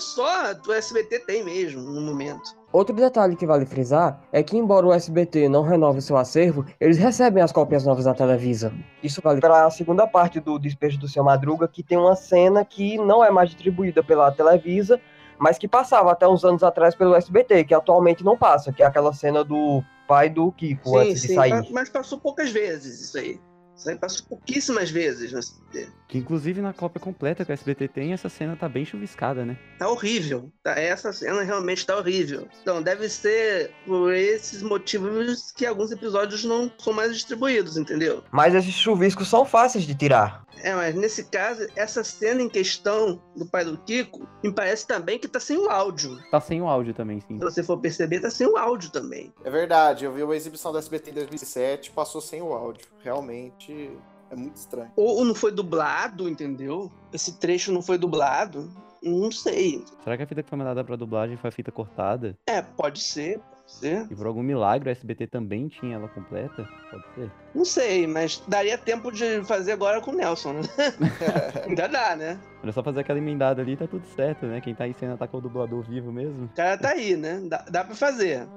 Só 0.00 0.54
do 0.54 0.72
SBT 0.72 1.20
tem 1.20 1.44
mesmo, 1.44 1.82
no 1.82 2.00
momento. 2.00 2.42
Outro 2.72 2.94
detalhe 2.94 3.36
que 3.36 3.46
vale 3.46 3.64
frisar 3.64 4.20
é 4.32 4.42
que, 4.42 4.56
embora 4.56 4.86
o 4.86 4.92
SBT 4.92 5.48
não 5.48 5.62
renove 5.62 6.00
seu 6.00 6.16
acervo, 6.16 6.64
eles 6.80 6.98
recebem 6.98 7.42
as 7.42 7.52
cópias 7.52 7.84
novas 7.84 8.04
da 8.04 8.14
Televisa. 8.14 8.72
Isso 9.02 9.20
vale 9.22 9.40
para 9.40 9.66
a 9.66 9.70
segunda 9.70 10.06
parte 10.06 10.40
do 10.40 10.58
Despejo 10.58 10.98
do 10.98 11.08
Seu 11.08 11.22
Madruga, 11.22 11.68
que 11.68 11.82
tem 11.82 11.96
uma 11.96 12.16
cena 12.16 12.64
que 12.64 12.98
não 12.98 13.24
é 13.24 13.30
mais 13.30 13.50
distribuída 13.50 14.02
pela 14.02 14.32
Televisa, 14.32 15.00
mas 15.38 15.58
que 15.58 15.68
passava 15.68 16.10
até 16.12 16.26
uns 16.26 16.44
anos 16.44 16.62
atrás 16.62 16.94
pelo 16.94 17.14
SBT, 17.14 17.64
que 17.64 17.74
atualmente 17.74 18.24
não 18.24 18.36
passa, 18.36 18.72
que 18.72 18.82
é 18.82 18.86
aquela 18.86 19.12
cena 19.12 19.44
do 19.44 19.82
pai 20.08 20.28
do 20.28 20.50
Kiko 20.52 20.90
sim, 20.90 20.98
antes 20.98 21.22
sim, 21.22 21.28
de 21.28 21.34
sair. 21.34 21.72
Mas 21.72 21.88
passou 21.88 22.18
poucas 22.18 22.50
vezes 22.50 23.00
isso 23.00 23.18
aí. 23.18 23.40
Isso 23.76 23.90
aí 23.90 23.96
passou 23.96 24.26
pouquíssimas 24.26 24.90
vezes 24.90 25.32
no 25.32 25.38
SBT. 25.38 25.88
Que 26.08 26.18
inclusive 26.18 26.60
na 26.60 26.72
cópia 26.72 27.00
completa 27.00 27.44
que 27.44 27.50
o 27.50 27.54
SBT 27.54 27.88
tem, 27.88 28.12
essa 28.12 28.28
cena 28.28 28.56
tá 28.56 28.68
bem 28.68 28.84
chuviscada, 28.84 29.44
né? 29.44 29.58
Tá 29.78 29.88
horrível. 29.88 30.52
Tá, 30.62 30.72
essa 30.72 31.12
cena 31.12 31.42
realmente 31.42 31.84
tá 31.84 31.96
horrível. 31.96 32.48
Então, 32.62 32.82
deve 32.82 33.08
ser 33.08 33.72
por 33.84 34.12
esses 34.12 34.62
motivos 34.62 35.52
que 35.52 35.66
alguns 35.66 35.90
episódios 35.90 36.44
não 36.44 36.70
são 36.78 36.92
mais 36.92 37.12
distribuídos, 37.12 37.76
entendeu? 37.76 38.22
Mas 38.30 38.54
esses 38.54 38.74
chuviscos 38.74 39.28
são 39.28 39.44
fáceis 39.44 39.84
de 39.84 39.94
tirar. 39.94 40.43
É, 40.62 40.74
mas 40.74 40.94
nesse 40.94 41.24
caso, 41.24 41.66
essa 41.76 42.02
cena 42.02 42.42
em 42.42 42.48
questão 42.48 43.20
do 43.36 43.46
pai 43.46 43.64
do 43.64 43.76
Kiko, 43.78 44.26
me 44.42 44.52
parece 44.52 44.86
também 44.86 45.18
que 45.18 45.28
tá 45.28 45.40
sem 45.40 45.58
o 45.58 45.68
áudio. 45.68 46.18
Tá 46.30 46.40
sem 46.40 46.60
o 46.62 46.68
áudio 46.68 46.94
também, 46.94 47.20
sim. 47.20 47.38
Se 47.38 47.44
você 47.44 47.62
for 47.62 47.78
perceber, 47.78 48.20
tá 48.20 48.30
sem 48.30 48.46
o 48.46 48.56
áudio 48.56 48.90
também. 48.90 49.32
É 49.44 49.50
verdade, 49.50 50.04
eu 50.04 50.12
vi 50.12 50.22
uma 50.22 50.36
exibição 50.36 50.72
do 50.72 50.78
SBT 50.78 51.10
em 51.10 51.14
2007, 51.14 51.90
passou 51.90 52.20
sem 52.20 52.40
o 52.42 52.52
áudio. 52.52 52.86
Realmente 53.00 53.90
é 54.30 54.36
muito 54.36 54.56
estranho. 54.56 54.90
Ou 54.96 55.24
não 55.24 55.34
foi 55.34 55.52
dublado, 55.52 56.28
entendeu? 56.28 56.90
Esse 57.12 57.38
trecho 57.38 57.72
não 57.72 57.82
foi 57.82 57.98
dublado. 57.98 58.70
Não 59.02 59.30
sei. 59.30 59.84
Será 60.02 60.16
que 60.16 60.22
a 60.22 60.26
fita 60.26 60.42
que 60.42 60.48
foi 60.48 60.58
mandada 60.58 60.82
pra 60.82 60.96
dublagem 60.96 61.36
foi 61.36 61.48
a 61.48 61.52
fita 61.52 61.70
cortada? 61.70 62.36
É, 62.46 62.62
pode 62.62 63.02
ser, 63.02 63.38
ser. 63.74 64.06
E 64.10 64.14
por 64.14 64.26
algum 64.26 64.42
milagre 64.42 64.88
o 64.88 64.92
SBT 64.92 65.26
também 65.26 65.68
tinha 65.68 65.96
ela 65.96 66.08
completa? 66.08 66.68
Pode 66.90 67.04
ser. 67.14 67.30
Não 67.54 67.64
sei, 67.64 68.06
mas 68.06 68.42
daria 68.48 68.76
tempo 68.76 69.12
de 69.12 69.42
fazer 69.44 69.72
agora 69.72 70.00
com 70.00 70.10
o 70.10 70.14
Nelson, 70.16 70.54
né? 70.54 70.62
Ainda 71.66 71.88
dá, 71.88 72.16
né? 72.16 72.38
Era 72.62 72.72
só 72.72 72.82
fazer 72.82 73.00
aquela 73.00 73.18
emendada 73.18 73.62
ali 73.62 73.76
tá 73.76 73.86
tudo 73.86 74.06
certo, 74.08 74.46
né? 74.46 74.60
Quem 74.60 74.74
tá 74.74 74.88
em 74.88 74.92
cena 74.92 75.16
tá 75.16 75.26
com 75.28 75.38
o 75.38 75.40
dublador 75.40 75.82
vivo 75.82 76.12
mesmo. 76.12 76.46
O 76.46 76.54
cara 76.54 76.76
tá 76.78 76.90
aí, 76.90 77.16
né? 77.16 77.40
Dá, 77.48 77.64
dá 77.70 77.84
pra 77.84 77.94
fazer. 77.94 78.48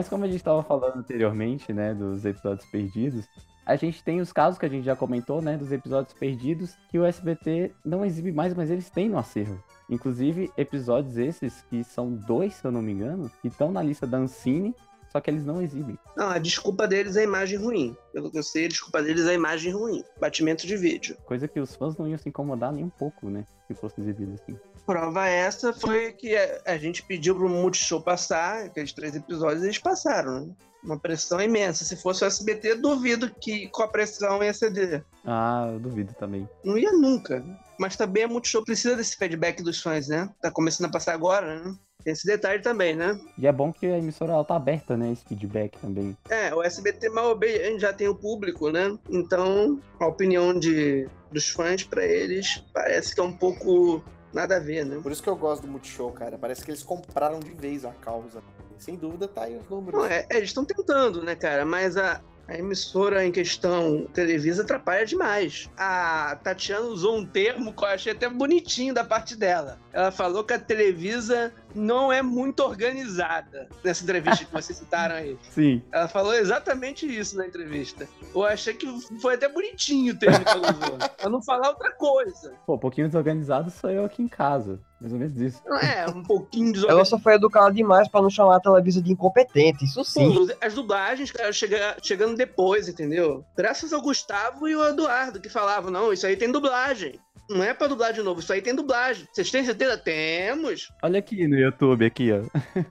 Mas 0.00 0.08
como 0.08 0.24
a 0.24 0.26
gente 0.26 0.38
estava 0.38 0.62
falando 0.62 0.96
anteriormente, 0.96 1.74
né, 1.74 1.92
dos 1.92 2.24
episódios 2.24 2.66
perdidos, 2.70 3.28
a 3.66 3.76
gente 3.76 4.02
tem 4.02 4.18
os 4.18 4.32
casos 4.32 4.58
que 4.58 4.64
a 4.64 4.68
gente 4.68 4.82
já 4.82 4.96
comentou, 4.96 5.42
né, 5.42 5.58
dos 5.58 5.70
episódios 5.72 6.14
perdidos 6.14 6.74
que 6.88 6.98
o 6.98 7.04
SBT 7.04 7.74
não 7.84 8.02
exibe 8.02 8.32
mais, 8.32 8.54
mas 8.54 8.70
eles 8.70 8.88
têm 8.88 9.10
no 9.10 9.18
acervo. 9.18 9.62
Inclusive, 9.90 10.50
episódios 10.56 11.18
esses, 11.18 11.60
que 11.68 11.84
são 11.84 12.10
dois, 12.10 12.54
se 12.54 12.64
eu 12.64 12.72
não 12.72 12.80
me 12.80 12.92
engano, 12.92 13.30
que 13.42 13.48
estão 13.48 13.70
na 13.70 13.82
lista 13.82 14.06
da 14.06 14.16
Ancine, 14.16 14.74
só 15.12 15.20
que 15.20 15.28
eles 15.28 15.44
não 15.44 15.60
exibem. 15.60 15.98
Não, 16.16 16.30
a 16.30 16.38
desculpa 16.38 16.88
deles 16.88 17.16
é 17.16 17.20
a 17.20 17.24
imagem 17.24 17.58
ruim. 17.58 17.94
Pelo 18.10 18.30
que 18.30 18.38
eu 18.38 18.42
sei, 18.42 18.64
a 18.64 18.68
desculpa 18.68 19.02
deles 19.02 19.26
é 19.26 19.32
a 19.32 19.34
imagem 19.34 19.70
ruim. 19.70 20.02
Batimento 20.18 20.66
de 20.66 20.78
vídeo. 20.78 21.14
Coisa 21.26 21.46
que 21.46 21.60
os 21.60 21.76
fãs 21.76 21.94
não 21.98 22.08
iam 22.08 22.16
se 22.16 22.30
incomodar 22.30 22.72
nem 22.72 22.84
um 22.84 22.88
pouco, 22.88 23.28
né, 23.28 23.44
se 23.66 23.74
fosse 23.74 24.00
exibido 24.00 24.32
assim. 24.32 24.56
Prova 24.90 25.24
essa 25.24 25.72
foi 25.72 26.12
que 26.12 26.36
a, 26.36 26.62
a 26.66 26.76
gente 26.76 27.04
pediu 27.04 27.36
pro 27.36 27.48
Multishow 27.48 28.02
passar, 28.02 28.64
aqueles 28.64 28.92
três 28.92 29.14
episódios, 29.14 29.62
eles 29.62 29.78
passaram, 29.78 30.40
né? 30.40 30.52
Uma 30.82 30.98
pressão 30.98 31.40
imensa. 31.40 31.84
Se 31.84 31.94
fosse 31.94 32.24
o 32.24 32.26
SBT, 32.26 32.74
duvido 32.74 33.30
que 33.40 33.68
com 33.68 33.84
a 33.84 33.88
pressão 33.88 34.42
ia 34.42 34.52
ceder. 34.52 35.04
Ah, 35.24 35.70
eu 35.72 35.78
duvido 35.78 36.12
também. 36.14 36.48
Não 36.64 36.76
ia 36.76 36.90
nunca. 36.90 37.40
Mas 37.78 37.94
também 37.94 38.24
a 38.24 38.28
Multishow 38.28 38.64
precisa 38.64 38.96
desse 38.96 39.16
feedback 39.16 39.62
dos 39.62 39.80
fãs, 39.80 40.08
né? 40.08 40.28
Tá 40.42 40.50
começando 40.50 40.88
a 40.88 40.92
passar 40.92 41.14
agora, 41.14 41.62
né? 41.62 41.76
Tem 42.02 42.12
esse 42.12 42.26
detalhe 42.26 42.60
também, 42.60 42.96
né? 42.96 43.16
E 43.38 43.46
é 43.46 43.52
bom 43.52 43.72
que 43.72 43.86
a 43.86 43.98
emissora 43.98 44.32
ela 44.32 44.44
tá 44.44 44.56
aberta, 44.56 44.96
né? 44.96 45.12
Esse 45.12 45.24
feedback 45.24 45.78
também. 45.78 46.16
É, 46.28 46.52
o 46.52 46.64
SBT 46.64 47.10
mal 47.10 47.36
bem 47.36 47.78
já 47.78 47.92
tem 47.92 48.08
o 48.08 48.14
público, 48.16 48.70
né? 48.70 48.98
Então, 49.08 49.78
a 50.00 50.06
opinião 50.08 50.58
de, 50.58 51.08
dos 51.30 51.48
fãs 51.48 51.84
para 51.84 52.04
eles 52.04 52.64
parece 52.72 53.14
que 53.14 53.20
é 53.20 53.24
um 53.24 53.32
pouco 53.32 54.02
nada 54.32 54.56
a 54.56 54.60
ver, 54.60 54.84
né? 54.84 54.98
Por 55.02 55.12
isso 55.12 55.22
que 55.22 55.28
eu 55.28 55.36
gosto 55.36 55.62
do 55.62 55.68
Multishow, 55.68 56.12
cara. 56.12 56.38
Parece 56.38 56.64
que 56.64 56.70
eles 56.70 56.82
compraram 56.82 57.40
de 57.40 57.50
vez 57.50 57.84
a 57.84 57.92
causa. 57.92 58.42
Sem 58.78 58.96
dúvida, 58.96 59.28
tá 59.28 59.44
aí 59.44 59.56
os 59.56 59.68
números. 59.68 60.00
Não, 60.00 60.06
é, 60.06 60.26
é, 60.30 60.36
eles 60.38 60.50
estão 60.50 60.64
tentando, 60.64 61.22
né, 61.22 61.34
cara? 61.34 61.66
Mas 61.66 61.98
a, 61.98 62.20
a 62.48 62.58
emissora 62.58 63.24
em 63.24 63.30
questão, 63.30 64.06
Televisa, 64.12 64.62
atrapalha 64.62 65.04
demais. 65.04 65.70
A 65.76 66.38
Tatiana 66.42 66.86
usou 66.86 67.18
um 67.18 67.26
termo 67.26 67.74
que 67.74 67.84
eu 67.84 67.88
achei 67.88 68.12
até 68.12 68.28
bonitinho 68.28 68.94
da 68.94 69.04
parte 69.04 69.36
dela. 69.36 69.78
Ela 69.92 70.10
falou 70.10 70.42
que 70.42 70.54
a 70.54 70.58
Televisa 70.58 71.52
não 71.74 72.12
é 72.12 72.22
muito 72.22 72.60
organizada 72.60 73.68
nessa 73.84 74.02
entrevista 74.02 74.44
que 74.44 74.52
vocês 74.52 74.78
citaram 74.78 75.16
aí. 75.16 75.38
Sim. 75.50 75.82
Ela 75.92 76.08
falou 76.08 76.34
exatamente 76.34 77.06
isso 77.06 77.36
na 77.36 77.46
entrevista. 77.46 78.08
Eu 78.34 78.44
achei 78.44 78.74
que 78.74 78.86
foi 79.20 79.34
até 79.34 79.48
bonitinho 79.48 80.14
o 80.14 80.18
termo 80.18 80.44
que 80.44 80.50
ela 80.50 80.70
usou. 80.70 80.98
pra 81.16 81.30
não 81.30 81.42
falar 81.42 81.68
outra 81.68 81.92
coisa. 81.92 82.54
Pô, 82.66 82.74
um 82.74 82.78
pouquinho 82.78 83.06
desorganizado 83.06 83.70
sou 83.70 83.90
eu 83.90 84.04
aqui 84.04 84.22
em 84.22 84.28
casa. 84.28 84.80
Mais 85.00 85.14
ou 85.14 85.18
menos 85.18 85.40
isso. 85.40 85.62
É, 85.82 86.06
um 86.10 86.22
pouquinho 86.22 86.66
Ela 86.66 86.72
desorganizado. 86.72 87.08
só 87.08 87.18
foi 87.18 87.34
educada 87.34 87.72
demais 87.72 88.06
pra 88.06 88.20
não 88.20 88.28
chamar 88.28 88.56
a 88.56 88.60
Televisa 88.60 89.00
de 89.00 89.10
incompetente, 89.10 89.84
isso 89.84 90.04
sim. 90.04 90.34
Pô, 90.34 90.46
as 90.60 90.74
dublagens, 90.74 91.32
cara, 91.32 91.50
chega, 91.52 91.96
chegando 92.02 92.36
depois, 92.36 92.86
entendeu? 92.86 93.42
Graças 93.56 93.94
ao 93.94 94.02
Gustavo 94.02 94.68
e 94.68 94.74
ao 94.74 94.88
Eduardo, 94.88 95.40
que 95.40 95.48
falavam, 95.48 95.90
não, 95.90 96.12
isso 96.12 96.26
aí 96.26 96.36
tem 96.36 96.52
dublagem. 96.52 97.18
Não 97.50 97.64
é 97.64 97.74
pra 97.74 97.88
dublar 97.88 98.12
de 98.12 98.22
novo, 98.22 98.40
isso 98.40 98.52
aí 98.52 98.62
tem 98.62 98.74
dublagem. 98.74 99.26
Vocês 99.32 99.50
têm 99.50 99.64
certeza? 99.64 99.98
Temos. 99.98 100.88
Olha 101.02 101.18
aqui 101.18 101.46
no 101.48 101.56
YouTube, 101.58 102.04
aqui, 102.06 102.30
ó. 102.32 102.42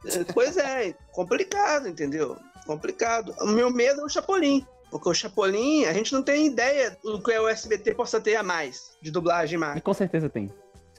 É, 0.05 0.23
Pois 0.33 0.57
é, 0.57 0.93
complicado, 1.13 1.87
entendeu? 1.87 2.37
Complicado. 2.67 3.33
O 3.41 3.47
meu 3.47 3.71
medo 3.71 4.01
é 4.01 4.03
o 4.03 4.09
Chapolin. 4.09 4.65
Porque 4.91 5.07
o 5.09 5.13
Chapolin, 5.13 5.85
a 5.85 5.93
gente 5.93 6.11
não 6.13 6.21
tem 6.21 6.47
ideia 6.47 6.97
do 7.03 7.21
que 7.21 7.31
o 7.37 7.47
SBT 7.47 7.93
possa 7.93 8.19
ter 8.19 8.35
a 8.35 8.43
mais, 8.43 8.97
de 9.01 9.11
dublagem 9.11 9.55
E 9.55 9.59
mais. 9.59 9.81
com 9.81 9.93
certeza 9.93 10.29
tem. 10.29 10.51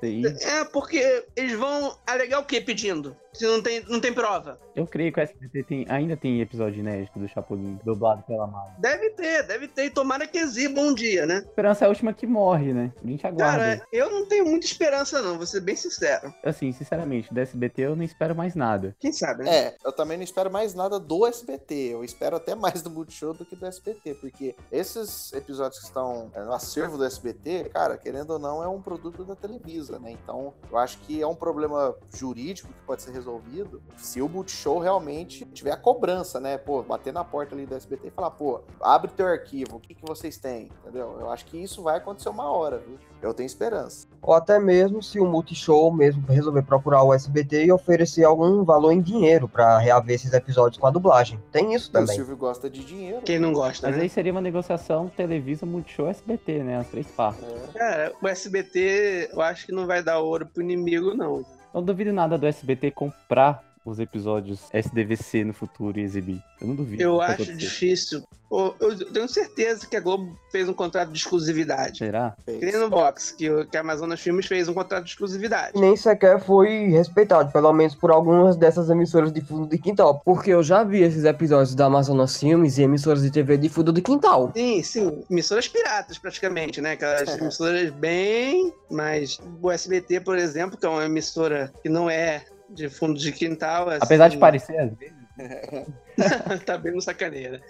Aí. 0.02 0.22
É, 0.40 0.64
porque 0.64 1.24
eles 1.36 1.52
vão 1.58 1.94
alegar 2.06 2.38
o 2.38 2.44
quê 2.44 2.58
pedindo? 2.60 3.14
Se 3.32 3.46
não 3.46 3.62
tem, 3.62 3.84
não 3.88 4.00
tem 4.00 4.12
prova. 4.12 4.58
Eu 4.74 4.86
creio 4.86 5.12
que 5.12 5.20
o 5.20 5.22
SBT 5.22 5.62
tem, 5.62 5.86
ainda 5.88 6.16
tem 6.16 6.40
episódio 6.40 6.80
inédito 6.80 7.18
do 7.18 7.28
Chapolin, 7.28 7.78
dublado 7.84 8.22
pela 8.22 8.46
Marvel. 8.46 8.74
Deve 8.78 9.10
ter, 9.10 9.42
deve 9.44 9.68
ter. 9.68 9.84
E 9.84 9.90
tomara 9.90 10.26
que 10.26 10.38
exiba 10.38 10.80
um 10.80 10.94
dia, 10.94 11.26
né? 11.26 11.36
A 11.36 11.48
esperança 11.48 11.84
é 11.84 11.86
a 11.86 11.88
última 11.88 12.12
que 12.12 12.26
morre, 12.26 12.72
né? 12.72 12.92
A 13.02 13.06
gente 13.06 13.26
aguarda. 13.26 13.58
Cara, 13.58 13.86
eu 13.92 14.10
não 14.10 14.26
tenho 14.26 14.44
muita 14.44 14.66
esperança, 14.66 15.22
não, 15.22 15.36
vou 15.36 15.46
ser 15.46 15.60
bem 15.60 15.76
sincero. 15.76 16.34
Assim, 16.44 16.72
sinceramente, 16.72 17.32
do 17.32 17.40
SBT 17.40 17.82
eu 17.82 17.96
não 17.96 18.04
espero 18.04 18.34
mais 18.34 18.54
nada. 18.54 18.94
Quem 18.98 19.12
sabe, 19.12 19.44
né? 19.44 19.56
É, 19.56 19.76
eu 19.84 19.92
também 19.92 20.16
não 20.16 20.24
espero 20.24 20.50
mais 20.50 20.74
nada 20.74 20.98
do 20.98 21.26
SBT. 21.26 21.74
Eu 21.74 22.04
espero 22.04 22.36
até 22.36 22.54
mais 22.54 22.82
do 22.82 22.90
Multishow 22.90 23.32
do 23.34 23.44
que 23.44 23.56
do 23.56 23.66
SBT, 23.66 24.14
porque 24.14 24.54
esses 24.70 25.32
episódios 25.32 25.80
que 25.80 25.86
estão 25.86 26.30
é, 26.34 26.42
no 26.42 26.52
acervo 26.52 26.96
do 26.98 27.04
SBT, 27.04 27.70
cara, 27.72 27.96
querendo 27.96 28.30
ou 28.30 28.38
não, 28.38 28.62
é 28.62 28.68
um 28.68 28.80
produto 28.80 29.24
da 29.24 29.36
Televisa, 29.36 29.98
né? 29.98 30.10
Então, 30.10 30.52
eu 30.70 30.78
acho 30.78 30.98
que 30.98 31.20
é 31.20 31.26
um 31.26 31.34
problema 31.34 31.94
jurídico 32.12 32.68
que 32.68 32.86
pode 32.86 33.02
ser 33.02 33.12
resolvido 33.20 33.82
se 33.96 34.20
o 34.20 34.28
Multishow 34.28 34.78
realmente 34.78 35.44
tiver 35.52 35.72
a 35.72 35.76
cobrança, 35.76 36.40
né? 36.40 36.56
Pô, 36.58 36.82
bater 36.82 37.12
na 37.12 37.22
porta 37.22 37.54
ali 37.54 37.66
do 37.66 37.74
SBT 37.74 38.08
e 38.08 38.10
falar, 38.10 38.30
pô, 38.30 38.60
abre 38.80 39.10
teu 39.10 39.26
arquivo, 39.26 39.76
o 39.76 39.80
que, 39.80 39.94
que 39.94 40.04
vocês 40.04 40.38
têm? 40.38 40.70
Entendeu? 40.82 41.16
Eu 41.20 41.30
acho 41.30 41.44
que 41.44 41.62
isso 41.62 41.82
vai 41.82 41.98
acontecer 41.98 42.28
uma 42.30 42.50
hora, 42.50 42.78
viu? 42.78 42.98
Eu 43.22 43.34
tenho 43.34 43.46
esperança. 43.46 44.08
Ou 44.22 44.32
até 44.32 44.58
mesmo 44.58 45.02
se 45.02 45.20
o 45.20 45.26
Multishow 45.26 45.92
mesmo 45.92 46.24
resolver 46.26 46.62
procurar 46.62 47.02
o 47.02 47.12
SBT 47.12 47.66
e 47.66 47.72
oferecer 47.72 48.24
algum 48.24 48.64
valor 48.64 48.92
em 48.92 49.00
dinheiro 49.00 49.46
pra 49.46 49.78
reaver 49.78 50.14
esses 50.14 50.32
episódios 50.32 50.80
com 50.80 50.86
a 50.86 50.90
dublagem. 50.90 51.38
Tem 51.52 51.74
isso 51.74 51.90
O 51.90 51.92
também. 51.92 52.16
Silvio 52.16 52.36
gosta 52.36 52.70
de 52.70 52.82
dinheiro. 52.82 53.20
Quem 53.22 53.38
não 53.38 53.52
gosta, 53.52 53.88
Mas 53.88 53.96
né? 53.96 54.02
aí 54.04 54.08
seria 54.08 54.32
uma 54.32 54.40
negociação 54.40 55.08
Televisa, 55.08 55.66
Multishow 55.66 56.08
SBT, 56.08 56.62
né? 56.62 56.78
As 56.78 56.86
três 56.88 57.06
partes. 57.08 57.44
É. 57.44 57.78
Cara, 57.78 58.12
o 58.22 58.26
SBT, 58.26 59.30
eu 59.32 59.40
acho 59.42 59.66
que 59.66 59.72
não 59.72 59.86
vai 59.86 60.02
dar 60.02 60.18
ouro 60.20 60.46
pro 60.46 60.62
inimigo, 60.62 61.14
não. 61.14 61.44
Não 61.72 61.82
duvido 61.82 62.12
nada 62.12 62.36
do 62.36 62.46
SBT 62.46 62.90
comprar 62.90 63.62
os 63.90 63.98
episódios 64.00 64.60
SDVC 64.72 65.44
no 65.44 65.52
futuro 65.52 65.98
e 65.98 66.02
exibir. 66.02 66.42
Eu 66.60 66.68
não 66.68 66.74
duvido. 66.74 67.02
Eu 67.02 67.20
acho 67.20 67.34
acontecer. 67.34 67.56
difícil. 67.56 68.22
Eu 68.52 69.12
tenho 69.12 69.28
certeza 69.28 69.86
que 69.86 69.96
a 69.96 70.00
Globo 70.00 70.36
fez 70.50 70.68
um 70.68 70.72
contrato 70.72 71.12
de 71.12 71.18
exclusividade. 71.18 71.98
Será? 71.98 72.34
Que 72.44 72.72
no 72.72 72.90
Box, 72.90 73.30
que, 73.30 73.48
o- 73.48 73.64
que 73.64 73.76
a 73.76 73.80
Amazonas 73.80 74.20
Filmes 74.20 74.46
fez 74.46 74.68
um 74.68 74.74
contrato 74.74 75.04
de 75.04 75.10
exclusividade. 75.10 75.78
nem 75.80 75.96
sequer 75.96 76.40
foi 76.40 76.88
respeitado, 76.88 77.52
pelo 77.52 77.72
menos 77.72 77.94
por 77.94 78.10
algumas 78.10 78.56
dessas 78.56 78.90
emissoras 78.90 79.30
de 79.32 79.40
fundo 79.40 79.68
de 79.68 79.78
quintal. 79.78 80.20
Porque 80.24 80.50
eu 80.50 80.64
já 80.64 80.82
vi 80.82 81.00
esses 81.02 81.24
episódios 81.24 81.76
da 81.76 81.86
Amazonas 81.86 82.36
Filmes 82.36 82.76
e 82.76 82.82
emissoras 82.82 83.22
de 83.22 83.30
TV 83.30 83.56
de 83.56 83.68
fundo 83.68 83.92
de 83.92 84.02
quintal. 84.02 84.50
Sim, 84.56 84.82
sim. 84.82 85.22
Emissoras 85.30 85.68
piratas, 85.68 86.18
praticamente, 86.18 86.80
né? 86.80 86.92
Aquelas 86.92 87.36
emissoras 87.38 87.90
bem. 87.92 88.72
Mas 88.90 89.38
o 89.62 89.70
SBT, 89.70 90.20
por 90.22 90.36
exemplo, 90.36 90.76
que 90.76 90.84
é 90.84 90.88
uma 90.88 91.04
emissora 91.04 91.72
que 91.84 91.88
não 91.88 92.10
é 92.10 92.44
de 92.70 92.88
fundo 92.88 93.18
de 93.18 93.32
quintal. 93.32 93.88
assim, 93.88 94.00
Apesar 94.02 94.28
de 94.28 94.38
parecer, 94.38 94.78
às 94.78 94.94
vezes. 94.94 95.20
tá 96.66 96.76
bem 96.76 96.92
no 96.92 97.00
sacaneira. 97.00 97.62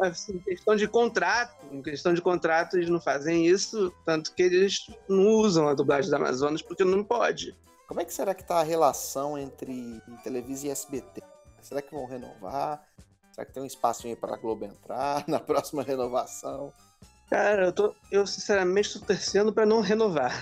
assim, 0.00 0.38
questão 0.40 0.74
de 0.74 0.88
contrato, 0.88 1.54
em 1.70 1.82
questão 1.82 2.12
de 2.12 2.20
contrato, 2.20 2.76
eles 2.76 2.88
não 2.88 3.00
fazem 3.00 3.46
isso, 3.46 3.92
tanto 4.04 4.34
que 4.34 4.42
eles 4.42 4.90
não 5.08 5.26
usam 5.28 5.68
a 5.68 5.74
dublagem 5.74 6.10
da 6.10 6.16
Amazonas 6.16 6.62
porque 6.62 6.84
não 6.84 7.04
pode. 7.04 7.56
Como 7.86 8.00
é 8.00 8.04
que 8.04 8.14
será 8.14 8.34
que 8.34 8.44
tá 8.44 8.60
a 8.60 8.64
relação 8.64 9.38
entre 9.38 10.00
Televisa 10.22 10.66
e 10.66 10.70
SBT? 10.70 11.22
Será 11.60 11.80
que 11.80 11.94
vão 11.94 12.06
renovar? 12.06 12.82
Será 13.32 13.44
que 13.44 13.52
tem 13.52 13.62
um 13.62 13.66
espacinho 13.66 14.16
para 14.16 14.34
a 14.34 14.36
Globo 14.38 14.64
entrar 14.64 15.24
na 15.28 15.40
próxima 15.40 15.82
renovação? 15.82 16.72
Cara, 17.30 17.66
eu, 17.66 17.72
tô, 17.72 17.94
eu 18.10 18.26
sinceramente 18.26 18.88
estou 18.88 19.02
torcendo 19.02 19.52
para 19.52 19.66
não 19.66 19.80
renovar. 19.80 20.32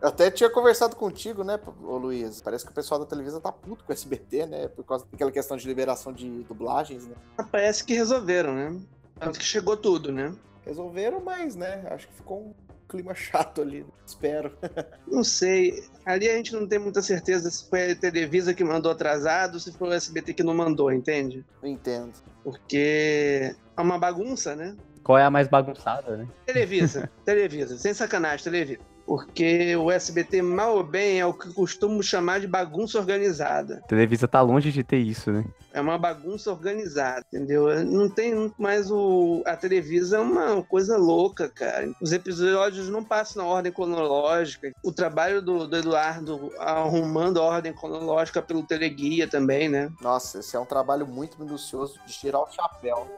Eu 0.00 0.08
até 0.08 0.30
tinha 0.30 0.48
conversado 0.48 0.96
contigo, 0.96 1.44
né, 1.44 1.60
ô 1.82 1.96
Luiz? 1.96 2.40
Parece 2.40 2.64
que 2.64 2.70
o 2.70 2.74
pessoal 2.74 3.00
da 3.00 3.06
Televisa 3.06 3.40
tá 3.40 3.52
puto 3.52 3.84
com 3.84 3.92
o 3.92 3.94
SBT, 3.94 4.46
né? 4.46 4.68
Por 4.68 4.84
causa 4.84 5.04
daquela 5.10 5.30
questão 5.30 5.56
de 5.56 5.66
liberação 5.66 6.12
de 6.12 6.42
dublagens, 6.44 7.06
né? 7.06 7.14
Parece 7.50 7.84
que 7.84 7.94
resolveram, 7.94 8.54
né? 8.54 8.80
Tanto 9.18 9.38
que 9.38 9.44
chegou 9.44 9.76
tudo, 9.76 10.10
né? 10.10 10.32
Resolveram, 10.64 11.20
mas, 11.20 11.56
né? 11.56 11.86
Acho 11.90 12.08
que 12.08 12.14
ficou 12.14 12.40
um 12.40 12.54
clima 12.88 13.14
chato 13.14 13.62
ali. 13.62 13.84
Espero. 14.06 14.52
Não 15.06 15.22
sei. 15.22 15.84
Ali 16.04 16.28
a 16.28 16.36
gente 16.36 16.52
não 16.52 16.66
tem 16.66 16.78
muita 16.78 17.02
certeza 17.02 17.50
se 17.50 17.68
foi 17.68 17.92
a 17.92 17.96
Televisa 17.96 18.52
que 18.52 18.64
mandou 18.64 18.90
atrasado 18.90 19.54
ou 19.54 19.60
se 19.60 19.72
foi 19.72 19.88
o 19.88 19.92
SBT 19.92 20.34
que 20.34 20.42
não 20.42 20.54
mandou, 20.54 20.90
entende? 20.92 21.44
Entendo. 21.62 22.14
Porque 22.42 23.54
é 23.76 23.80
uma 23.80 23.98
bagunça, 23.98 24.56
né? 24.56 24.76
Qual 25.10 25.18
é 25.18 25.24
a 25.24 25.30
mais 25.30 25.48
bagunçada, 25.48 26.16
né? 26.16 26.28
Televisa, 26.46 27.10
Televisa, 27.26 27.76
sem 27.76 27.92
sacanagem, 27.92 28.44
Televisa. 28.44 28.78
Porque 29.04 29.74
o 29.74 29.90
SBT, 29.90 30.40
mal 30.40 30.76
ou 30.76 30.84
bem, 30.84 31.18
é 31.18 31.26
o 31.26 31.34
que 31.34 31.52
costumo 31.52 32.00
chamar 32.00 32.38
de 32.38 32.46
bagunça 32.46 32.96
organizada. 32.96 33.82
Televisa 33.88 34.28
tá 34.28 34.40
longe 34.40 34.70
de 34.70 34.84
ter 34.84 34.98
isso, 34.98 35.32
né? 35.32 35.44
É 35.72 35.80
uma 35.80 35.98
bagunça 35.98 36.48
organizada, 36.52 37.26
entendeu? 37.26 37.84
Não 37.84 38.08
tem 38.08 38.52
mais 38.56 38.88
o. 38.88 39.42
A 39.46 39.56
Televisa 39.56 40.18
é 40.18 40.20
uma 40.20 40.62
coisa 40.62 40.96
louca, 40.96 41.48
cara. 41.48 41.90
Os 42.00 42.12
episódios 42.12 42.88
não 42.88 43.02
passam 43.02 43.42
na 43.42 43.50
ordem 43.50 43.72
cronológica. 43.72 44.70
O 44.80 44.92
trabalho 44.92 45.42
do, 45.42 45.66
do 45.66 45.76
Eduardo 45.76 46.52
arrumando 46.56 47.40
a 47.40 47.42
ordem 47.42 47.72
cronológica 47.72 48.40
pelo 48.40 48.62
Teleguia 48.62 49.26
também, 49.26 49.68
né? 49.68 49.90
Nossa, 50.00 50.38
esse 50.38 50.54
é 50.54 50.60
um 50.60 50.64
trabalho 50.64 51.04
muito 51.04 51.36
minucioso 51.42 51.98
de 52.06 52.12
tirar 52.12 52.38
o 52.38 52.52
chapéu. 52.52 53.08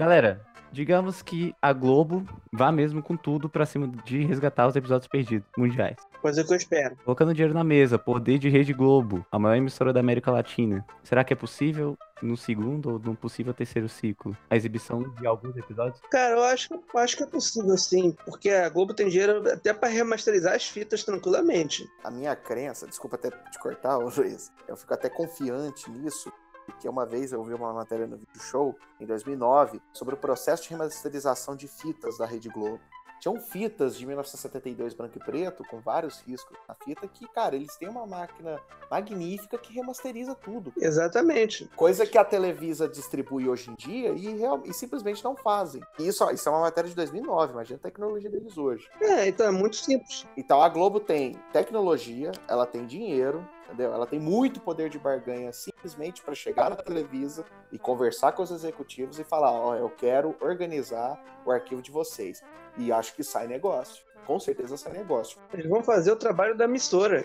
Galera, 0.00 0.40
digamos 0.72 1.20
que 1.20 1.54
a 1.60 1.74
Globo 1.74 2.24
vá 2.50 2.72
mesmo 2.72 3.02
com 3.02 3.18
tudo 3.18 3.50
pra 3.50 3.66
cima 3.66 3.86
de 4.02 4.24
resgatar 4.24 4.66
os 4.66 4.74
episódios 4.74 5.06
perdidos 5.06 5.46
mundiais. 5.58 5.98
Coisa 6.22 6.42
que 6.42 6.50
eu 6.50 6.56
espero. 6.56 6.96
Colocando 7.04 7.34
dinheiro 7.34 7.52
na 7.52 7.62
mesa, 7.62 7.98
poder 7.98 8.38
de 8.38 8.48
Rede 8.48 8.72
Globo, 8.72 9.26
a 9.30 9.38
maior 9.38 9.56
emissora 9.56 9.92
da 9.92 10.00
América 10.00 10.30
Latina. 10.30 10.82
Será 11.02 11.22
que 11.22 11.34
é 11.34 11.36
possível 11.36 11.98
no 12.22 12.34
segundo 12.34 12.92
ou 12.92 12.98
no 12.98 13.14
possível 13.14 13.52
terceiro 13.52 13.90
ciclo 13.90 14.34
a 14.48 14.56
exibição 14.56 15.02
de 15.02 15.26
alguns 15.26 15.54
episódios? 15.54 16.00
Cara, 16.10 16.34
eu 16.34 16.44
acho, 16.44 16.72
eu 16.72 16.98
acho 16.98 17.18
que 17.18 17.24
é 17.24 17.26
possível 17.26 17.76
sim, 17.76 18.16
porque 18.24 18.48
a 18.48 18.70
Globo 18.70 18.94
tem 18.94 19.10
dinheiro 19.10 19.46
até 19.52 19.74
pra 19.74 19.90
remasterizar 19.90 20.54
as 20.54 20.66
fitas 20.66 21.04
tranquilamente. 21.04 21.86
A 22.02 22.10
minha 22.10 22.34
crença, 22.34 22.86
desculpa 22.86 23.16
até 23.16 23.28
te 23.28 23.58
cortar, 23.58 23.98
ô 23.98 24.08
Luiz, 24.16 24.50
eu 24.66 24.78
fico 24.78 24.94
até 24.94 25.10
confiante 25.10 25.90
nisso, 25.90 26.32
porque 26.70 26.88
uma 26.88 27.04
vez 27.06 27.32
eu 27.32 27.42
vi 27.42 27.54
uma 27.54 27.72
matéria 27.72 28.06
no 28.06 28.16
Vídeo 28.16 28.40
Show, 28.40 28.76
em 29.00 29.06
2009, 29.06 29.80
sobre 29.92 30.14
o 30.14 30.18
processo 30.18 30.62
de 30.64 30.70
remasterização 30.70 31.54
de 31.56 31.68
fitas 31.68 32.18
da 32.18 32.26
Rede 32.26 32.48
Globo. 32.48 32.80
Tinham 33.20 33.38
fitas 33.38 33.96
de 33.96 34.06
1972 34.06 34.94
branco 34.94 35.18
e 35.18 35.20
preto, 35.22 35.62
com 35.68 35.78
vários 35.78 36.20
riscos 36.20 36.56
na 36.66 36.74
fita, 36.74 37.06
que, 37.06 37.28
cara, 37.28 37.54
eles 37.54 37.76
têm 37.76 37.86
uma 37.86 38.06
máquina 38.06 38.58
magnífica 38.90 39.58
que 39.58 39.74
remasteriza 39.74 40.34
tudo. 40.34 40.72
Exatamente. 40.78 41.66
Coisa 41.76 42.06
que 42.06 42.16
a 42.16 42.24
Televisa 42.24 42.88
distribui 42.88 43.46
hoje 43.46 43.70
em 43.70 43.74
dia 43.74 44.08
e, 44.12 44.34
real- 44.38 44.62
e 44.64 44.72
simplesmente 44.72 45.22
não 45.22 45.36
fazem. 45.36 45.82
E 45.98 46.08
isso, 46.08 46.24
ó, 46.24 46.30
isso 46.30 46.48
é 46.48 46.52
uma 46.52 46.62
matéria 46.62 46.88
de 46.88 46.96
2009, 46.96 47.52
imagina 47.52 47.76
a 47.78 47.82
tecnologia 47.82 48.30
deles 48.30 48.56
hoje. 48.56 48.88
É, 49.02 49.28
então 49.28 49.44
é 49.46 49.50
muito 49.50 49.76
simples. 49.76 50.26
Então 50.34 50.62
a 50.62 50.68
Globo 50.70 50.98
tem 50.98 51.34
tecnologia, 51.52 52.32
ela 52.48 52.64
tem 52.64 52.86
dinheiro, 52.86 53.46
entendeu? 53.70 53.94
Ela 53.94 54.06
tem 54.06 54.18
muito 54.18 54.60
poder 54.60 54.90
de 54.90 54.98
barganha 54.98 55.52
simplesmente 55.52 56.22
para 56.22 56.34
chegar 56.34 56.68
na 56.68 56.76
Televisa 56.76 57.44
e 57.70 57.78
conversar 57.78 58.32
com 58.32 58.42
os 58.42 58.50
executivos 58.50 59.18
e 59.18 59.24
falar: 59.24 59.52
ó, 59.52 59.76
eu 59.76 59.88
quero 59.88 60.34
organizar 60.40 61.22
o 61.46 61.50
arquivo 61.50 61.80
de 61.80 61.90
vocês. 61.90 62.42
E 62.76 62.92
acho 62.92 63.14
que 63.14 63.22
sai 63.22 63.46
negócio. 63.46 64.04
Com 64.26 64.38
certeza 64.38 64.76
sai 64.76 64.92
negócio. 64.92 65.38
Eles 65.52 65.66
vão 65.68 65.82
fazer 65.82 66.12
o 66.12 66.16
trabalho 66.16 66.56
da 66.56 66.64
emissora, 66.64 67.24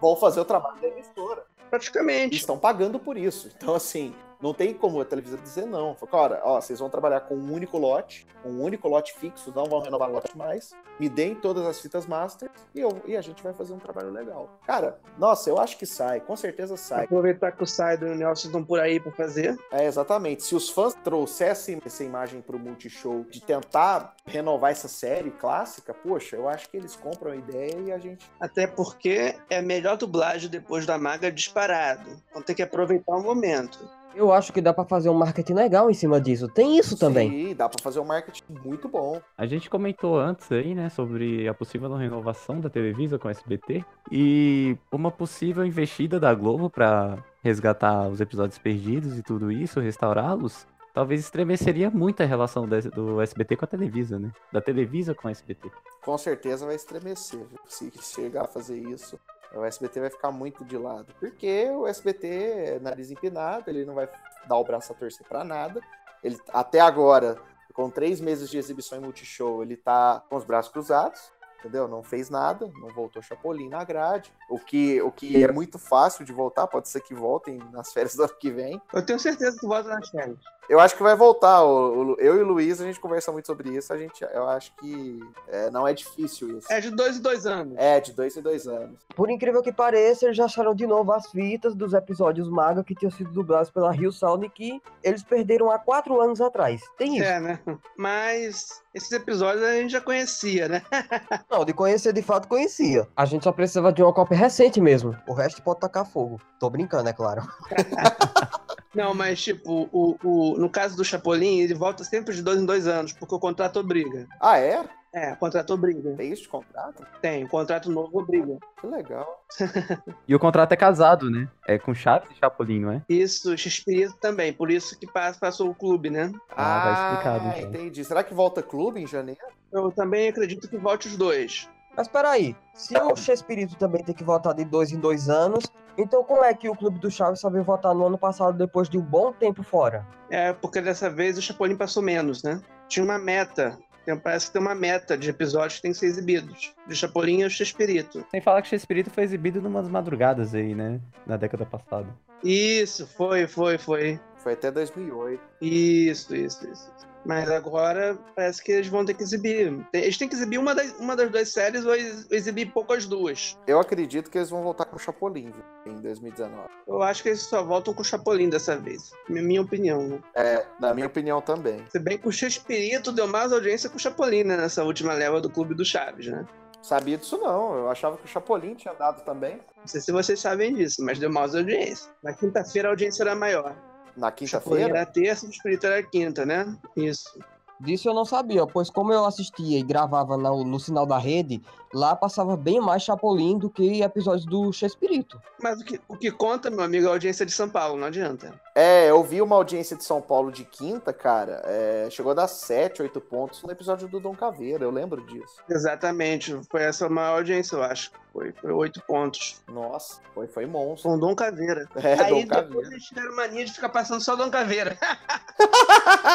Vão 0.00 0.14
fazer 0.14 0.40
o 0.40 0.44
trabalho 0.44 0.78
da 0.80 0.88
emissora. 0.88 1.44
Praticamente. 1.70 2.36
estão 2.36 2.58
pagando 2.58 2.98
por 2.98 3.16
isso. 3.16 3.50
Então, 3.56 3.74
assim, 3.74 4.14
não 4.40 4.52
tem 4.52 4.74
como 4.74 5.00
a 5.00 5.04
televisão 5.04 5.38
dizer 5.40 5.66
não. 5.66 5.94
Fala, 5.94 6.10
Cara, 6.28 6.42
ó, 6.44 6.60
vocês 6.60 6.78
vão 6.78 6.88
trabalhar 6.88 7.20
com 7.20 7.34
um 7.34 7.52
único 7.52 7.78
lote, 7.78 8.26
um 8.44 8.62
único 8.62 8.88
lote 8.88 9.14
fixo, 9.14 9.52
não 9.54 9.66
vão 9.66 9.80
renovar 9.80 10.10
lote 10.10 10.36
mais. 10.36 10.74
Me 10.98 11.08
deem 11.08 11.34
todas 11.34 11.66
as 11.66 11.80
fitas 11.80 12.06
master 12.06 12.50
e, 12.74 12.80
eu, 12.80 13.02
e 13.06 13.16
a 13.16 13.20
gente 13.20 13.42
vai 13.42 13.52
fazer 13.52 13.74
um 13.74 13.78
trabalho 13.78 14.10
legal. 14.10 14.58
Cara, 14.66 14.98
nossa, 15.18 15.50
eu 15.50 15.58
acho 15.58 15.76
que 15.76 15.84
sai, 15.84 16.20
com 16.20 16.34
certeza 16.36 16.76
sai. 16.76 17.04
Aproveitar 17.04 17.52
que 17.52 17.62
o 17.62 17.66
Saido 17.66 18.06
e 18.06 18.10
o 18.10 18.14
Nelson 18.14 18.48
estão 18.48 18.64
por 18.64 18.80
aí 18.80 18.98
pra 18.98 19.12
fazer. 19.12 19.58
É, 19.70 19.84
exatamente. 19.84 20.42
Se 20.42 20.54
os 20.54 20.70
fãs 20.70 20.94
trouxessem 21.04 21.80
essa 21.84 22.02
imagem 22.02 22.40
pro 22.40 22.58
Multishow 22.58 23.24
de 23.30 23.42
tentar 23.42 24.14
renovar 24.24 24.70
essa 24.70 24.88
série 24.88 25.30
clássica, 25.30 25.92
poxa, 25.92 26.36
eu 26.36 26.48
acho 26.48 26.68
que 26.68 26.76
eles 26.76 26.96
compram 26.96 27.32
a 27.32 27.36
ideia 27.36 27.78
e 27.78 27.92
a 27.92 27.98
gente. 27.98 28.30
Até 28.40 28.66
porque 28.66 29.34
é 29.50 29.58
a 29.58 29.62
melhor 29.62 29.96
dublagem 29.96 30.48
depois 30.48 30.86
da 30.86 30.98
maga 30.98 31.30
disparado. 31.30 32.22
Então 32.30 32.42
tem 32.42 32.56
que 32.56 32.62
aproveitar 32.62 33.16
o 33.16 33.22
momento. 33.22 33.78
Eu 34.16 34.32
acho 34.32 34.50
que 34.50 34.62
dá 34.62 34.72
pra 34.72 34.84
fazer 34.84 35.10
um 35.10 35.14
marketing 35.14 35.52
legal 35.52 35.90
em 35.90 35.94
cima 35.94 36.18
disso. 36.18 36.48
Tem 36.48 36.78
isso 36.78 36.98
também. 36.98 37.30
Sim, 37.30 37.54
dá 37.54 37.68
pra 37.68 37.82
fazer 37.82 38.00
um 38.00 38.04
marketing 38.04 38.42
muito 38.64 38.88
bom. 38.88 39.20
A 39.36 39.44
gente 39.44 39.68
comentou 39.68 40.18
antes 40.18 40.50
aí, 40.50 40.74
né, 40.74 40.88
sobre 40.88 41.46
a 41.46 41.52
possível 41.52 41.92
renovação 41.94 42.58
da 42.58 42.70
Televisa 42.70 43.18
com 43.18 43.28
a 43.28 43.30
SBT 43.30 43.84
e 44.10 44.76
uma 44.90 45.10
possível 45.10 45.66
investida 45.66 46.18
da 46.18 46.34
Globo 46.34 46.70
pra 46.70 47.22
resgatar 47.42 48.08
os 48.08 48.20
episódios 48.20 48.58
perdidos 48.58 49.18
e 49.18 49.22
tudo 49.22 49.52
isso, 49.52 49.80
restaurá-los. 49.80 50.66
Talvez 50.94 51.20
estremeceria 51.20 51.90
muito 51.90 52.22
a 52.22 52.26
relação 52.26 52.66
do 52.66 53.20
SBT 53.20 53.56
com 53.56 53.66
a 53.66 53.68
Televisa, 53.68 54.18
né? 54.18 54.32
Da 54.50 54.62
Televisa 54.62 55.14
com 55.14 55.28
a 55.28 55.30
SBT. 55.30 55.70
Com 56.02 56.16
certeza 56.16 56.64
vai 56.64 56.74
estremecer. 56.74 57.40
viu? 57.40 57.58
Se 57.66 57.92
chegar 58.00 58.44
a 58.44 58.48
fazer 58.48 58.78
isso, 58.78 59.20
o 59.54 59.64
SBT 59.64 60.00
vai 60.00 60.10
ficar 60.10 60.30
muito 60.30 60.64
de 60.64 60.76
lado. 60.76 61.12
Porque 61.18 61.68
o 61.70 61.86
SBT 61.86 62.26
é 62.26 62.78
nariz 62.80 63.10
empinado, 63.10 63.70
ele 63.70 63.84
não 63.84 63.94
vai 63.94 64.08
dar 64.46 64.56
o 64.56 64.64
braço 64.64 64.92
a 64.92 64.94
torcer 64.94 65.26
pra 65.26 65.44
nada. 65.44 65.80
Ele, 66.22 66.38
até 66.52 66.80
agora, 66.80 67.38
com 67.72 67.90
três 67.90 68.20
meses 68.20 68.48
de 68.50 68.58
exibição 68.58 68.98
em 68.98 69.02
Multishow, 69.02 69.62
ele 69.62 69.76
tá 69.76 70.22
com 70.28 70.36
os 70.36 70.44
braços 70.44 70.72
cruzados. 70.72 71.36
Entendeu? 71.58 71.88
Não 71.88 72.02
fez 72.02 72.30
nada, 72.30 72.70
não 72.80 72.90
voltou 72.90 73.20
Chapolin 73.22 73.68
na 73.68 73.82
grade. 73.82 74.32
O 74.48 74.58
que, 74.58 75.00
o 75.02 75.10
que 75.10 75.42
é 75.42 75.50
muito 75.50 75.78
fácil 75.78 76.24
de 76.24 76.32
voltar, 76.32 76.66
pode 76.66 76.88
ser 76.88 77.00
que 77.00 77.14
voltem 77.14 77.58
nas 77.72 77.92
férias 77.92 78.14
do 78.14 78.22
ano 78.22 78.34
que 78.38 78.50
vem. 78.50 78.80
Eu 78.92 79.04
tenho 79.04 79.18
certeza 79.18 79.58
que 79.58 79.66
volta 79.66 79.88
nas 79.88 80.08
férias. 80.08 80.38
Eu 80.68 80.80
acho 80.80 80.96
que 80.96 81.02
vai 81.02 81.14
voltar. 81.16 81.62
o- 81.62 82.12
o- 82.14 82.16
eu 82.18 82.36
e 82.36 82.42
o 82.42 82.46
Luiz, 82.46 82.80
a 82.80 82.84
gente 82.84 82.98
conversa 83.00 83.30
muito 83.32 83.46
sobre 83.46 83.70
isso. 83.70 83.92
A 83.92 83.96
gente, 83.98 84.24
eu 84.32 84.48
acho 84.48 84.72
que 84.76 85.20
é, 85.48 85.70
não 85.70 85.86
é 85.86 85.94
difícil 85.94 86.58
isso. 86.58 86.66
É 86.72 86.80
de 86.80 86.90
dois 86.90 87.16
em 87.18 87.22
dois 87.22 87.46
anos. 87.46 87.74
É, 87.76 88.00
de 88.00 88.12
dois 88.12 88.36
em 88.36 88.42
dois 88.42 88.66
anos. 88.66 88.98
Por 89.14 89.30
incrível 89.30 89.62
que 89.62 89.72
pareça, 89.72 90.24
eles 90.26 90.36
já 90.36 90.44
acharam 90.46 90.74
de 90.74 90.86
novo 90.86 91.12
as 91.12 91.30
fitas 91.30 91.74
dos 91.74 91.94
episódios 91.94 92.48
Maga 92.48 92.82
que 92.84 92.94
tinham 92.94 93.10
sido 93.10 93.30
dublados 93.30 93.70
pela 93.70 93.92
Rio 93.92 94.10
Sound 94.12 94.48
que 94.50 94.80
eles 95.02 95.22
perderam 95.22 95.70
há 95.70 95.78
quatro 95.78 96.20
anos 96.20 96.40
atrás. 96.40 96.80
Tem 96.98 97.16
isso. 97.18 97.24
É, 97.26 97.40
né? 97.40 97.60
Mas 97.96 98.82
esses 98.94 99.12
episódios 99.12 99.62
a 99.64 99.72
gente 99.72 99.90
já 99.92 100.00
conhecia, 100.00 100.68
né? 100.68 100.82
Não, 101.50 101.64
de 101.64 101.72
conhecer 101.72 102.12
de 102.12 102.22
fato 102.22 102.48
conhecia. 102.48 103.06
A 103.16 103.24
gente 103.24 103.44
só 103.44 103.52
precisava 103.52 103.92
de 103.92 104.02
uma 104.02 104.12
cópia 104.12 104.36
recente 104.36 104.80
mesmo. 104.80 105.16
O 105.28 105.32
resto 105.32 105.62
pode 105.62 105.80
tacar 105.80 106.04
fogo. 106.06 106.40
Tô 106.58 106.68
brincando, 106.70 107.08
é 107.08 107.12
claro. 107.12 107.42
Não, 108.96 109.12
mas 109.14 109.40
tipo, 109.42 109.88
o, 109.92 110.16
o, 110.24 110.56
no 110.58 110.70
caso 110.70 110.96
do 110.96 111.04
Chapolin, 111.04 111.60
ele 111.60 111.74
volta 111.74 112.02
sempre 112.02 112.34
de 112.34 112.42
dois 112.42 112.58
em 112.58 112.64
dois 112.64 112.86
anos, 112.86 113.12
porque 113.12 113.34
o 113.34 113.38
contrato 113.38 113.78
obriga. 113.78 114.26
Ah, 114.40 114.58
é? 114.58 114.82
É, 115.12 115.32
o 115.32 115.36
contrato 115.36 115.72
obriga. 115.74 116.14
Tem 116.14 116.32
isso 116.32 116.42
de 116.42 116.48
contrato? 116.48 117.06
Tem, 117.22 117.44
o 117.44 117.48
contrato 117.48 117.90
novo 117.90 118.18
obriga. 118.20 118.58
Que 118.80 118.86
legal. 118.86 119.44
E 120.28 120.34
o 120.34 120.38
contrato 120.38 120.72
é 120.72 120.76
casado, 120.76 121.30
né? 121.30 121.48
É 121.66 121.78
com 121.78 121.94
Chaves 121.94 122.28
e 122.30 122.34
Chapolin, 122.38 122.80
não 122.80 122.90
é? 122.92 123.02
Isso, 123.08 123.56
X-Espírito 123.56 124.16
também, 124.20 124.52
por 124.52 124.70
isso 124.70 124.98
que 124.98 125.06
passa- 125.06 125.38
passou 125.38 125.70
o 125.70 125.74
clube, 125.74 126.10
né? 126.10 126.32
Ah, 126.50 126.80
vai 126.84 126.92
explicado, 126.92 127.58
então. 127.58 127.70
entendi. 127.80 128.04
Será 128.04 128.24
que 128.24 128.34
volta 128.34 128.62
clube 128.62 129.00
em 129.00 129.06
janeiro? 129.06 129.40
Eu 129.72 129.90
também 129.92 130.28
acredito 130.28 130.68
que 130.68 130.76
volte 130.76 131.06
os 131.06 131.16
dois. 131.16 131.68
Mas 131.96 132.08
peraí, 132.08 132.54
se 132.74 132.98
o 132.98 133.16
Chespirito 133.16 133.76
também 133.76 134.02
tem 134.04 134.14
que 134.14 134.24
votar 134.24 134.52
de 134.52 134.64
dois 134.64 134.92
em 134.92 134.98
dois 134.98 135.30
anos, 135.30 135.64
então 135.98 136.22
como 136.24 136.44
é 136.44 136.52
que 136.54 136.68
o 136.68 136.74
Clube 136.74 136.98
do 136.98 137.10
Chaves 137.10 137.40
só 137.40 137.48
veio 137.50 137.64
votar 137.64 137.94
no 137.94 138.06
ano 138.06 138.18
passado 138.18 138.56
depois 138.56 138.88
de 138.88 138.98
um 138.98 139.02
bom 139.02 139.32
tempo 139.32 139.62
fora? 139.62 140.06
É, 140.30 140.52
porque 140.52 140.80
dessa 140.80 141.08
vez 141.10 141.36
o 141.38 141.42
Chapolin 141.42 141.76
passou 141.76 142.02
menos, 142.02 142.42
né? 142.42 142.60
Tinha 142.88 143.04
uma 143.04 143.18
meta. 143.18 143.78
Tem- 144.04 144.16
Parece 144.18 144.46
que 144.46 144.52
tem 144.52 144.62
uma 144.62 144.74
meta 144.74 145.16
de 145.18 145.28
episódios 145.30 145.76
que 145.76 145.82
tem 145.82 145.90
que 145.92 145.98
ser 145.98 146.06
exibidos. 146.06 146.72
De 146.86 146.94
Chapolin 146.94 147.40
e 147.40 147.44
o 147.44 147.50
X-Espírito. 147.50 148.24
Sem 148.30 148.40
falar 148.40 148.62
que 148.62 148.74
Espírito 148.74 149.10
foi 149.10 149.24
exibido 149.24 149.60
numas 149.60 149.88
madrugadas 149.88 150.54
aí, 150.54 150.74
né? 150.74 151.00
Na 151.26 151.36
década 151.36 151.66
passada. 151.66 152.06
Isso, 152.44 153.06
foi, 153.06 153.46
foi, 153.48 153.78
foi. 153.78 154.20
Foi 154.38 154.52
até 154.52 154.70
2008. 154.70 155.40
Isso, 155.60 156.36
isso, 156.36 156.68
isso. 156.70 156.92
Mas 157.26 157.50
agora 157.50 158.16
parece 158.34 158.62
que 158.62 158.70
eles 158.70 158.86
vão 158.88 159.04
ter 159.04 159.14
que 159.14 159.22
exibir. 159.22 159.84
Eles 159.92 160.16
têm 160.16 160.28
que 160.28 160.34
exibir 160.34 160.58
uma 160.58 160.74
das, 160.74 160.92
uma 160.98 161.16
das 161.16 161.28
duas 161.30 161.48
séries 161.52 161.84
ou 161.84 161.94
ex- 161.94 162.26
exibir 162.30 162.72
pouco 162.72 162.92
as 162.92 163.04
duas. 163.04 163.56
Eu 163.66 163.80
acredito 163.80 164.30
que 164.30 164.38
eles 164.38 164.48
vão 164.50 164.62
voltar 164.62 164.84
com 164.84 164.96
o 164.96 164.98
Chapolin 164.98 165.50
viu, 165.50 165.92
em 165.94 166.00
2019. 166.00 166.68
Eu 166.86 167.02
acho 167.02 167.22
que 167.22 167.30
eles 167.30 167.40
só 167.40 167.64
voltam 167.64 167.92
com 167.92 168.02
o 168.02 168.04
Chapolin 168.04 168.48
dessa 168.48 168.76
vez. 168.76 169.10
Mi- 169.28 169.42
Minha 169.42 169.62
opinião, 169.62 170.06
né? 170.06 170.18
É, 170.34 170.64
na 170.80 170.94
minha 170.94 171.06
opinião 171.08 171.40
também. 171.40 171.84
Se 171.90 171.98
bem 171.98 172.16
que 172.16 172.28
o 172.28 172.32
X-Espírito 172.32 173.10
deu 173.10 173.26
mais 173.26 173.52
audiência 173.52 173.90
com 173.90 173.96
o 173.96 174.00
Chapolin, 174.00 174.44
né? 174.44 174.56
Nessa 174.56 174.84
última 174.84 175.12
leva 175.12 175.40
do 175.40 175.50
Clube 175.50 175.74
do 175.74 175.84
Chaves, 175.84 176.28
né? 176.28 176.46
Sabia 176.80 177.18
disso 177.18 177.36
não. 177.38 177.74
Eu 177.76 177.90
achava 177.90 178.16
que 178.16 178.24
o 178.24 178.28
Chapolin 178.28 178.74
tinha 178.76 178.94
dado 178.94 179.24
também. 179.24 179.58
Não 179.76 179.86
sei 179.88 180.00
se 180.00 180.12
vocês 180.12 180.38
sabem 180.38 180.72
disso, 180.74 181.02
mas 181.04 181.18
deu 181.18 181.32
mais 181.32 181.52
audiência. 181.56 182.08
Na 182.22 182.32
quinta-feira 182.32 182.88
a 182.88 182.92
audiência 182.92 183.24
era 183.24 183.34
maior. 183.34 183.74
Na 184.16 184.28
Chapolin 184.28 184.46
quinta-feira. 184.46 184.98
era 184.98 185.06
terça, 185.06 185.46
o 185.46 185.50
Espírito 185.50 185.86
era 185.86 186.02
quinta, 186.02 186.46
né? 186.46 186.76
Isso. 186.96 187.38
Disso 187.78 188.08
eu 188.08 188.14
não 188.14 188.24
sabia, 188.24 188.66
pois 188.66 188.88
como 188.88 189.12
eu 189.12 189.24
assistia 189.26 189.78
e 189.78 189.82
gravava 189.82 190.36
no, 190.36 190.64
no 190.64 190.80
sinal 190.80 191.04
da 191.04 191.18
rede, 191.18 191.60
lá 191.96 192.14
passava 192.14 192.56
bem 192.56 192.80
mais 192.80 193.02
Chapolin 193.02 193.58
do 193.58 193.70
que 193.70 194.02
episódios 194.02 194.44
do 194.44 194.72
Chespirito. 194.72 195.40
Mas 195.62 195.80
o 195.80 195.84
que, 195.84 196.00
o 196.08 196.16
que 196.16 196.30
conta, 196.30 196.70
meu 196.70 196.82
amigo, 196.82 197.06
é 197.06 197.08
a 197.08 197.12
audiência 197.12 197.46
de 197.46 197.52
São 197.52 197.68
Paulo, 197.68 197.98
não 197.98 198.06
adianta. 198.06 198.52
É, 198.74 199.08
eu 199.08 199.22
vi 199.24 199.40
uma 199.40 199.56
audiência 199.56 199.96
de 199.96 200.04
São 200.04 200.20
Paulo 200.20 200.52
de 200.52 200.64
quinta, 200.64 201.12
cara. 201.12 201.62
é, 201.64 202.08
chegou 202.10 202.32
a 202.32 202.34
dar 202.34 202.46
7, 202.48 203.00
8 203.02 203.20
pontos 203.22 203.62
no 203.62 203.70
episódio 203.72 204.06
do 204.06 204.20
Dom 204.20 204.34
Caveira. 204.34 204.84
Eu 204.84 204.90
lembro 204.90 205.24
disso. 205.26 205.54
Exatamente. 205.68 206.54
Foi 206.70 206.82
essa 206.82 207.06
a 207.06 207.08
maior 207.08 207.38
audiência, 207.38 207.76
eu 207.76 207.82
acho. 207.82 208.10
Foi, 208.32 208.52
foi 208.52 208.70
oito 208.70 209.00
pontos. 209.06 209.62
Nossa, 209.66 210.20
foi, 210.34 210.46
foi 210.46 210.66
monstro. 210.66 211.10
Com 211.10 211.18
Dom 211.18 211.34
Caveira. 211.34 211.88
É, 211.96 212.12
Aí 212.22 212.28
Dom 212.30 212.40
depois 212.40 212.48
Caveira. 212.66 212.88
eles 212.92 213.04
tiveram 213.04 213.34
mania 213.34 213.64
de 213.64 213.72
ficar 213.72 213.88
passando 213.88 214.20
só 214.22 214.36
Dom 214.36 214.50
Caveira. 214.50 214.98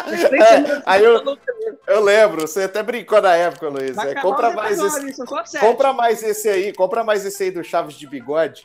É, 0.04 0.82
aí 0.86 1.04
eu, 1.04 1.24
eu 1.88 2.04
lembro, 2.04 2.42
você 2.42 2.64
até 2.64 2.82
brincou 2.84 3.22
na 3.22 3.36
época, 3.36 3.70
Luiz. 3.70 3.98
É, 3.98 4.16
compra 4.16 4.52
mais 4.52 4.80
esse. 4.80 5.14
sete. 5.46 5.60
Compra 5.60 5.94
mais 5.94 6.24
esse 6.24 6.50
aí, 6.50 6.74
compra 6.74 7.04
mais 7.04 7.26
esse 7.26 7.44
aí 7.44 7.52
do 7.52 7.64
Chaves 7.64 7.96
de 7.96 8.08
Bigode. 8.08 8.64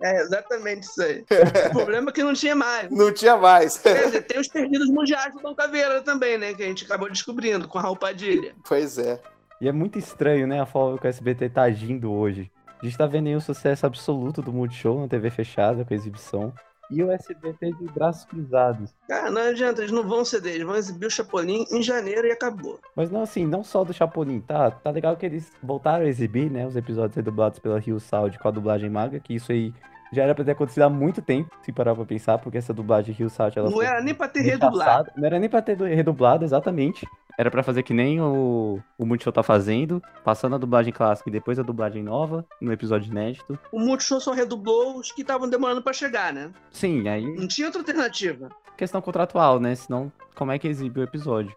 É 0.00 0.20
exatamente 0.20 0.82
isso 0.82 1.02
aí. 1.02 1.24
o 1.70 1.70
problema 1.70 2.10
é 2.10 2.12
que 2.12 2.22
não 2.22 2.34
tinha 2.34 2.54
mais. 2.54 2.90
Não 2.90 3.10
tinha 3.10 3.38
mais. 3.38 3.78
Quer 3.78 4.04
dizer, 4.04 4.22
tem 4.22 4.38
os 4.38 4.48
perdidos 4.48 4.90
mundiais 4.90 5.32
do 5.32 5.40
Dom 5.40 5.54
Caveira 5.54 6.02
também, 6.02 6.36
né? 6.36 6.52
Que 6.52 6.62
a 6.62 6.66
gente 6.66 6.84
acabou 6.84 7.08
descobrindo 7.08 7.66
com 7.66 7.78
a 7.78 7.80
Raul 7.82 7.96
Padilha. 7.96 8.54
pois 8.68 8.98
é. 8.98 9.18
E 9.60 9.68
é 9.68 9.72
muito 9.72 9.98
estranho, 9.98 10.46
né, 10.46 10.60
a 10.60 10.66
forma 10.66 10.98
que 10.98 11.06
o 11.06 11.08
SBT 11.08 11.48
tá 11.48 11.62
agindo 11.62 12.12
hoje. 12.12 12.50
A 12.82 12.84
gente 12.84 12.98
tá 12.98 13.06
vendo 13.06 13.28
aí 13.28 13.36
o 13.36 13.40
sucesso 13.40 13.86
absoluto 13.86 14.42
do 14.42 14.52
Multishow 14.52 15.00
na 15.00 15.08
TV 15.08 15.30
fechada, 15.30 15.86
com 15.86 15.94
a 15.94 15.96
exibição. 15.96 16.52
E 16.90 17.02
o 17.02 17.10
SBT 17.10 17.72
de 17.72 17.84
braços 17.86 18.24
cruzados. 18.24 18.94
Cara, 19.08 19.30
não 19.30 19.42
adianta, 19.42 19.80
eles 19.80 19.92
não 19.92 20.06
vão 20.06 20.24
ceder, 20.24 20.54
eles 20.54 20.66
vão 20.66 20.76
exibir 20.76 21.06
o 21.06 21.10
Chapolin 21.10 21.64
em 21.70 21.82
janeiro 21.82 22.26
e 22.26 22.30
acabou. 22.30 22.78
Mas 22.94 23.10
não 23.10 23.22
assim, 23.22 23.46
não 23.46 23.64
só 23.64 23.84
do 23.84 23.92
Chapolin, 23.92 24.40
tá? 24.40 24.70
Tá 24.70 24.90
legal 24.90 25.16
que 25.16 25.26
eles 25.26 25.50
voltaram 25.62 26.04
a 26.04 26.08
exibir, 26.08 26.50
né, 26.50 26.66
os 26.66 26.76
episódios 26.76 27.16
redublados 27.16 27.58
pela 27.58 27.78
Rio 27.78 27.98
Sound 27.98 28.38
com 28.38 28.48
a 28.48 28.50
dublagem 28.50 28.90
maga, 28.90 29.18
que 29.18 29.34
isso 29.34 29.50
aí 29.50 29.72
já 30.14 30.22
era 30.22 30.34
pra 30.34 30.44
ter 30.44 30.52
acontecido 30.52 30.82
há 30.84 30.88
muito 30.90 31.20
tempo, 31.20 31.50
se 31.62 31.72
parar 31.72 31.94
pra 31.94 32.04
pensar, 32.04 32.38
porque 32.38 32.58
essa 32.58 32.72
dublagem 32.72 33.14
Rio 33.14 33.28
Sound, 33.28 33.58
ela 33.58 33.70
Não 33.70 33.82
era 33.82 34.00
nem 34.00 34.14
pra 34.14 34.28
ter 34.28 34.40
redublado. 34.42 35.10
Não 35.16 35.26
era 35.26 35.38
nem 35.38 35.48
pra 35.48 35.60
ter 35.60 35.76
redublado, 35.76 36.44
exatamente. 36.44 37.06
Era 37.36 37.50
pra 37.50 37.64
fazer 37.64 37.82
que 37.82 37.92
nem 37.92 38.20
o, 38.20 38.78
o 38.96 39.04
Multishow 39.04 39.32
tá 39.32 39.42
fazendo, 39.42 40.00
passando 40.22 40.54
a 40.54 40.58
dublagem 40.58 40.92
clássica 40.92 41.28
e 41.28 41.32
depois 41.32 41.58
a 41.58 41.62
dublagem 41.64 42.00
nova, 42.02 42.46
no 42.60 42.72
episódio 42.72 43.10
inédito. 43.10 43.58
O 43.72 43.80
Multishow 43.80 44.20
só 44.20 44.32
redublou 44.32 44.98
os 44.98 45.10
que 45.10 45.22
estavam 45.22 45.48
demorando 45.50 45.82
pra 45.82 45.92
chegar, 45.92 46.32
né? 46.32 46.50
Sim, 46.70 47.08
aí 47.08 47.24
Não 47.36 47.48
tinha 47.48 47.66
outra 47.66 47.80
alternativa. 47.80 48.48
questão 48.76 49.00
contratual, 49.02 49.58
né? 49.58 49.74
Senão, 49.74 50.12
como 50.36 50.52
é 50.52 50.58
que 50.60 50.68
exibe 50.68 51.00
o 51.00 51.02
episódio? 51.02 51.52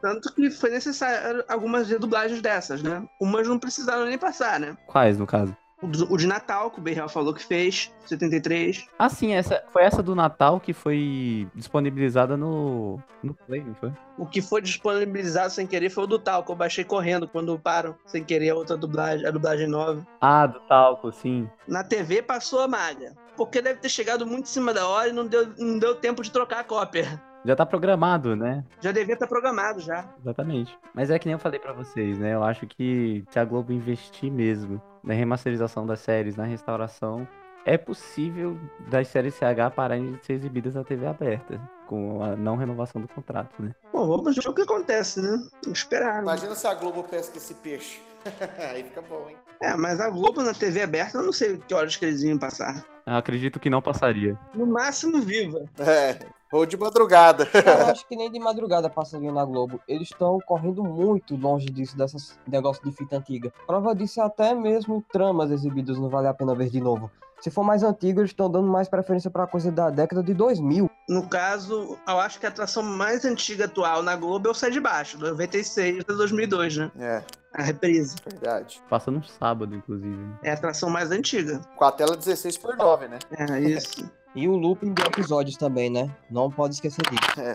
Tanto 0.00 0.32
que 0.34 0.50
foi 0.50 0.70
necessário 0.70 1.44
algumas 1.46 1.86
redublagens 1.90 2.40
dessas, 2.40 2.82
né? 2.82 3.04
Umas 3.20 3.46
não 3.46 3.58
precisaram 3.58 4.06
nem 4.06 4.16
passar, 4.16 4.58
né? 4.58 4.74
Quais, 4.86 5.18
no 5.18 5.26
caso? 5.26 5.54
O 5.82 6.16
de 6.16 6.26
Natal, 6.26 6.70
que 6.70 6.78
o 6.78 6.82
Berreal 6.82 7.08
falou 7.08 7.32
que 7.32 7.42
fez, 7.42 7.90
73. 8.04 8.86
Ah, 8.98 9.08
sim, 9.08 9.32
essa, 9.32 9.64
foi 9.72 9.82
essa 9.82 10.02
do 10.02 10.14
Natal 10.14 10.60
que 10.60 10.74
foi 10.74 11.48
disponibilizada 11.54 12.36
no, 12.36 13.00
no 13.22 13.32
Play, 13.32 13.64
não 13.64 13.74
foi? 13.74 13.90
O 14.18 14.26
que 14.26 14.42
foi 14.42 14.60
disponibilizado 14.60 15.52
sem 15.52 15.66
querer 15.66 15.88
foi 15.88 16.04
o 16.04 16.06
do 16.06 16.18
Tal, 16.18 16.44
que 16.44 16.50
eu 16.50 16.56
baixei 16.56 16.84
correndo 16.84 17.26
quando 17.26 17.58
param 17.58 17.96
sem 18.04 18.22
querer 18.22 18.50
a 18.50 18.54
outra 18.56 18.76
dublagem, 18.76 19.26
a 19.26 19.30
dublagem 19.30 19.66
nova. 19.66 20.06
Ah, 20.20 20.46
do 20.46 20.60
Talco, 20.60 21.10
sim. 21.12 21.48
Na 21.66 21.82
TV 21.82 22.20
passou 22.22 22.60
a 22.60 22.68
maga. 22.68 23.14
Porque 23.34 23.62
deve 23.62 23.80
ter 23.80 23.88
chegado 23.88 24.26
muito 24.26 24.44
em 24.44 24.48
cima 24.48 24.74
da 24.74 24.86
hora 24.86 25.08
e 25.08 25.12
não 25.12 25.26
deu, 25.26 25.48
não 25.58 25.78
deu 25.78 25.94
tempo 25.94 26.22
de 26.22 26.30
trocar 26.30 26.60
a 26.60 26.64
cópia. 26.64 27.22
Já 27.44 27.56
tá 27.56 27.64
programado, 27.64 28.36
né? 28.36 28.64
Já 28.80 28.92
devia 28.92 29.14
estar 29.14 29.26
programado 29.26 29.80
já. 29.80 30.04
Exatamente. 30.20 30.78
Mas 30.94 31.10
é 31.10 31.18
que 31.18 31.26
nem 31.26 31.32
eu 31.32 31.38
falei 31.38 31.58
pra 31.58 31.72
vocês, 31.72 32.18
né? 32.18 32.34
Eu 32.34 32.42
acho 32.44 32.66
que 32.66 33.24
se 33.30 33.38
a 33.38 33.44
Globo 33.44 33.72
investir 33.72 34.30
mesmo 34.30 34.80
na 35.02 35.14
remasterização 35.14 35.86
das 35.86 36.00
séries, 36.00 36.36
na 36.36 36.44
restauração, 36.44 37.26
é 37.64 37.76
possível 37.76 38.58
das 38.88 39.08
séries 39.08 39.34
CH 39.34 39.74
pararem 39.74 40.12
de 40.12 40.24
ser 40.24 40.34
exibidas 40.34 40.74
na 40.74 40.84
TV 40.84 41.06
aberta, 41.06 41.60
com 41.86 42.22
a 42.22 42.36
não 42.36 42.56
renovação 42.56 43.00
do 43.00 43.08
contrato, 43.08 43.62
né? 43.62 43.74
Bom, 43.92 44.06
vamos 44.06 44.36
ver 44.36 44.48
o 44.48 44.54
que 44.54 44.62
acontece, 44.62 45.20
né? 45.20 45.38
Vamos 45.64 45.78
esperar. 45.78 46.16
né? 46.16 46.22
Imagina 46.22 46.54
se 46.54 46.66
a 46.66 46.74
Globo 46.74 47.02
pesca 47.04 47.36
esse 47.36 47.54
peixe. 47.54 48.00
Aí 48.72 48.84
fica 48.84 49.02
bom, 49.02 49.26
hein? 49.28 49.36
É, 49.62 49.74
mas 49.76 50.00
a 50.00 50.08
Globo 50.10 50.42
na 50.42 50.54
TV 50.54 50.82
aberta, 50.82 51.18
eu 51.18 51.22
não 51.22 51.32
sei 51.32 51.56
que 51.58 51.74
horas 51.74 51.96
que 51.96 52.04
eles 52.04 52.22
iam 52.22 52.38
passar. 52.38 52.84
Eu 53.06 53.14
acredito 53.14 53.58
que 53.58 53.68
não 53.70 53.82
passaria. 53.82 54.38
No 54.54 54.66
máximo, 54.66 55.20
viva. 55.20 55.64
É. 55.78 56.18
Ou 56.52 56.66
de 56.66 56.76
madrugada. 56.76 57.48
Eu 57.54 57.86
acho 57.88 58.06
que 58.08 58.16
nem 58.16 58.30
de 58.30 58.38
madrugada 58.38 58.90
passaria 58.90 59.30
na 59.32 59.44
Globo. 59.44 59.80
Eles 59.86 60.08
estão 60.08 60.38
correndo 60.46 60.82
muito 60.82 61.36
longe 61.36 61.66
disso, 61.66 61.96
desses 61.96 62.38
negócios 62.46 62.84
de 62.84 62.94
fita 62.96 63.16
antiga. 63.16 63.52
Prova 63.66 63.94
disso 63.94 64.20
é 64.20 64.24
até 64.24 64.54
mesmo 64.54 65.04
tramas 65.12 65.50
exibidas 65.50 65.98
não 65.98 66.08
vale 66.08 66.26
a 66.28 66.34
pena 66.34 66.54
ver 66.54 66.68
de 66.68 66.80
novo. 66.80 67.10
Se 67.40 67.50
for 67.50 67.64
mais 67.64 67.82
antigo, 67.82 68.20
eles 68.20 68.30
estão 68.30 68.50
dando 68.50 68.68
mais 68.68 68.88
preferência 68.88 69.30
pra 69.30 69.46
coisa 69.46 69.70
da 69.72 69.88
década 69.90 70.22
de 70.22 70.34
2000. 70.34 70.90
No 71.08 71.26
caso, 71.28 71.98
eu 72.06 72.20
acho 72.20 72.38
que 72.38 72.46
a 72.46 72.50
atração 72.50 72.82
mais 72.82 73.24
antiga 73.24 73.64
atual 73.64 74.02
na 74.02 74.14
Globo 74.14 74.48
é 74.48 74.50
o 74.50 74.54
Sai 74.54 74.70
de 74.70 74.78
Baixo, 74.80 75.18
96 75.18 76.04
de 76.04 76.04
2002, 76.04 76.76
né? 76.76 76.90
É, 76.98 77.22
A 77.54 77.62
reprise. 77.62 78.16
verdade. 78.24 78.80
Passa 78.90 79.10
no 79.10 79.24
sábado, 79.24 79.74
inclusive. 79.74 80.18
É 80.42 80.50
a 80.50 80.54
atração 80.54 80.90
mais 80.90 81.10
antiga. 81.10 81.60
Com 81.76 81.84
a 81.84 81.90
tela 81.92 82.16
16 82.16 82.58
por 82.58 82.76
9, 82.76 83.08
né? 83.08 83.18
É 83.30 83.60
isso. 83.60 84.08
E 84.34 84.46
o 84.46 84.54
looping 84.56 84.92
de 84.92 85.02
episódios 85.02 85.56
também, 85.56 85.90
né? 85.90 86.14
Não 86.30 86.50
pode 86.50 86.74
esquecer 86.74 87.02
disso. 87.10 87.40
É. 87.40 87.54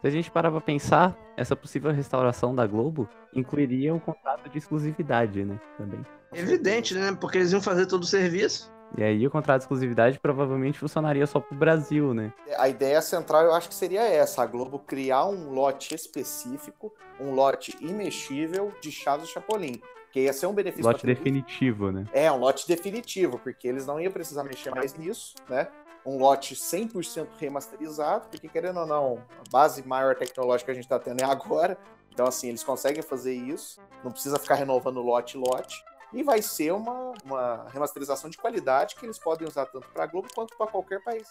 Se 0.00 0.06
a 0.06 0.10
gente 0.10 0.30
parar 0.30 0.50
pra 0.50 0.60
pensar, 0.60 1.16
essa 1.36 1.56
possível 1.56 1.90
restauração 1.92 2.54
da 2.54 2.66
Globo 2.66 3.08
incluiria 3.34 3.92
um 3.92 3.98
contrato 3.98 4.48
de 4.48 4.58
exclusividade, 4.58 5.44
né? 5.44 5.58
Também. 5.76 6.00
Evidente, 6.32 6.94
né? 6.94 7.16
Porque 7.20 7.38
eles 7.38 7.52
iam 7.52 7.60
fazer 7.60 7.86
todo 7.86 8.02
o 8.02 8.06
serviço. 8.06 8.72
E 8.96 9.02
aí 9.02 9.26
o 9.26 9.30
contrato 9.30 9.60
de 9.60 9.64
exclusividade 9.64 10.18
provavelmente 10.20 10.78
funcionaria 10.78 11.26
só 11.26 11.40
pro 11.40 11.56
Brasil, 11.56 12.14
né? 12.14 12.32
A 12.56 12.68
ideia 12.68 13.02
central 13.02 13.44
eu 13.44 13.54
acho 13.54 13.68
que 13.68 13.74
seria 13.74 14.02
essa: 14.02 14.42
a 14.42 14.46
Globo 14.46 14.78
criar 14.78 15.26
um 15.26 15.50
lote 15.50 15.94
específico, 15.94 16.92
um 17.20 17.32
lote 17.32 17.76
imexível 17.80 18.72
de 18.80 18.92
Chaves 18.92 19.28
e 19.28 19.32
Chapolin. 19.32 19.80
Que 20.12 20.20
ia 20.20 20.32
ser 20.32 20.46
um 20.46 20.52
benefício 20.52 20.86
Lote 20.86 21.04
definitivo, 21.04 21.90
né? 21.90 22.06
É, 22.12 22.30
um 22.30 22.36
lote 22.36 22.68
definitivo, 22.68 23.36
porque 23.36 23.66
eles 23.66 23.84
não 23.84 23.98
iam 23.98 24.12
precisar 24.12 24.44
mexer 24.44 24.70
mais 24.70 24.96
nisso, 24.96 25.34
né? 25.48 25.66
Um 26.06 26.18
lote 26.18 26.54
100% 26.54 27.26
remasterizado, 27.36 28.28
porque 28.30 28.48
querendo 28.48 28.78
ou 28.78 28.86
não, 28.86 29.18
a 29.40 29.50
base 29.50 29.84
maior 29.84 30.14
tecnológica 30.14 30.66
que 30.66 30.70
a 30.70 30.80
gente 30.80 30.88
tá 30.88 31.00
tendo 31.00 31.20
é 31.20 31.24
agora. 31.24 31.76
Então, 32.12 32.26
assim, 32.26 32.48
eles 32.48 32.62
conseguem 32.62 33.02
fazer 33.02 33.34
isso, 33.34 33.80
não 34.04 34.12
precisa 34.12 34.38
ficar 34.38 34.54
renovando 34.54 35.02
lote 35.02 35.36
lote. 35.36 35.84
E 36.14 36.22
vai 36.22 36.40
ser 36.40 36.72
uma, 36.72 37.12
uma 37.24 37.68
remasterização 37.68 38.30
de 38.30 38.38
qualidade 38.38 38.94
que 38.94 39.04
eles 39.04 39.18
podem 39.18 39.46
usar 39.48 39.66
tanto 39.66 39.88
para 39.88 40.06
Globo 40.06 40.28
quanto 40.32 40.56
para 40.56 40.68
qualquer 40.68 41.02
país. 41.02 41.28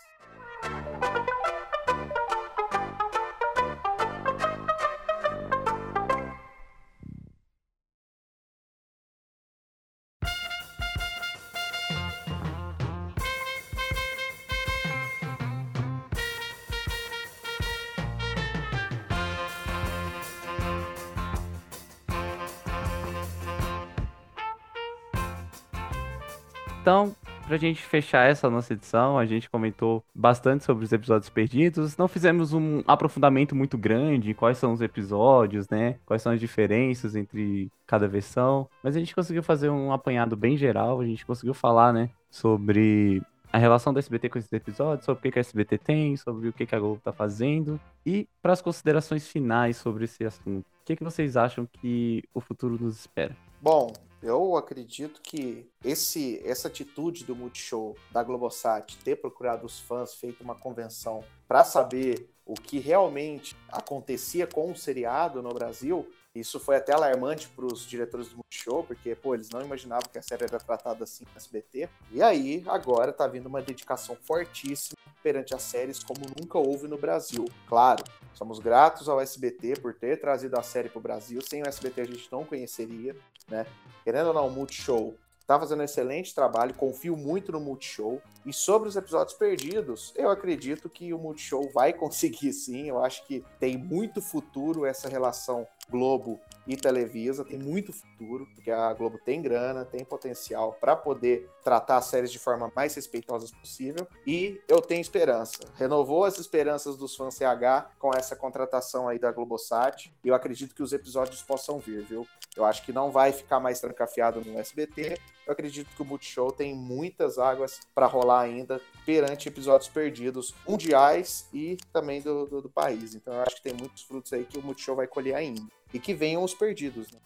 Então, 26.83 27.15
pra 27.47 27.55
gente 27.55 27.81
fechar 27.81 28.29
essa 28.29 28.49
nossa 28.49 28.73
edição, 28.73 29.17
a 29.17 29.25
gente 29.25 29.49
comentou 29.49 30.03
bastante 30.13 30.65
sobre 30.65 30.83
os 30.83 30.91
episódios 30.91 31.29
perdidos. 31.29 31.95
Não 31.95 32.09
fizemos 32.09 32.51
um 32.51 32.83
aprofundamento 32.85 33.55
muito 33.55 33.77
grande 33.77 34.31
em 34.31 34.33
quais 34.33 34.57
são 34.57 34.73
os 34.73 34.81
episódios, 34.81 35.69
né? 35.69 35.95
Quais 36.05 36.21
são 36.21 36.33
as 36.33 36.41
diferenças 36.41 37.15
entre 37.15 37.71
cada 37.87 38.05
versão. 38.05 38.67
Mas 38.83 38.97
a 38.97 38.99
gente 38.99 39.15
conseguiu 39.15 39.41
fazer 39.41 39.69
um 39.69 39.93
apanhado 39.93 40.35
bem 40.35 40.57
geral. 40.57 40.99
A 40.99 41.05
gente 41.05 41.25
conseguiu 41.25 41.53
falar, 41.53 41.93
né? 41.93 42.09
Sobre 42.29 43.23
a 43.53 43.57
relação 43.57 43.93
do 43.93 43.99
SBT 43.99 44.27
com 44.27 44.39
esses 44.39 44.51
episódios, 44.51 45.05
sobre 45.05 45.19
o 45.19 45.23
que, 45.23 45.31
que 45.31 45.39
a 45.39 45.41
SBT 45.41 45.77
tem, 45.77 46.17
sobre 46.17 46.49
o 46.49 46.51
que, 46.51 46.65
que 46.65 46.75
a 46.75 46.79
Globo 46.79 46.99
tá 47.01 47.13
fazendo. 47.13 47.79
E 48.05 48.27
para 48.41 48.51
as 48.51 48.61
considerações 48.61 49.25
finais 49.25 49.77
sobre 49.77 50.03
esse 50.03 50.25
assunto. 50.25 50.65
O 50.65 50.83
que, 50.83 50.97
que 50.97 51.03
vocês 51.05 51.37
acham 51.37 51.65
que 51.65 52.25
o 52.33 52.41
futuro 52.41 52.77
nos 52.77 52.99
espera? 52.99 53.33
Bom, 53.61 53.87
eu 54.23 54.55
acredito 54.55 55.21
que 55.21 55.69
esse, 55.83 56.41
essa 56.45 56.69
atitude 56.69 57.25
do 57.25 57.35
Multishow 57.35 57.95
da 58.09 58.23
Globosat 58.23 58.97
ter 59.03 59.17
procurado 59.17 59.65
os 59.65 59.79
fãs, 59.79 60.13
feito 60.15 60.41
uma 60.41 60.55
convenção 60.55 61.23
para 61.45 61.63
saber 61.65 62.29
o 62.45 62.53
que 62.53 62.79
realmente 62.79 63.55
acontecia 63.69 64.47
com 64.47 64.71
o 64.71 64.75
seriado 64.75 65.41
no 65.41 65.53
Brasil, 65.53 66.09
isso 66.35 66.59
foi 66.59 66.77
até 66.77 66.93
alarmante 66.93 67.47
para 67.49 67.65
os 67.65 67.85
diretores 67.85 68.29
do 68.29 68.37
Multishow, 68.37 68.83
porque 68.83 69.15
pô, 69.15 69.35
eles 69.35 69.49
não 69.49 69.61
imaginavam 69.61 70.09
que 70.11 70.17
a 70.17 70.21
série 70.21 70.45
era 70.45 70.59
tratada 70.59 71.03
assim 71.03 71.25
no 71.25 71.37
SBT. 71.37 71.87
E 72.11 72.23
aí, 72.23 72.63
agora 72.67 73.13
tá 73.13 73.27
vindo 73.27 73.45
uma 73.45 73.61
dedicação 73.61 74.17
fortíssima 74.23 74.97
perante 75.21 75.53
as 75.53 75.61
séries 75.61 76.03
como 76.03 76.21
nunca 76.39 76.57
houve 76.57 76.87
no 76.87 76.97
Brasil. 76.97 77.45
Claro, 77.67 78.03
somos 78.33 78.57
gratos 78.57 79.07
ao 79.07 79.21
SBT 79.21 79.79
por 79.79 79.93
ter 79.93 80.19
trazido 80.19 80.59
a 80.59 80.63
série 80.63 80.89
para 80.89 80.99
o 80.99 81.01
Brasil. 81.01 81.39
Sem 81.41 81.61
o 81.61 81.67
SBT 81.67 82.01
a 82.01 82.05
gente 82.05 82.31
não 82.31 82.43
conheceria, 82.43 83.15
né? 83.47 83.65
Querendo 84.03 84.27
ou 84.27 84.33
não, 84.33 84.47
o 84.47 84.51
Multishow 84.51 85.15
tá 85.45 85.59
fazendo 85.59 85.81
um 85.81 85.83
excelente 85.83 86.33
trabalho, 86.33 86.73
confio 86.73 87.15
muito 87.15 87.51
no 87.51 87.59
Multishow. 87.59 88.21
E 88.45 88.51
sobre 88.51 88.89
os 88.89 88.95
episódios 88.95 89.37
perdidos, 89.37 90.13
eu 90.15 90.29
acredito 90.29 90.89
que 90.89 91.13
o 91.13 91.17
Multishow 91.17 91.69
vai 91.71 91.93
conseguir 91.93 92.53
sim. 92.53 92.89
Eu 92.89 93.03
acho 93.03 93.25
que 93.25 93.43
tem 93.59 93.77
muito 93.77 94.21
futuro 94.21 94.85
essa 94.85 95.07
relação 95.07 95.67
Globo 95.89 96.39
e 96.65 96.77
Televisa, 96.77 97.43
tem 97.43 97.59
muito 97.59 97.91
futuro, 97.91 98.47
porque 98.55 98.71
a 98.71 98.93
Globo 98.93 99.19
tem 99.23 99.41
grana, 99.41 99.83
tem 99.83 100.03
potencial 100.05 100.77
para 100.79 100.95
poder 100.95 101.49
tratar 101.61 101.97
as 101.97 102.05
séries 102.05 102.31
de 102.31 102.39
forma 102.39 102.71
mais 102.75 102.95
respeitosa 102.95 103.47
possível. 103.59 104.07
E 104.25 104.61
eu 104.67 104.81
tenho 104.81 105.01
esperança. 105.01 105.59
Renovou 105.75 106.23
as 106.23 106.39
esperanças 106.39 106.95
dos 106.95 107.15
fãs 107.15 107.35
CH 107.35 107.91
com 107.99 108.11
essa 108.13 108.35
contratação 108.35 109.07
aí 109.07 109.19
da 109.19 109.31
Globosat. 109.31 110.13
E 110.23 110.27
eu 110.27 110.35
acredito 110.35 110.73
que 110.73 110.83
os 110.83 110.93
episódios 110.93 111.41
possam 111.41 111.79
vir, 111.79 112.03
viu? 112.03 112.25
Eu 112.55 112.65
acho 112.65 112.83
que 112.83 112.93
não 112.93 113.11
vai 113.11 113.31
ficar 113.31 113.59
mais 113.59 113.79
trancafiado 113.79 114.41
no 114.41 114.59
SBT. 114.59 115.17
Eu 115.45 115.53
acredito 115.53 115.93
que 115.95 116.01
o 116.01 116.05
Multishow 116.05 116.51
tem 116.51 116.75
muitas 116.75 117.37
águas 117.37 117.79
para 117.93 118.05
rolar 118.05 118.41
ainda 118.41 118.79
perante 119.05 119.47
episódios 119.47 119.89
perdidos 119.89 120.53
mundiais 120.67 121.47
e 121.53 121.77
também 121.91 122.21
do, 122.21 122.45
do, 122.45 122.61
do 122.61 122.69
país. 122.69 123.15
Então 123.15 123.33
eu 123.33 123.41
acho 123.41 123.55
que 123.55 123.63
tem 123.63 123.73
muitos 123.73 124.03
frutos 124.03 124.31
aí 124.33 124.45
que 124.45 124.57
o 124.57 124.61
Multishow 124.61 124.95
vai 124.95 125.07
colher 125.07 125.35
ainda. 125.35 125.63
E 125.93 125.99
que 125.99 126.13
venham 126.13 126.43
os 126.43 126.53
perdidos, 126.53 127.11
né? 127.11 127.19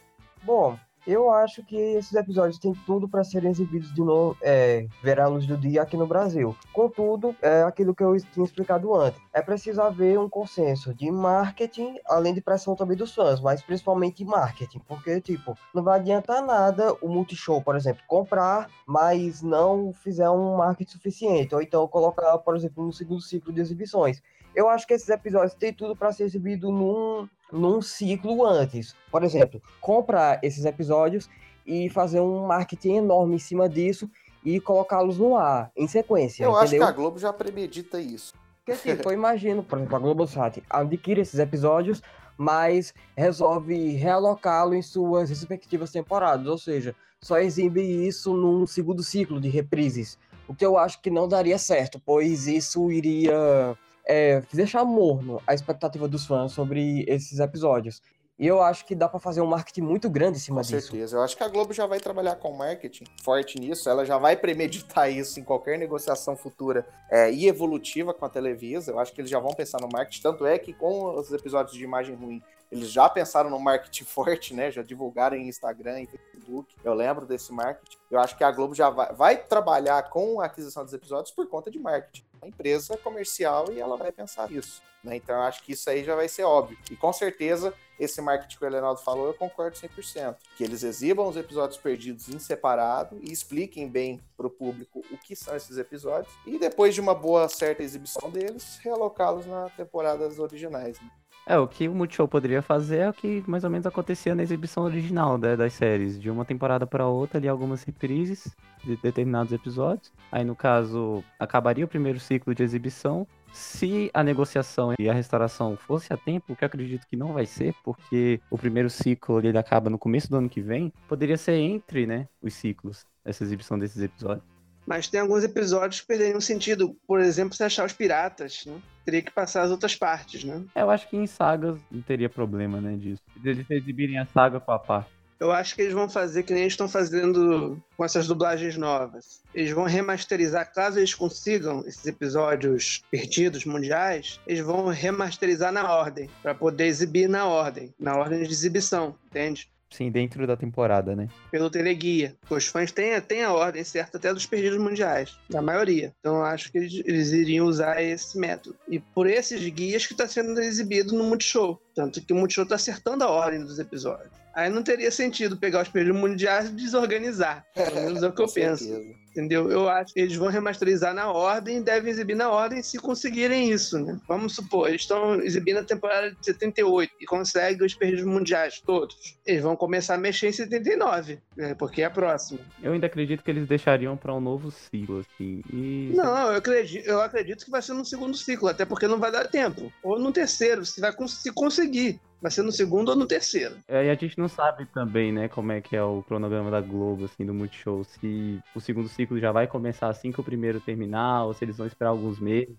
Bom, 0.43 0.77
eu 1.07 1.31
acho 1.31 1.63
que 1.63 1.75
esses 1.75 2.13
episódios 2.13 2.59
têm 2.59 2.73
tudo 2.85 3.07
para 3.07 3.23
serem 3.23 3.49
exibidos 3.49 3.93
de 3.93 4.01
novo, 4.01 4.37
é, 4.41 4.85
ver 5.01 5.21
a 5.21 5.27
luz 5.27 5.47
do 5.47 5.57
dia 5.57 5.81
aqui 5.81 5.95
no 5.95 6.05
Brasil. 6.05 6.53
Contudo, 6.73 7.33
é 7.41 7.63
aquilo 7.63 7.95
que 7.95 8.03
eu 8.03 8.15
tinha 8.33 8.45
explicado 8.45 8.93
antes. 8.93 9.19
É 9.33 9.41
preciso 9.41 9.81
haver 9.81 10.19
um 10.19 10.27
consenso 10.27 10.93
de 10.93 11.09
marketing, 11.09 11.95
além 12.05 12.33
de 12.33 12.41
pressão 12.41 12.75
também 12.75 12.97
dos 12.97 13.15
fãs, 13.15 13.39
mas 13.39 13.61
principalmente 13.61 14.25
marketing. 14.25 14.79
Porque, 14.79 15.21
tipo, 15.21 15.57
não 15.73 15.81
vai 15.81 15.99
adiantar 15.99 16.45
nada 16.45 16.93
o 17.01 17.07
Multishow, 17.07 17.61
por 17.61 17.77
exemplo, 17.77 18.03
comprar, 18.05 18.69
mas 18.85 19.41
não 19.41 19.93
fizer 19.93 20.29
um 20.29 20.57
marketing 20.57 20.91
suficiente. 20.91 21.55
Ou 21.55 21.61
então 21.61 21.87
colocar, 21.87 22.37
por 22.39 22.55
exemplo, 22.55 22.85
no 22.85 22.91
segundo 22.91 23.21
ciclo 23.21 23.53
de 23.53 23.61
exibições. 23.61 24.21
Eu 24.57 24.67
acho 24.67 24.87
que 24.87 24.93
esses 24.95 25.07
episódios 25.07 25.53
têm 25.53 25.71
tudo 25.71 25.95
para 25.95 26.11
ser 26.11 26.23
exibido 26.23 26.71
num, 26.71 27.29
num 27.53 27.79
ciclo 27.79 28.43
antes. 28.43 28.95
Por 29.11 29.23
exemplo, 29.23 29.61
comprar 29.79 30.43
esses 30.43 30.65
episódios 30.65 31.29
e 31.63 31.89
fazer 31.89 32.21
um 32.21 32.47
marketing 32.47 32.95
enorme 32.95 33.35
em 33.35 33.39
cima 33.39 33.69
disso 33.69 34.09
e 34.43 34.59
colocá-los 34.59 35.19
no 35.19 35.37
ar, 35.37 35.71
em 35.77 35.87
sequência, 35.87 36.43
Eu 36.43 36.55
acho 36.55 36.71
que 36.71 36.77
entendeu? 36.77 36.87
a 36.87 36.91
Globo 36.91 37.19
já 37.19 37.31
premedita 37.31 38.01
isso. 38.01 38.33
Porque, 38.65 38.95
tipo, 38.95 39.07
eu 39.11 39.13
imagino, 39.13 39.61
por 39.61 39.77
exemplo, 39.77 39.95
a 39.95 39.99
Globosat 39.99 40.63
adquire 40.67 41.21
esses 41.21 41.39
episódios, 41.39 42.01
mas 42.35 42.95
resolve 43.15 43.91
realocá-lo 43.91 44.73
em 44.73 44.81
suas 44.81 45.29
respectivas 45.29 45.91
temporadas, 45.91 46.47
ou 46.47 46.57
seja, 46.57 46.95
só 47.21 47.37
exibe 47.37 47.81
isso 48.07 48.33
num 48.33 48.65
segundo 48.65 49.03
ciclo 49.03 49.39
de 49.39 49.49
reprises, 49.49 50.17
o 50.47 50.55
que 50.55 50.65
eu 50.65 50.79
acho 50.79 50.99
que 50.99 51.11
não 51.11 51.27
daria 51.27 51.59
certo, 51.59 52.01
pois 52.03 52.47
isso 52.47 52.91
iria 52.91 53.77
é, 54.07 54.41
deixar 54.53 54.85
morno 54.85 55.41
a 55.45 55.53
expectativa 55.53 56.07
dos 56.07 56.25
fãs 56.25 56.51
sobre 56.51 57.03
esses 57.07 57.39
episódios. 57.39 58.01
E 58.39 58.45
eu 58.45 58.61
acho 58.61 58.85
que 58.85 58.93
dá 58.93 59.09
pra 59.09 59.19
fazer 59.19 59.41
um 59.41 59.47
marketing 59.47 59.81
muito 59.81 60.07
grande 60.09 60.37
em 60.37 60.41
cima 60.41 60.57
Com 60.57 60.67
disso. 60.67 60.91
certeza. 60.91 61.17
Eu 61.17 61.23
acho 61.23 61.35
que 61.35 61.43
a 61.43 61.47
Globo 61.47 61.73
já 61.73 61.87
vai 61.87 61.99
trabalhar 61.99 62.35
com 62.35 62.55
marketing 62.55 63.05
forte 63.23 63.59
nisso. 63.59 63.89
Ela 63.89 64.05
já 64.05 64.19
vai 64.19 64.37
premeditar 64.37 65.09
isso 65.11 65.39
em 65.39 65.43
qualquer 65.43 65.79
negociação 65.79 66.37
futura 66.37 66.87
é, 67.09 67.31
e 67.31 67.47
evolutiva 67.47 68.13
com 68.13 68.25
a 68.25 68.29
Televisa. 68.29 68.91
Eu 68.91 68.99
acho 68.99 69.11
que 69.11 69.21
eles 69.21 69.31
já 69.31 69.39
vão 69.39 69.53
pensar 69.53 69.81
no 69.81 69.89
marketing. 69.91 70.21
Tanto 70.21 70.45
é 70.45 70.59
que 70.59 70.71
com 70.71 71.15
os 71.15 71.31
episódios 71.31 71.75
de 71.75 71.83
imagem 71.83 72.15
ruim, 72.15 72.43
eles 72.71 72.91
já 72.91 73.09
pensaram 73.09 73.49
no 73.49 73.59
marketing 73.59 74.03
forte, 74.05 74.53
né? 74.53 74.71
Já 74.71 74.81
divulgaram 74.81 75.37
em 75.37 75.47
Instagram, 75.47 76.01
em 76.01 76.05
Facebook. 76.05 76.75
Eu 76.83 76.93
lembro 76.93 77.25
desse 77.25 77.51
marketing. 77.51 77.97
Eu 78.09 78.19
acho 78.19 78.37
que 78.37 78.43
a 78.43 78.51
Globo 78.51 78.73
já 78.73 78.89
vai, 78.89 79.13
vai 79.13 79.37
trabalhar 79.37 80.09
com 80.09 80.41
a 80.41 80.45
aquisição 80.45 80.83
dos 80.83 80.93
episódios 80.93 81.31
por 81.31 81.47
conta 81.47 81.69
de 81.71 81.79
marketing. 81.79 82.25
uma 82.41 82.47
empresa 82.47 82.97
comercial 82.97 83.71
e 83.71 83.79
ela 83.79 83.97
vai 83.97 84.11
pensar 84.11 84.49
nisso. 84.49 84.81
Né? 85.03 85.15
Então 85.15 85.35
eu 85.35 85.41
acho 85.43 85.63
que 85.63 85.71
isso 85.71 85.89
aí 85.89 86.03
já 86.03 86.15
vai 86.15 86.27
ser 86.27 86.43
óbvio. 86.43 86.77
E 86.91 86.95
com 86.95 87.13
certeza, 87.13 87.73
esse 87.99 88.21
marketing 88.21 88.57
que 88.57 88.65
o 88.65 88.69
Leonardo 88.69 89.01
falou, 89.01 89.27
eu 89.27 89.33
concordo 89.33 89.77
100%. 89.77 90.35
Que 90.57 90.63
eles 90.63 90.83
exibam 90.83 91.27
os 91.27 91.37
episódios 91.37 91.79
perdidos 91.79 92.29
em 92.29 92.39
separado 92.39 93.17
e 93.21 93.31
expliquem 93.31 93.87
bem 93.87 94.21
para 94.35 94.47
o 94.47 94.49
público 94.49 95.03
o 95.11 95.17
que 95.17 95.35
são 95.35 95.55
esses 95.55 95.77
episódios. 95.77 96.33
E 96.45 96.59
depois 96.59 96.93
de 96.93 97.01
uma 97.01 97.15
boa, 97.15 97.47
certa 97.47 97.83
exibição 97.83 98.29
deles, 98.29 98.79
realocá-los 98.83 99.45
na 99.45 99.69
temporadas 99.69 100.39
originais. 100.39 100.99
Né? 100.99 101.09
É, 101.49 101.57
o 101.57 101.65
que 101.65 101.87
o 101.87 101.95
Multishow 101.95 102.27
poderia 102.27 102.61
fazer 102.61 102.97
é 102.97 103.09
o 103.09 103.13
que 103.13 103.41
mais 103.47 103.63
ou 103.63 103.69
menos 103.69 103.87
acontecia 103.87 104.35
na 104.35 104.43
exibição 104.43 104.83
original 104.83 105.37
né, 105.37 105.55
das 105.55 105.71
séries. 105.71 106.19
De 106.19 106.29
uma 106.29 106.43
temporada 106.43 106.85
para 106.85 107.07
outra, 107.07 107.37
ali 107.37 107.47
algumas 107.47 107.83
reprises 107.83 108.53
de 108.83 108.97
determinados 108.97 109.53
episódios. 109.53 110.11
Aí, 110.29 110.43
no 110.43 110.57
caso, 110.57 111.23
acabaria 111.39 111.85
o 111.85 111.87
primeiro 111.87 112.19
ciclo 112.19 112.53
de 112.53 112.63
exibição. 112.63 113.25
Se 113.53 114.11
a 114.13 114.21
negociação 114.23 114.93
e 114.99 115.09
a 115.09 115.13
restauração 115.13 115.77
fosse 115.77 116.11
a 116.11 116.17
tempo, 116.17 116.53
que 116.53 116.65
eu 116.65 116.67
acredito 116.67 117.07
que 117.07 117.15
não 117.15 117.31
vai 117.31 117.45
ser, 117.45 117.73
porque 117.81 118.41
o 118.51 118.57
primeiro 118.57 118.89
ciclo 118.89 119.39
ele 119.39 119.57
acaba 119.57 119.89
no 119.89 119.97
começo 119.97 120.29
do 120.29 120.35
ano 120.35 120.49
que 120.49 120.59
vem, 120.59 120.91
poderia 121.07 121.37
ser 121.37 121.53
entre 121.53 122.05
né, 122.05 122.27
os 122.41 122.53
ciclos, 122.55 123.05
essa 123.23 123.45
exibição 123.45 123.79
desses 123.79 124.03
episódios. 124.03 124.56
Mas 124.87 125.09
tem 125.09 125.19
alguns 125.19 125.43
episódios 125.43 125.99
que 125.99 126.07
perderiam 126.07 126.39
sentido. 126.39 126.95
Por 127.05 127.19
exemplo, 127.19 127.53
se 127.55 127.63
achar 127.63 127.85
os 127.85 127.91
piratas, 127.91 128.63
né? 128.65 128.79
Teria 129.03 129.21
que 129.21 129.31
passar 129.31 129.63
as 129.63 129.71
outras 129.71 129.95
partes, 129.95 130.45
né? 130.45 130.63
É, 130.73 130.81
eu 130.81 130.89
acho 130.89 131.09
que 131.09 131.17
em 131.17 131.27
sagas 131.27 131.77
não 131.91 132.01
teria 132.01 132.29
problema, 132.29 132.79
né, 132.79 132.95
disso. 132.95 133.21
Eles 133.43 133.69
exibirem 133.69 134.17
a 134.17 134.25
saga 134.25 134.59
com 134.61 134.71
a 134.71 134.79
parte. 134.79 135.09
Eu 135.39 135.51
acho 135.51 135.75
que 135.75 135.81
eles 135.83 135.93
vão 135.93 136.09
fazer 136.09 136.43
que 136.43 136.51
nem 136.51 136.63
eles 136.63 136.73
estão 136.73 136.89
fazendo 136.89 137.79
com 137.95 138.03
essas 138.03 138.27
dublagens 138.27 138.75
novas. 138.75 139.43
Eles 139.53 139.71
vão 139.71 139.83
remasterizar, 139.83 140.73
caso 140.73 140.97
eles 140.99 141.13
consigam 141.13 141.81
esses 141.85 142.05
episódios 142.07 143.03
perdidos 143.11 143.63
mundiais, 143.63 144.39
eles 144.47 144.65
vão 144.65 144.87
remasterizar 144.87 145.71
na 145.71 145.93
ordem, 145.93 146.27
para 146.41 146.55
poder 146.55 146.85
exibir 146.85 147.29
na 147.29 147.45
ordem, 147.45 147.93
na 147.99 148.17
ordem 148.17 148.41
de 148.41 148.51
exibição, 148.51 149.15
entende? 149.27 149.69
Sim, 149.89 150.11
dentro 150.11 150.45
da 150.45 150.57
temporada, 150.57 151.15
né? 151.15 151.29
Pelo 151.49 151.69
teleguia. 151.69 152.35
Os 152.49 152.67
fãs 152.67 152.91
têm, 152.91 153.19
têm 153.21 153.43
a 153.43 153.53
ordem 153.53 153.83
certa 153.83 154.17
até 154.17 154.33
dos 154.33 154.45
perdidos 154.45 154.77
mundiais, 154.77 155.37
da 155.49 155.61
maioria. 155.61 156.13
Então 156.19 156.37
eu 156.37 156.43
acho 156.43 156.71
que 156.71 156.77
eles, 156.77 156.93
eles 157.05 157.31
iriam 157.31 157.65
usar 157.65 158.01
esse 158.01 158.37
método. 158.37 158.77
E 158.87 158.99
por 158.99 159.27
esses 159.27 159.61
guias 159.69 160.05
que 160.05 160.13
está 160.13 160.27
sendo 160.27 160.59
exibido 160.59 161.15
no 161.15 161.23
Multishow. 161.23 161.81
Tanto 161.95 162.21
que 162.21 162.33
o 162.33 162.35
Multishow 162.35 162.63
está 162.63 162.75
acertando 162.75 163.23
a 163.23 163.29
ordem 163.29 163.61
dos 163.61 163.79
episódios. 163.79 164.31
Aí 164.53 164.69
não 164.69 164.81
teria 164.81 165.11
sentido 165.11 165.55
pegar 165.55 165.83
os 165.83 165.87
perdidos 165.87 166.19
mundiais 166.19 166.69
e 166.69 166.73
desorganizar. 166.73 167.65
Pelo 167.75 167.95
menos 167.95 168.23
é 168.23 168.27
o 168.27 168.33
que 168.33 168.41
eu 168.41 168.51
penso. 168.51 168.83
certeza. 168.83 169.15
Entendeu? 169.37 169.69
Eu 169.69 169.87
acho 169.87 170.15
que 170.15 170.19
eles 170.19 170.35
vão 170.35 170.47
remasterizar 170.47 171.13
na 171.13 171.31
ordem 171.31 171.77
e 171.77 171.81
devem 171.81 172.09
exibir 172.09 172.35
na 172.35 172.49
ordem 172.49 172.81
se 172.81 172.97
conseguirem 172.97 173.71
isso, 173.71 173.99
né? 173.99 174.19
Vamos 174.27 174.55
supor, 174.55 174.89
eles 174.89 175.01
estão 175.01 175.35
exibindo 175.41 175.77
a 175.77 175.83
temporada 175.83 176.31
de 176.31 176.43
78 176.43 177.13
e 177.21 177.25
conseguem 177.25 177.85
os 177.85 177.93
perdidos 177.93 178.25
mundiais 178.25 178.81
todos. 178.83 179.37
Eles 179.45 179.61
vão 179.61 179.75
começar 179.75 180.15
a 180.15 180.17
mexer 180.17 180.47
em 180.47 180.51
79, 180.51 181.37
né? 181.55 181.75
porque 181.75 182.01
é 182.01 182.05
a 182.05 182.09
próxima. 182.09 182.59
Eu 182.81 182.93
ainda 182.93 183.05
acredito 183.05 183.43
que 183.43 183.51
eles 183.51 183.67
deixariam 183.67 184.17
para 184.17 184.33
um 184.33 184.41
novo 184.41 184.71
ciclo, 184.71 185.19
assim. 185.19 185.61
E... 185.71 186.11
Não, 186.15 186.51
eu 186.51 186.57
acredito, 186.57 187.05
eu 187.07 187.21
acredito 187.21 187.63
que 187.63 187.69
vai 187.69 187.83
ser 187.83 187.93
no 187.93 188.03
segundo 188.03 188.35
ciclo, 188.35 188.67
até 188.67 188.85
porque 188.85 189.07
não 189.07 189.19
vai 189.19 189.31
dar 189.31 189.47
tempo. 189.47 189.93
Ou 190.01 190.17
no 190.17 190.31
terceiro, 190.31 190.83
se 190.83 190.99
vai 190.99 191.13
se 191.27 191.51
conseguir. 191.51 192.19
Vai 192.41 192.51
ser 192.51 192.61
no 192.61 192.71
segundo 192.71 193.09
ou 193.09 193.15
no 193.15 193.25
terceiro. 193.25 193.75
É, 193.87 194.05
e 194.05 194.09
a 194.09 194.15
gente 194.15 194.37
não 194.37 194.47
sabe 194.47 194.85
também, 194.85 195.31
né, 195.31 195.47
como 195.47 195.71
é 195.71 195.81
que 195.81 195.95
é 195.95 196.03
o 196.03 196.21
cronograma 196.23 196.69
da 196.69 196.79
Globo, 196.81 197.25
assim, 197.25 197.45
do 197.45 197.53
Multishow. 197.53 198.03
Se 198.03 198.59
o 198.75 198.79
segundo 198.79 199.09
ciclo 199.09 199.39
já 199.39 199.51
vai 199.51 199.67
começar 199.67 200.09
assim 200.09 200.31
que 200.31 200.39
o 200.39 200.43
primeiro 200.43 200.79
terminar, 200.79 201.45
ou 201.45 201.53
se 201.53 201.65
eles 201.65 201.77
vão 201.77 201.87
esperar 201.87 202.11
alguns 202.11 202.39
meses. 202.39 202.75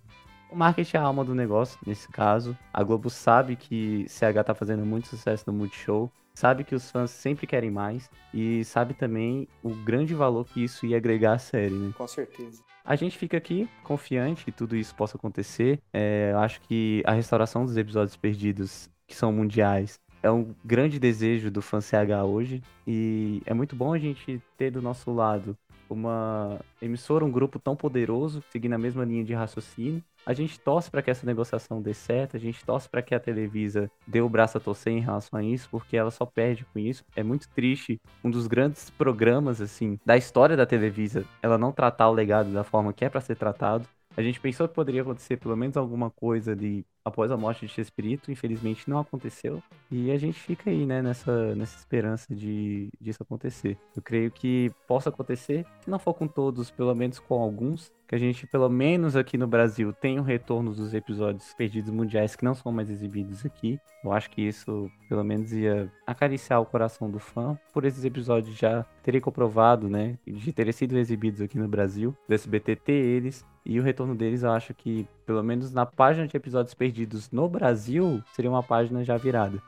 O 0.51 0.57
marketing 0.57 0.97
é 0.97 1.01
a 1.01 1.03
alma 1.03 1.25
do 1.25 1.35
negócio, 1.35 1.79
nesse 1.87 2.09
caso. 2.09 2.57
A 2.73 2.83
Globo 2.83 3.11
sabe 3.11 3.57
que 3.57 4.07
CH 4.09 4.45
tá 4.47 4.55
fazendo 4.55 4.87
muito 4.87 5.09
sucesso 5.09 5.45
no 5.47 5.53
Multishow. 5.53 6.11
Sabe 6.35 6.63
que 6.65 6.75
os 6.75 6.91
fãs 6.91 7.11
sempre 7.11 7.47
querem 7.47 7.71
mais. 7.71 8.09
E 8.33 8.65
sabe 8.65 8.95
também 8.95 9.49
o 9.63 9.71
grande 9.71 10.15
valor 10.15 10.47
que 10.47 10.63
isso 10.63 10.87
ia 10.87 10.97
agregar 10.97 11.35
à 11.35 11.39
série, 11.39 11.75
né? 11.75 11.93
Com 11.99 12.07
certeza. 12.07 12.63
A 12.85 12.97
gente 12.97 13.19
fica 13.19 13.37
aqui 13.37 13.69
confiante 13.83 14.47
que 14.47 14.53
tudo 14.53 14.75
isso 14.75 14.95
possa 14.95 15.19
acontecer. 15.19 15.79
É, 15.93 16.31
eu 16.33 16.39
acho 16.39 16.61
que 16.63 17.03
a 17.05 17.13
restauração 17.13 17.67
dos 17.67 17.77
episódios 17.77 18.17
perdidos, 18.17 18.89
que 19.09 19.17
são 19.17 19.33
mundiais, 19.33 19.99
é 20.23 20.31
um 20.31 20.55
grande 20.65 20.99
desejo 20.99 21.51
do 21.51 21.63
fã 21.63 21.81
CH 21.81 22.25
hoje. 22.25 22.63
E 22.87 23.43
é 23.47 23.55
muito 23.55 23.75
bom 23.75 23.93
a 23.93 23.99
gente 23.99 24.41
ter 24.57 24.71
do 24.71 24.83
nosso 24.83 25.13
lado 25.13 25.57
uma 25.91 26.61
emissora, 26.83 27.25
um 27.25 27.31
grupo 27.31 27.59
tão 27.59 27.75
poderoso, 27.75 28.43
seguindo 28.51 28.75
a 28.75 28.79
mesma 28.79 29.05
linha 29.05 29.25
de 29.25 29.33
raciocínio. 29.33 30.03
A 30.27 30.35
gente 30.35 30.61
torce 30.61 30.91
para 30.91 31.01
que 31.01 31.11
essa 31.11 31.25
negociação 31.25 31.81
dê 31.81 31.95
certo, 31.95 32.37
a 32.37 32.41
gente 32.41 32.63
torce 32.63 32.87
para 32.87 33.01
que 33.01 33.15
a 33.15 33.21
Televisa 33.21 33.91
dê 34.07 34.21
o 34.21 34.29
braço 34.29 34.59
a 34.59 34.61
torcer 34.61 34.93
em 34.93 35.01
relação 35.01 35.39
a 35.39 35.43
isso, 35.43 35.67
porque 35.71 35.97
ela 35.97 36.11
só 36.11 36.27
perde 36.27 36.67
com 36.67 36.79
isso. 36.79 37.03
É 37.17 37.23
muito 37.23 37.49
triste 37.49 37.99
um 38.23 38.31
dos 38.31 38.47
grandes 38.47 38.91
programas 38.91 39.63
assim 39.63 39.99
da 40.05 40.17
história 40.17 40.57
da 40.57 40.67
Televisa, 40.67 41.25
ela 41.43 41.57
não 41.57 41.73
tratar 41.73 42.11
o 42.11 42.15
legado 42.15 42.53
da 42.53 42.63
forma 42.63 42.93
que 42.93 43.05
é 43.05 43.09
para 43.09 43.23
ser 43.23 43.37
tratado. 43.37 43.89
A 44.19 44.23
gente 44.23 44.41
pensou 44.41 44.67
que 44.67 44.75
poderia 44.75 45.03
acontecer 45.03 45.37
pelo 45.37 45.57
menos 45.57 45.77
alguma 45.77 46.11
coisa 46.11 46.51
ali 46.51 46.85
após 47.05 47.31
a 47.31 47.37
morte 47.37 47.67
de 47.67 47.73
Chespirito, 47.73 48.33
infelizmente 48.33 48.91
não 48.91 48.99
aconteceu. 48.99 49.63
E 49.93 50.11
a 50.11 50.19
gente 50.19 50.41
fica 50.41 50.71
aí, 50.71 50.85
né, 50.85 51.01
nessa, 51.01 51.55
nessa 51.55 51.79
esperança 51.79 52.35
de 52.35 52.89
disso 53.01 53.23
acontecer. 53.23 53.79
Eu 53.95 54.03
creio 54.03 54.29
que 54.33 54.73
possa 54.89 55.09
acontecer, 55.09 55.65
se 55.81 55.89
não 55.89 56.01
for 56.01 56.15
com 56.15 56.27
todos, 56.27 56.69
pelo 56.69 56.97
menos 56.97 57.21
com 57.21 57.41
alguns, 57.41 57.93
que 58.09 58.15
a 58.15 58.19
gente, 58.19 58.47
pelo 58.47 58.69
menos 58.69 59.15
aqui 59.15 59.37
no 59.39 59.47
Brasil, 59.47 59.93
tenha 59.93 60.21
o 60.21 60.25
retorno 60.25 60.75
dos 60.75 60.95
episódios 60.95 61.53
perdidos 61.55 61.91
mundiais 61.91 62.35
que 62.35 62.45
não 62.45 62.55
são 62.55 62.73
mais 62.73 62.91
exibidos 62.91 63.45
aqui. 63.45 63.79
Eu 64.03 64.13
acho 64.13 64.31
que 64.31 64.41
isso, 64.41 64.91
pelo 65.09 65.23
menos, 65.23 65.53
ia 65.53 65.93
acariciar 66.07 66.61
o 66.61 66.67
coração 66.67 67.11
do 67.11 67.19
fã. 67.19 67.59
Por 67.73 67.85
esses 67.85 68.05
episódios 68.05 68.57
já 68.57 68.83
terem 69.03 69.21
comprovado, 69.21 69.89
né, 69.89 70.19
de 70.27 70.53
terem 70.53 70.73
sido 70.73 70.97
exibidos 70.97 71.41
aqui 71.43 71.59
no 71.59 71.69
Brasil, 71.69 72.17
do 72.27 72.35
SBT 72.35 72.77
ter 72.77 72.93
eles. 72.93 73.45
E 73.69 73.79
o 73.79 73.83
retorno 73.83 74.15
deles, 74.15 74.43
eu 74.43 74.51
acho 74.51 74.73
que, 74.73 75.07
pelo 75.27 75.43
menos 75.43 75.71
na 75.71 75.85
página 75.85 76.27
de 76.27 76.35
episódios 76.35 76.73
perdidos 76.73 77.31
no 77.31 77.47
Brasil, 77.51 78.25
seria 78.33 78.51
uma 78.51 78.63
página 78.63 79.05
já 79.05 79.19
virada. 79.19 79.63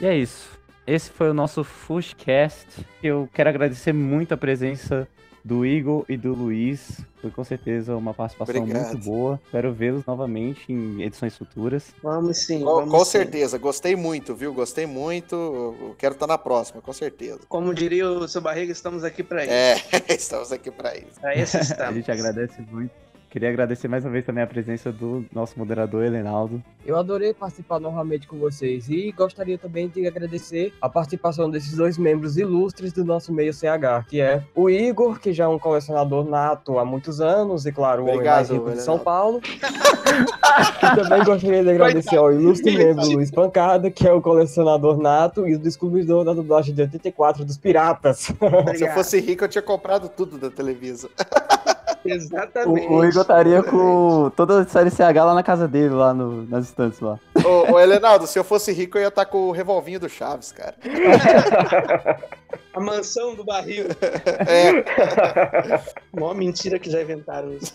E 0.00 0.06
é 0.06 0.16
isso. 0.16 0.58
Esse 0.86 1.10
foi 1.10 1.28
o 1.28 1.34
nosso 1.34 1.62
Fushcast. 1.62 2.86
Eu 3.02 3.28
quero 3.34 3.50
agradecer 3.50 3.92
muito 3.92 4.32
a 4.32 4.36
presença 4.38 5.06
do 5.44 5.66
Igor 5.66 6.04
e 6.08 6.16
do 6.16 6.34
Luiz. 6.34 7.00
Foi 7.20 7.30
com 7.30 7.44
certeza 7.44 7.96
uma 7.96 8.12
participação 8.14 8.62
Obrigado. 8.62 8.92
muito 8.92 9.04
boa. 9.04 9.40
Espero 9.44 9.72
vê-los 9.72 10.04
novamente 10.06 10.72
em 10.72 11.02
edições 11.02 11.36
futuras. 11.36 11.92
Vamos 12.02 12.38
sim. 12.38 12.60
Com, 12.60 12.74
vamos 12.74 12.90
com 12.90 13.04
sim. 13.04 13.10
certeza, 13.12 13.58
gostei 13.58 13.94
muito, 13.96 14.34
viu? 14.34 14.52
Gostei 14.52 14.86
muito. 14.86 15.94
Quero 15.98 16.14
estar 16.14 16.26
na 16.26 16.38
próxima, 16.38 16.80
com 16.80 16.92
certeza. 16.92 17.40
Como 17.48 17.74
diria 17.74 18.08
o 18.08 18.26
seu 18.28 18.40
barriga, 18.40 18.72
estamos 18.72 19.04
aqui 19.04 19.22
para 19.22 19.44
isso. 19.44 19.52
É, 19.52 19.76
estamos 20.14 20.52
aqui 20.52 20.70
para 20.70 20.96
isso. 20.96 21.20
Para 21.20 21.34
isso 21.36 21.56
A 21.58 21.60
estamos. 21.60 21.94
gente 21.94 22.10
agradece 22.10 22.60
muito. 22.70 22.92
Queria 23.32 23.48
agradecer 23.48 23.88
mais 23.88 24.04
uma 24.04 24.10
vez 24.10 24.26
também 24.26 24.44
a 24.44 24.46
presença 24.46 24.92
do 24.92 25.24
nosso 25.32 25.58
moderador, 25.58 26.04
Helenaldo. 26.04 26.62
Eu 26.84 26.98
adorei 26.98 27.32
participar 27.32 27.80
novamente 27.80 28.26
com 28.26 28.36
vocês 28.36 28.90
e 28.90 29.10
gostaria 29.10 29.56
também 29.56 29.88
de 29.88 30.06
agradecer 30.06 30.74
a 30.82 30.86
participação 30.86 31.48
desses 31.48 31.74
dois 31.74 31.96
membros 31.96 32.36
ilustres 32.36 32.92
do 32.92 33.06
nosso 33.06 33.32
meio 33.32 33.54
CH, 33.54 34.04
que 34.06 34.20
é 34.20 34.42
o 34.54 34.68
Igor, 34.68 35.18
que 35.18 35.32
já 35.32 35.44
é 35.44 35.48
um 35.48 35.58
colecionador 35.58 36.28
nato 36.28 36.78
há 36.78 36.84
muitos 36.84 37.22
anos, 37.22 37.64
e 37.64 37.72
claro, 37.72 38.02
o 38.02 38.04
homem 38.04 38.16
Obrigado, 38.16 38.36
mais 38.36 38.50
rico 38.50 38.70
de 38.70 38.82
São. 38.82 38.98
Paulo. 38.98 39.40
e 39.48 40.94
também 40.94 41.24
gostaria 41.24 41.64
de 41.64 41.70
agradecer 41.70 42.18
ao 42.18 42.30
ilustre 42.30 42.76
membro 42.76 43.06
Luiz 43.12 43.30
Pancada, 43.30 43.90
que 43.90 44.06
é 44.06 44.12
o 44.12 44.20
colecionador 44.20 44.98
nato 44.98 45.48
e 45.48 45.54
o 45.54 45.58
descobridor 45.58 46.22
da 46.22 46.34
dublagem 46.34 46.74
de 46.74 46.82
84 46.82 47.46
dos 47.46 47.56
Piratas. 47.56 48.30
Se 48.76 48.84
eu 48.84 48.92
fosse 48.92 49.18
rico, 49.20 49.42
eu 49.42 49.48
tinha 49.48 49.62
comprado 49.62 50.10
tudo 50.10 50.36
da 50.36 50.50
Televisa. 50.50 51.08
Exatamente. 52.10 52.86
O, 52.86 52.98
o 52.98 53.04
Igor 53.04 53.22
estaria 53.22 53.62
com 53.62 54.30
toda 54.36 54.60
a 54.60 54.64
série 54.66 54.90
CH 54.90 55.24
lá 55.24 55.34
na 55.34 55.42
casa 55.42 55.68
dele, 55.68 55.94
lá 55.94 56.12
no, 56.12 56.44
nas 56.46 56.66
estantes 56.66 57.00
lá. 57.00 57.18
ô, 57.44 57.72
ô, 57.72 57.80
Helenaldo, 57.80 58.26
se 58.26 58.38
eu 58.38 58.44
fosse 58.44 58.72
rico, 58.72 58.98
eu 58.98 59.02
ia 59.02 59.08
estar 59.08 59.24
com 59.26 59.48
o 59.48 59.52
revolvinho 59.52 60.00
do 60.00 60.08
Chaves, 60.08 60.52
cara. 60.52 60.74
A 62.74 62.80
mansão 62.80 63.34
do 63.34 63.44
barril. 63.44 63.84
É, 64.46 64.82
Mó 66.18 66.32
mentira 66.32 66.78
que 66.78 66.90
já 66.90 67.02
inventaram 67.02 67.52
isso. 67.52 67.74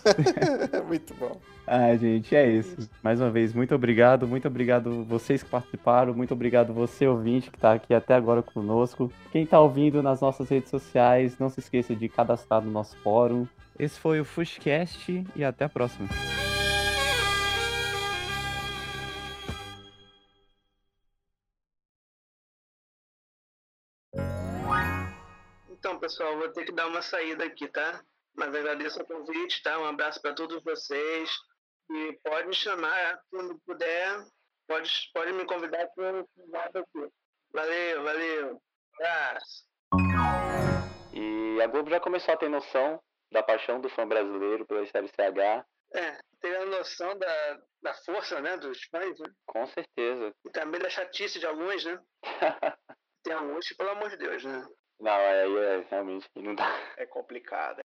muito 0.86 1.14
bom. 1.14 1.36
Ah, 1.70 1.94
gente, 1.96 2.34
é 2.34 2.50
isso. 2.50 2.88
Mais 3.02 3.20
uma 3.20 3.30
vez, 3.30 3.52
muito 3.52 3.74
obrigado. 3.74 4.26
Muito 4.26 4.48
obrigado 4.48 5.04
vocês 5.04 5.42
que 5.42 5.50
participaram. 5.50 6.14
Muito 6.14 6.32
obrigado 6.32 6.72
você, 6.72 7.06
ouvinte, 7.06 7.50
que 7.50 7.58
está 7.58 7.74
aqui 7.74 7.92
até 7.92 8.14
agora 8.14 8.42
conosco. 8.42 9.12
Quem 9.30 9.44
está 9.44 9.60
ouvindo 9.60 10.02
nas 10.02 10.20
nossas 10.20 10.48
redes 10.48 10.70
sociais, 10.70 11.38
não 11.38 11.50
se 11.50 11.60
esqueça 11.60 11.94
de 11.94 12.08
cadastrar 12.08 12.62
no 12.62 12.70
nosso 12.70 12.96
fórum. 12.98 13.46
Esse 13.78 14.00
foi 14.00 14.20
o 14.20 14.24
Fushcast 14.24 15.24
e 15.36 15.44
até 15.44 15.66
a 15.66 15.68
próxima. 15.68 16.08
Então, 25.70 25.96
pessoal, 26.00 26.36
vou 26.36 26.48
ter 26.48 26.64
que 26.64 26.72
dar 26.72 26.88
uma 26.88 27.00
saída 27.00 27.44
aqui, 27.44 27.68
tá? 27.68 28.02
Mas 28.36 28.52
agradeço 28.52 29.00
o 29.00 29.06
convite, 29.06 29.62
tá? 29.62 29.78
Um 29.78 29.86
abraço 29.86 30.20
para 30.20 30.34
todos 30.34 30.60
vocês. 30.64 31.30
E 31.88 32.18
pode 32.24 32.48
me 32.48 32.54
chamar 32.54 33.20
quando 33.30 33.60
puder. 33.64 34.26
Pode, 34.66 34.90
pode 35.14 35.32
me 35.32 35.44
convidar 35.44 35.86
que 35.86 36.00
eu 36.00 36.28
volto 36.50 36.78
aqui. 36.78 37.12
Valeu, 37.52 38.02
valeu. 38.02 38.62
Abraço. 38.94 39.64
E 41.12 41.62
a 41.62 41.66
Globo 41.68 41.90
já 41.90 42.00
começou 42.00 42.34
a 42.34 42.36
ter 42.36 42.48
noção 42.48 43.00
da 43.30 43.42
paixão 43.42 43.80
do 43.80 43.88
fã 43.88 44.06
brasileiro 44.06 44.66
pela 44.66 44.86
série 44.86 45.08
CH. 45.08 45.64
É, 45.94 46.18
ter 46.40 46.56
a 46.56 46.66
noção 46.66 47.18
da, 47.18 47.60
da 47.82 47.94
força, 47.94 48.40
né, 48.40 48.56
dos 48.56 48.82
fãs, 48.84 49.18
né? 49.18 49.30
Com 49.46 49.66
certeza. 49.66 50.32
E 50.44 50.50
também 50.50 50.80
da 50.80 50.90
chatice 50.90 51.38
de 51.38 51.46
alguns, 51.46 51.84
né? 51.84 52.00
Tem 53.24 53.32
alguns 53.32 53.66
que, 53.66 53.74
pelo 53.74 53.90
amor 53.90 54.10
de 54.10 54.16
Deus, 54.16 54.44
né? 54.44 54.66
Não, 55.00 55.12
aí 55.12 55.56
é, 55.56 55.86
realmente 55.90 56.28
não 56.36 56.54
dá. 56.54 56.94
É 56.96 57.06
complicado. 57.06 57.80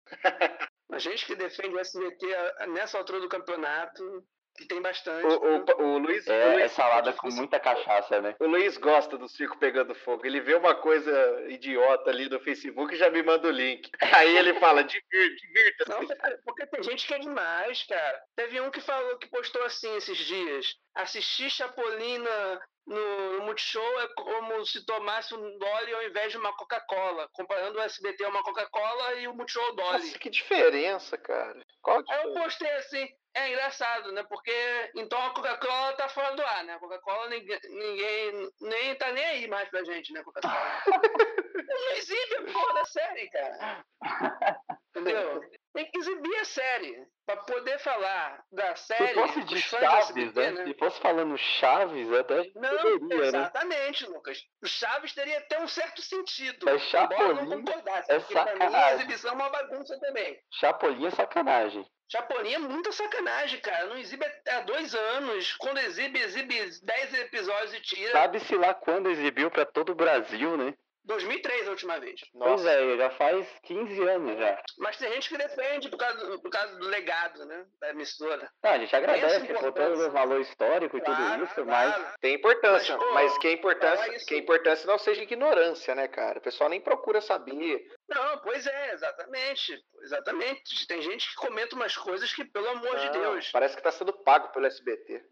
A 0.93 0.99
gente 0.99 1.26
que 1.26 1.34
defende 1.34 1.74
o 1.74 1.78
SBT 1.78 2.26
nessa 2.68 2.99
altura 2.99 3.20
do 3.20 3.28
campeonato, 3.28 4.24
que 4.61 4.67
tem 4.67 4.81
bastante. 4.81 5.27
O, 5.27 5.29
né? 5.31 5.65
o, 5.79 5.83
o 5.83 5.99
Luiz, 5.99 6.27
É, 6.27 6.53
Luiz 6.53 6.65
é 6.65 6.69
salada 6.69 7.13
com 7.15 7.31
muita 7.31 7.59
cachaça, 7.59 8.21
né? 8.21 8.37
O 8.39 8.47
Luiz 8.47 8.77
gosta 8.77 9.17
do 9.17 9.27
circo 9.27 9.59
pegando 9.59 9.95
fogo. 9.95 10.27
Ele 10.27 10.41
vê 10.41 10.55
uma 10.55 10.75
coisa 10.75 11.45
idiota 11.49 12.11
ali 12.11 12.29
no 12.29 12.39
Facebook 12.41 12.95
e 12.95 12.99
já 12.99 13.11
me 13.11 13.23
manda 13.23 13.49
o 13.49 13.51
link. 13.51 13.91
Aí 14.15 14.37
ele 14.37 14.55
fala, 14.61 14.85
divirta, 14.85 15.37
divirta. 15.47 16.39
Porque 16.45 16.67
tem 16.67 16.83
gente 16.83 17.07
que 17.07 17.15
é 17.15 17.19
demais, 17.19 17.83
cara. 17.85 18.23
Teve 18.37 18.61
um 18.61 18.71
que 18.71 18.81
falou 18.81 19.17
que 19.19 19.29
postou 19.29 19.65
assim 19.65 19.97
esses 19.97 20.19
dias. 20.19 20.77
Assistir 20.95 21.51
Chapolin 21.51 22.18
na- 22.18 22.61
no, 22.86 23.41
Multishow 23.43 24.01
é 24.01 24.09
como 24.14 24.64
se 24.66 24.84
tomasse 24.84 25.34
um 25.34 25.59
Dolly 25.59 25.95
ao 25.95 26.03
invés 26.05 26.32
de 26.32 26.38
uma 26.38 26.55
Coca-Cola. 26.57 27.28
Comparando 27.32 27.78
o 27.78 27.82
SBT 27.82 28.24
a 28.24 28.28
uma 28.28 28.43
Coca-Cola 28.43 29.14
e 29.14 29.28
o 29.28 29.34
Multishow 29.34 29.74
Dolly. 29.76 30.07
Nossa, 30.07 30.18
que 30.18 30.28
diferença, 30.30 31.16
cara. 31.16 31.64
Qual 31.82 32.03
Aí 32.09 32.24
eu 32.24 32.34
postei 32.34 32.70
assim, 32.72 33.09
é 33.34 33.49
engraçado, 33.51 34.11
né? 34.12 34.24
Porque 34.28 34.53
então 34.97 35.20
a 35.24 35.30
Coca-Cola 35.30 35.93
tá 35.93 36.09
fora 36.09 36.34
do 36.34 36.43
ar, 36.43 36.64
né? 36.64 36.74
A 36.74 36.78
Coca-Cola 36.80 37.28
ninguém, 37.28 37.61
ninguém 37.68 38.51
nem 38.61 38.95
tá 38.97 39.12
nem 39.12 39.24
aí 39.24 39.47
mais 39.49 39.68
pra 39.68 39.84
gente, 39.84 40.12
né? 40.12 40.22
Coca-Cola. 40.24 40.82
Não 41.70 41.91
exibe 41.93 42.34
a 42.36 42.53
porra 42.53 42.74
da 42.74 42.84
série, 42.86 43.30
cara. 43.30 43.84
Entendeu? 44.91 45.41
Tem 45.73 45.89
que 45.89 45.99
exibir 45.99 46.35
a 46.41 46.45
série 46.45 47.07
pra 47.25 47.37
poder 47.37 47.79
falar 47.79 48.43
da 48.51 48.75
série. 48.75 49.07
Se 49.09 49.14
fosse 49.14 49.45
de 49.45 49.61
Chaves, 49.62 50.09
SBT, 50.11 50.51
né? 50.51 50.64
Se 50.64 50.75
fosse 50.75 51.01
falando 51.01 51.39
Chaves, 51.39 52.12
até 52.12 52.51
Não, 52.57 52.77
poderia, 52.77 53.18
né? 53.18 53.27
exatamente, 53.29 54.07
Lucas. 54.07 54.43
O 54.62 54.66
Chaves 54.66 55.14
teria 55.14 55.39
até 55.39 55.61
um 55.61 55.68
certo 55.68 56.03
sentido. 56.03 56.64
Mas 56.66 56.83
embora 56.93 57.14
eu 57.14 57.29
não 57.29 57.37
Chapolin 57.37 57.64
concordasse. 57.64 58.11
é 58.12 58.18
porque 58.18 58.35
pra 58.35 58.55
mim 58.68 58.75
a 58.75 58.95
exibição 58.95 59.31
é 59.31 59.35
uma 59.35 59.49
bagunça 59.49 60.01
também. 60.01 60.41
Chapolin 60.51 61.07
é 61.07 61.11
sacanagem. 61.11 61.87
Chapolin 62.11 62.53
é 62.53 62.59
muita 62.59 62.91
sacanagem, 62.91 63.61
cara. 63.61 63.87
Não 63.87 63.97
exibe 63.99 64.27
há 64.49 64.61
dois 64.62 64.93
anos. 64.93 65.55
Quando 65.59 65.79
exibe, 65.79 66.18
exibe 66.18 66.57
10 66.83 67.14
episódios 67.14 67.75
e 67.75 67.81
tira. 67.81 68.11
Sabe-se 68.11 68.57
lá 68.57 68.75
quando 68.75 69.09
exibiu 69.09 69.49
pra 69.49 69.64
todo 69.64 69.93
o 69.93 69.95
Brasil, 69.95 70.57
né? 70.57 70.75
2003 71.11 71.67
a 71.67 71.71
última 71.71 71.99
vez. 71.99 72.21
Pois 72.33 72.65
é, 72.65 72.97
já 72.97 73.11
faz 73.11 73.47
15 73.65 74.03
anos 74.09 74.39
já. 74.39 74.63
Mas 74.79 74.97
tem 74.97 75.13
gente 75.13 75.29
que 75.29 75.37
defende 75.37 75.89
por 75.89 75.97
causa, 75.99 76.27
do- 76.27 76.41
por 76.41 76.51
causa 76.51 76.77
do 76.77 76.87
legado, 76.87 77.45
né? 77.47 77.67
Da 77.81 77.91
emissora. 77.91 78.51
Não, 78.63 78.71
a 78.71 78.79
gente 78.79 78.95
agradece 78.95 79.47
por 79.53 79.73
todo 79.73 80.07
o 80.07 80.11
valor 80.11 80.41
histórico 80.41 80.97
e 80.97 81.01
tudo 81.03 81.17
Claro, 81.17 81.45
isso, 81.45 81.65
mas 81.67 81.95
claro. 81.95 82.15
Tem 82.21 82.35
importância, 82.35 82.97
Mas, 82.97 83.05
pô, 83.07 83.13
mas 83.15 83.39
que 83.39 83.47
a 83.49 83.53
importância, 83.53 84.17
isso- 84.17 84.27
que 84.27 84.35
a 84.35 84.39
importância 84.39 84.87
não 84.87 84.99
seja 84.99 85.23
ignorância, 85.23 85.95
né, 85.95 86.07
cara? 86.09 86.39
O 86.39 86.43
pessoal 86.43 86.71
nem 86.71 86.81
procura 86.81 87.21
saber. 87.21 87.85
Não, 88.09 88.39
pois 88.39 88.67
é, 88.67 88.93
exatamente. 88.93 89.79
Exatamente. 90.03 90.87
Tem 90.87 91.03
gente 91.03 91.29
que 91.29 91.35
comenta 91.37 91.75
umas 91.75 91.97
coisas 91.97 92.33
que, 92.33 92.45
pelo 92.45 92.69
amor 92.71 92.97
de 92.99 93.07
Não, 93.07 93.13
Deus. 93.13 93.51
Parece 93.51 93.77
que 93.77 93.83
tá 93.83 93.91
sendo 93.93 94.13
pago 94.13 94.49
pelo 94.53 94.67
SBT. 94.67 95.23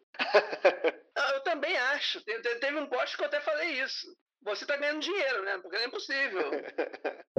Ah, 1.17 1.33
Eu 1.35 1.41
também 1.41 1.77
acho. 1.77 2.21
Te- 2.25 2.41
te- 2.41 2.57
Teve 2.57 2.77
um 2.79 2.87
post 2.87 3.17
que 3.17 3.23
eu 3.23 3.27
até 3.27 3.41
falei 3.41 3.81
isso. 3.81 4.07
Você 4.43 4.67
tá 4.67 4.77
ganhando 4.77 5.01
dinheiro, 5.01 5.43
né? 5.43 5.59
Porque 5.59 5.77
não 5.77 5.85
é 5.85 5.89
possível. 5.89 6.51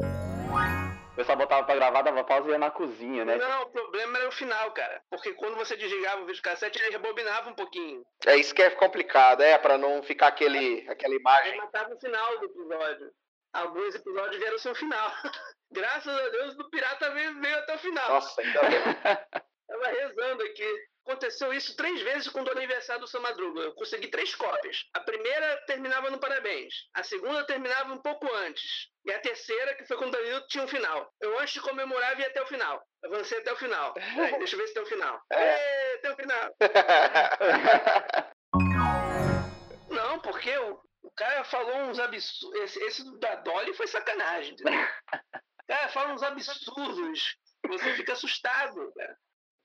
o 0.02 1.16
pessoal 1.16 1.38
botava 1.38 1.66
pra 1.66 1.76
gravar, 1.76 2.02
dava 2.02 2.24
pausa 2.24 2.48
e 2.48 2.52
ia 2.52 2.58
na 2.58 2.72
cozinha, 2.72 3.26
né? 3.26 3.36
Não, 3.38 3.64
o 3.64 3.72
problema 3.72 4.20
era 4.20 4.30
o 4.30 4.32
final, 4.32 4.72
cara. 4.72 5.02
Porque 5.10 5.34
quando 5.34 5.56
você 5.56 5.76
desligava 5.76 6.22
o 6.22 6.26
videocassete, 6.26 6.80
ele 6.82 6.92
rebobinava 6.92 7.50
um 7.50 7.56
pouquinho. 7.56 8.04
É 8.26 8.36
isso 8.36 8.54
que 8.54 8.62
é 8.62 8.70
complicado, 8.72 9.42
é, 9.42 9.58
pra 9.58 9.78
não 9.78 10.04
ficar 10.04 10.28
aquele, 10.28 10.88
aquela 10.90 11.16
imagem. 11.16 11.58
matava 11.58 11.94
o 11.94 12.00
final 12.00 12.40
do 12.40 12.46
episódio. 12.46 13.12
Alguns 13.54 13.96
episódios 13.96 14.38
vieram 14.38 14.60
sem 14.60 14.72
o 14.72 14.76
final. 14.76 15.12
Graças 15.72 16.14
a 16.14 16.30
Deus, 16.30 16.56
do 16.56 16.70
Pirata 16.70 17.10
veio, 17.12 17.40
veio 17.42 17.58
até 17.58 17.76
o 17.76 17.80
final. 17.80 18.10
Nossa, 18.10 18.42
ainda 18.42 18.62
bem. 18.62 18.80
Tava 19.68 19.88
rezando 19.88 20.44
aqui. 20.44 20.88
Aconteceu 21.10 21.52
isso 21.52 21.76
três 21.76 22.00
vezes 22.04 22.30
com 22.30 22.44
o 22.44 22.52
aniversário 22.52 23.02
do 23.02 23.08
Seu 23.08 23.20
Madruga. 23.20 23.62
Eu 23.62 23.74
consegui 23.74 24.10
três 24.10 24.36
cópias. 24.36 24.86
A 24.94 25.00
primeira 25.00 25.58
terminava 25.66 26.12
no 26.12 26.20
parabéns. 26.20 26.72
A 26.94 27.02
segunda 27.02 27.44
terminava 27.48 27.92
um 27.92 27.98
pouco 27.98 28.32
antes. 28.32 28.90
E 29.04 29.12
a 29.12 29.20
terceira, 29.20 29.74
que 29.74 29.88
foi 29.88 29.98
quando 29.98 30.14
o 30.14 30.18
Danilo 30.18 30.46
tinha 30.48 30.64
um 30.64 30.68
final. 30.68 31.12
Eu, 31.20 31.40
antes 31.40 31.56
de 31.56 31.62
comemorar, 31.62 32.20
ia 32.20 32.28
até 32.28 32.40
o 32.44 32.46
final. 32.46 32.80
Avancei 33.04 33.40
até 33.40 33.52
o 33.52 33.58
final. 33.58 33.92
Peraí, 33.96 34.06
deixa 34.38 34.56
eu 34.56 34.60
ver 34.60 34.68
se 34.68 34.74
tem 34.76 34.84
o 34.84 34.86
final. 34.86 35.20
É. 35.34 35.96
Ê, 35.96 35.98
tem 35.98 36.12
o 36.12 36.16
final. 36.16 36.56
Não, 39.90 40.20
porque 40.20 40.56
o, 40.60 40.80
o 41.02 41.12
cara 41.16 41.44
falou 41.44 41.76
uns 41.86 41.98
absurdos. 41.98 42.62
Esse, 42.62 42.84
esse 42.84 43.20
da 43.20 43.34
Dolly 43.38 43.74
foi 43.74 43.88
sacanagem. 43.88 44.54
entendeu? 44.54 44.74
O 45.34 45.72
cara 45.72 45.90
fala 45.90 46.14
uns 46.14 46.24
absurdos. 46.24 47.36
Você 47.68 47.94
fica 47.94 48.14
assustado, 48.14 48.92
cara. 48.96 49.16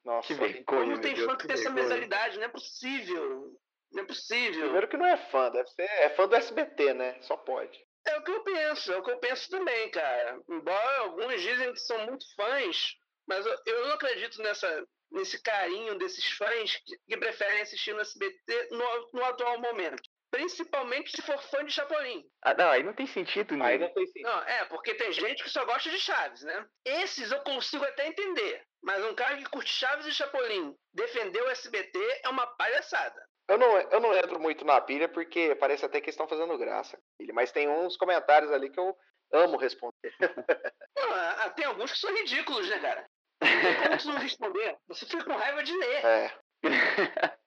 Nossa, 0.04 0.28
Que 0.28 0.34
vergonha, 0.34 0.64
Como 0.64 1.00
tem 1.00 1.14
Deus, 1.14 1.26
fã 1.26 1.36
que 1.36 1.42
que 1.42 1.48
tem 1.48 1.54
essa 1.54 1.70
mentalidade? 1.70 2.36
Não 2.38 2.44
é 2.44 2.48
possível. 2.48 3.56
Não 3.92 4.02
é 4.02 4.06
possível. 4.06 4.62
primeiro 4.62 4.88
que 4.88 4.96
não 4.96 5.06
é 5.06 5.16
fã, 5.16 5.50
deve 5.50 5.68
ser, 5.70 5.82
é 5.84 6.10
fã 6.10 6.26
do 6.28 6.34
SBT, 6.36 6.94
né? 6.94 7.16
Só 7.22 7.36
pode. 7.36 7.78
É 8.06 8.18
o 8.18 8.22
que 8.22 8.30
eu 8.30 8.42
penso, 8.42 8.92
é 8.92 8.98
o 8.98 9.02
que 9.02 9.10
eu 9.10 9.18
penso 9.18 9.48
também, 9.50 9.90
cara. 9.90 10.38
Embora 10.48 10.98
alguns 10.98 11.40
dizem 11.40 11.72
que 11.72 11.80
são 11.80 12.04
muito 12.06 12.24
fãs, 12.34 12.96
mas 13.26 13.46
eu, 13.46 13.56
eu 13.66 13.86
não 13.86 13.94
acredito 13.94 14.42
nessa, 14.42 14.86
nesse 15.10 15.40
carinho 15.42 15.96
desses 15.96 16.26
fãs 16.32 16.76
que, 16.84 16.98
que 17.08 17.16
preferem 17.16 17.62
assistir 17.62 17.94
no 17.94 18.00
SBT 18.00 18.68
no, 18.72 19.10
no 19.14 19.24
atual 19.24 19.58
momento. 19.58 20.02
Principalmente 20.30 21.12
se 21.12 21.22
for 21.22 21.38
fã 21.44 21.64
de 21.64 21.72
Chapolin. 21.72 22.24
Ah, 22.42 22.52
não, 22.54 22.68
aí 22.68 22.82
não 22.82 22.92
tem 22.92 23.06
sentido 23.06 23.54
Aí 23.54 23.78
nenhum. 23.78 23.86
não 23.86 23.94
tem 23.94 24.06
sentido. 24.06 24.26
Não, 24.28 24.42
é, 24.42 24.64
porque 24.64 24.92
tem 24.94 25.12
gente 25.12 25.42
que 25.42 25.48
só 25.48 25.64
gosta 25.64 25.88
de 25.88 25.98
Chaves, 26.00 26.42
né? 26.42 26.66
Esses 26.84 27.30
eu 27.30 27.40
consigo 27.42 27.84
até 27.84 28.08
entender. 28.08 28.66
Mas 28.84 29.02
um 29.04 29.14
cara 29.14 29.36
que 29.38 29.44
curte 29.46 29.72
Chaves 29.72 30.06
e 30.06 30.12
Chapolin 30.12 30.76
defender 30.92 31.42
o 31.42 31.48
SBT 31.48 31.98
é 32.22 32.28
uma 32.28 32.46
palhaçada. 32.46 33.26
Eu 33.48 33.58
não, 33.58 33.78
eu 33.78 34.00
não 34.00 34.14
entro 34.14 34.38
muito 34.38 34.64
na 34.64 34.80
pilha 34.80 35.08
porque 35.08 35.54
parece 35.54 35.84
até 35.84 36.00
que 36.00 36.10
estão 36.10 36.28
fazendo 36.28 36.56
graça. 36.56 36.98
Mas 37.32 37.50
tem 37.50 37.68
uns 37.68 37.96
comentários 37.96 38.50
ali 38.52 38.70
que 38.70 38.78
eu 38.78 38.96
amo 39.32 39.56
responder. 39.56 40.14
Não, 40.96 41.12
ah, 41.12 41.50
tem 41.50 41.64
alguns 41.64 41.92
que 41.92 41.98
são 41.98 42.14
ridículos, 42.14 42.68
né, 42.68 42.78
cara? 42.78 43.04
Como 43.82 44.00
você 44.00 44.08
não 44.08 44.18
responder? 44.18 44.76
Você 44.86 45.06
fica 45.06 45.24
com 45.24 45.32
raiva 45.32 45.62
de 45.62 45.76
ler. 45.76 46.04
É. 46.04 46.38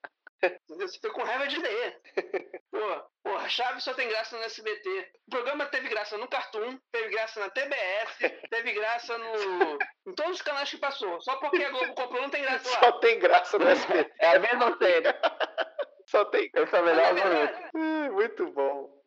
Você 0.70 0.88
fica 1.00 1.10
com 1.12 1.24
raiva 1.24 1.48
de 1.48 1.58
ler. 1.60 2.00
Pô, 2.72 3.04
porra, 3.24 3.50
Chaves 3.50 3.84
só 3.84 3.94
tem 3.94 4.08
graça 4.08 4.38
no 4.38 4.44
SBT. 4.44 5.12
O 5.28 5.32
programa 5.32 5.66
teve 5.66 5.90
graça 5.90 6.18
no 6.18 6.28
Cartoon, 6.28 6.78
teve 6.92 7.10
graça 7.10 7.40
na 7.40 7.50
TBS, 7.50 8.18
teve 8.50 8.72
graça 8.74 9.18
no. 9.18 9.80
em 10.08 10.14
todos 10.14 10.34
os 10.34 10.42
canais 10.42 10.70
que 10.70 10.78
passou. 10.78 11.20
Só 11.22 11.38
porque 11.38 11.64
a 11.64 11.70
Globo 11.72 11.94
comprou 11.96 12.22
não 12.22 12.30
tem 12.30 12.44
graça 12.44 12.70
lá. 12.70 12.80
Só 12.80 12.92
tem 13.00 13.20
graça 13.20 13.58
no 13.58 13.68
SBT. 13.68 14.14
É 14.20 14.36
a 14.36 14.40
mesma 14.40 14.78
série. 14.78 15.08
Só 16.06 16.26
tem. 16.26 16.50
Esse 16.54 16.76
é 16.76 16.82
Mas 16.82 16.86
melhor 16.96 17.06
é 17.06 17.14
verdade. 17.14 17.70
Ai, 17.76 18.10
Muito 18.12 18.52
bom. 18.52 18.98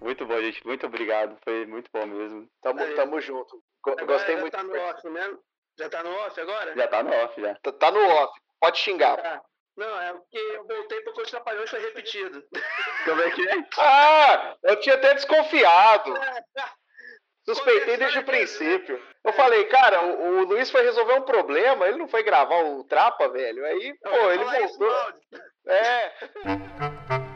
Muito 0.00 0.26
bom, 0.26 0.40
gente. 0.40 0.66
Muito 0.66 0.86
obrigado. 0.86 1.36
Foi 1.42 1.66
muito 1.66 1.90
bom 1.92 2.06
mesmo. 2.06 2.48
Tamo, 2.62 2.80
Aí. 2.82 2.94
tamo 2.94 3.20
junto. 3.20 3.62
Agora 3.86 4.04
Gostei 4.06 4.34
já 4.36 4.40
muito. 4.40 4.52
tá 4.52 4.62
no 4.62 4.76
off 4.80 5.08
mesmo? 5.08 5.38
Já 5.78 5.88
tá 5.90 6.02
no 6.02 6.10
off 6.14 6.40
agora? 6.40 6.74
Já 6.76 6.88
tá 6.88 7.02
no 7.02 7.12
off 7.12 7.40
já. 7.40 7.54
Tá- 7.56 7.72
Tá 7.72 7.90
no 7.90 8.00
off. 8.00 8.40
Pode 8.64 8.78
xingar. 8.78 9.20
Tá. 9.20 9.42
Não, 9.76 10.00
é 10.00 10.12
porque 10.14 10.38
eu 10.38 10.66
voltei 10.66 11.00
porque 11.02 11.20
os 11.20 11.30
Trapalhões 11.30 11.68
foi 11.68 11.80
repetido. 11.80 12.42
Como 13.04 13.20
é 13.20 13.30
que 13.30 13.46
é? 13.46 13.66
Ah, 13.76 14.56
eu 14.62 14.80
tinha 14.80 14.94
até 14.94 15.12
desconfiado. 15.12 16.16
É, 16.16 16.44
Suspeitei 17.44 17.98
desde 17.98 18.20
o 18.20 18.24
princípio. 18.24 18.98
Eu 19.22 19.32
falei, 19.34 19.66
cara, 19.66 20.02
o, 20.02 20.38
o 20.38 20.44
Luiz 20.44 20.70
foi 20.70 20.82
resolver 20.82 21.12
um 21.12 21.22
problema, 21.26 21.86
ele 21.86 21.98
não 21.98 22.08
foi 22.08 22.22
gravar 22.22 22.64
o 22.64 22.84
Trapa, 22.84 23.28
velho. 23.28 23.66
Aí, 23.66 23.94
pô, 23.98 24.30
ele 24.30 24.44
voltou. 24.44 25.12
É. 25.66 26.12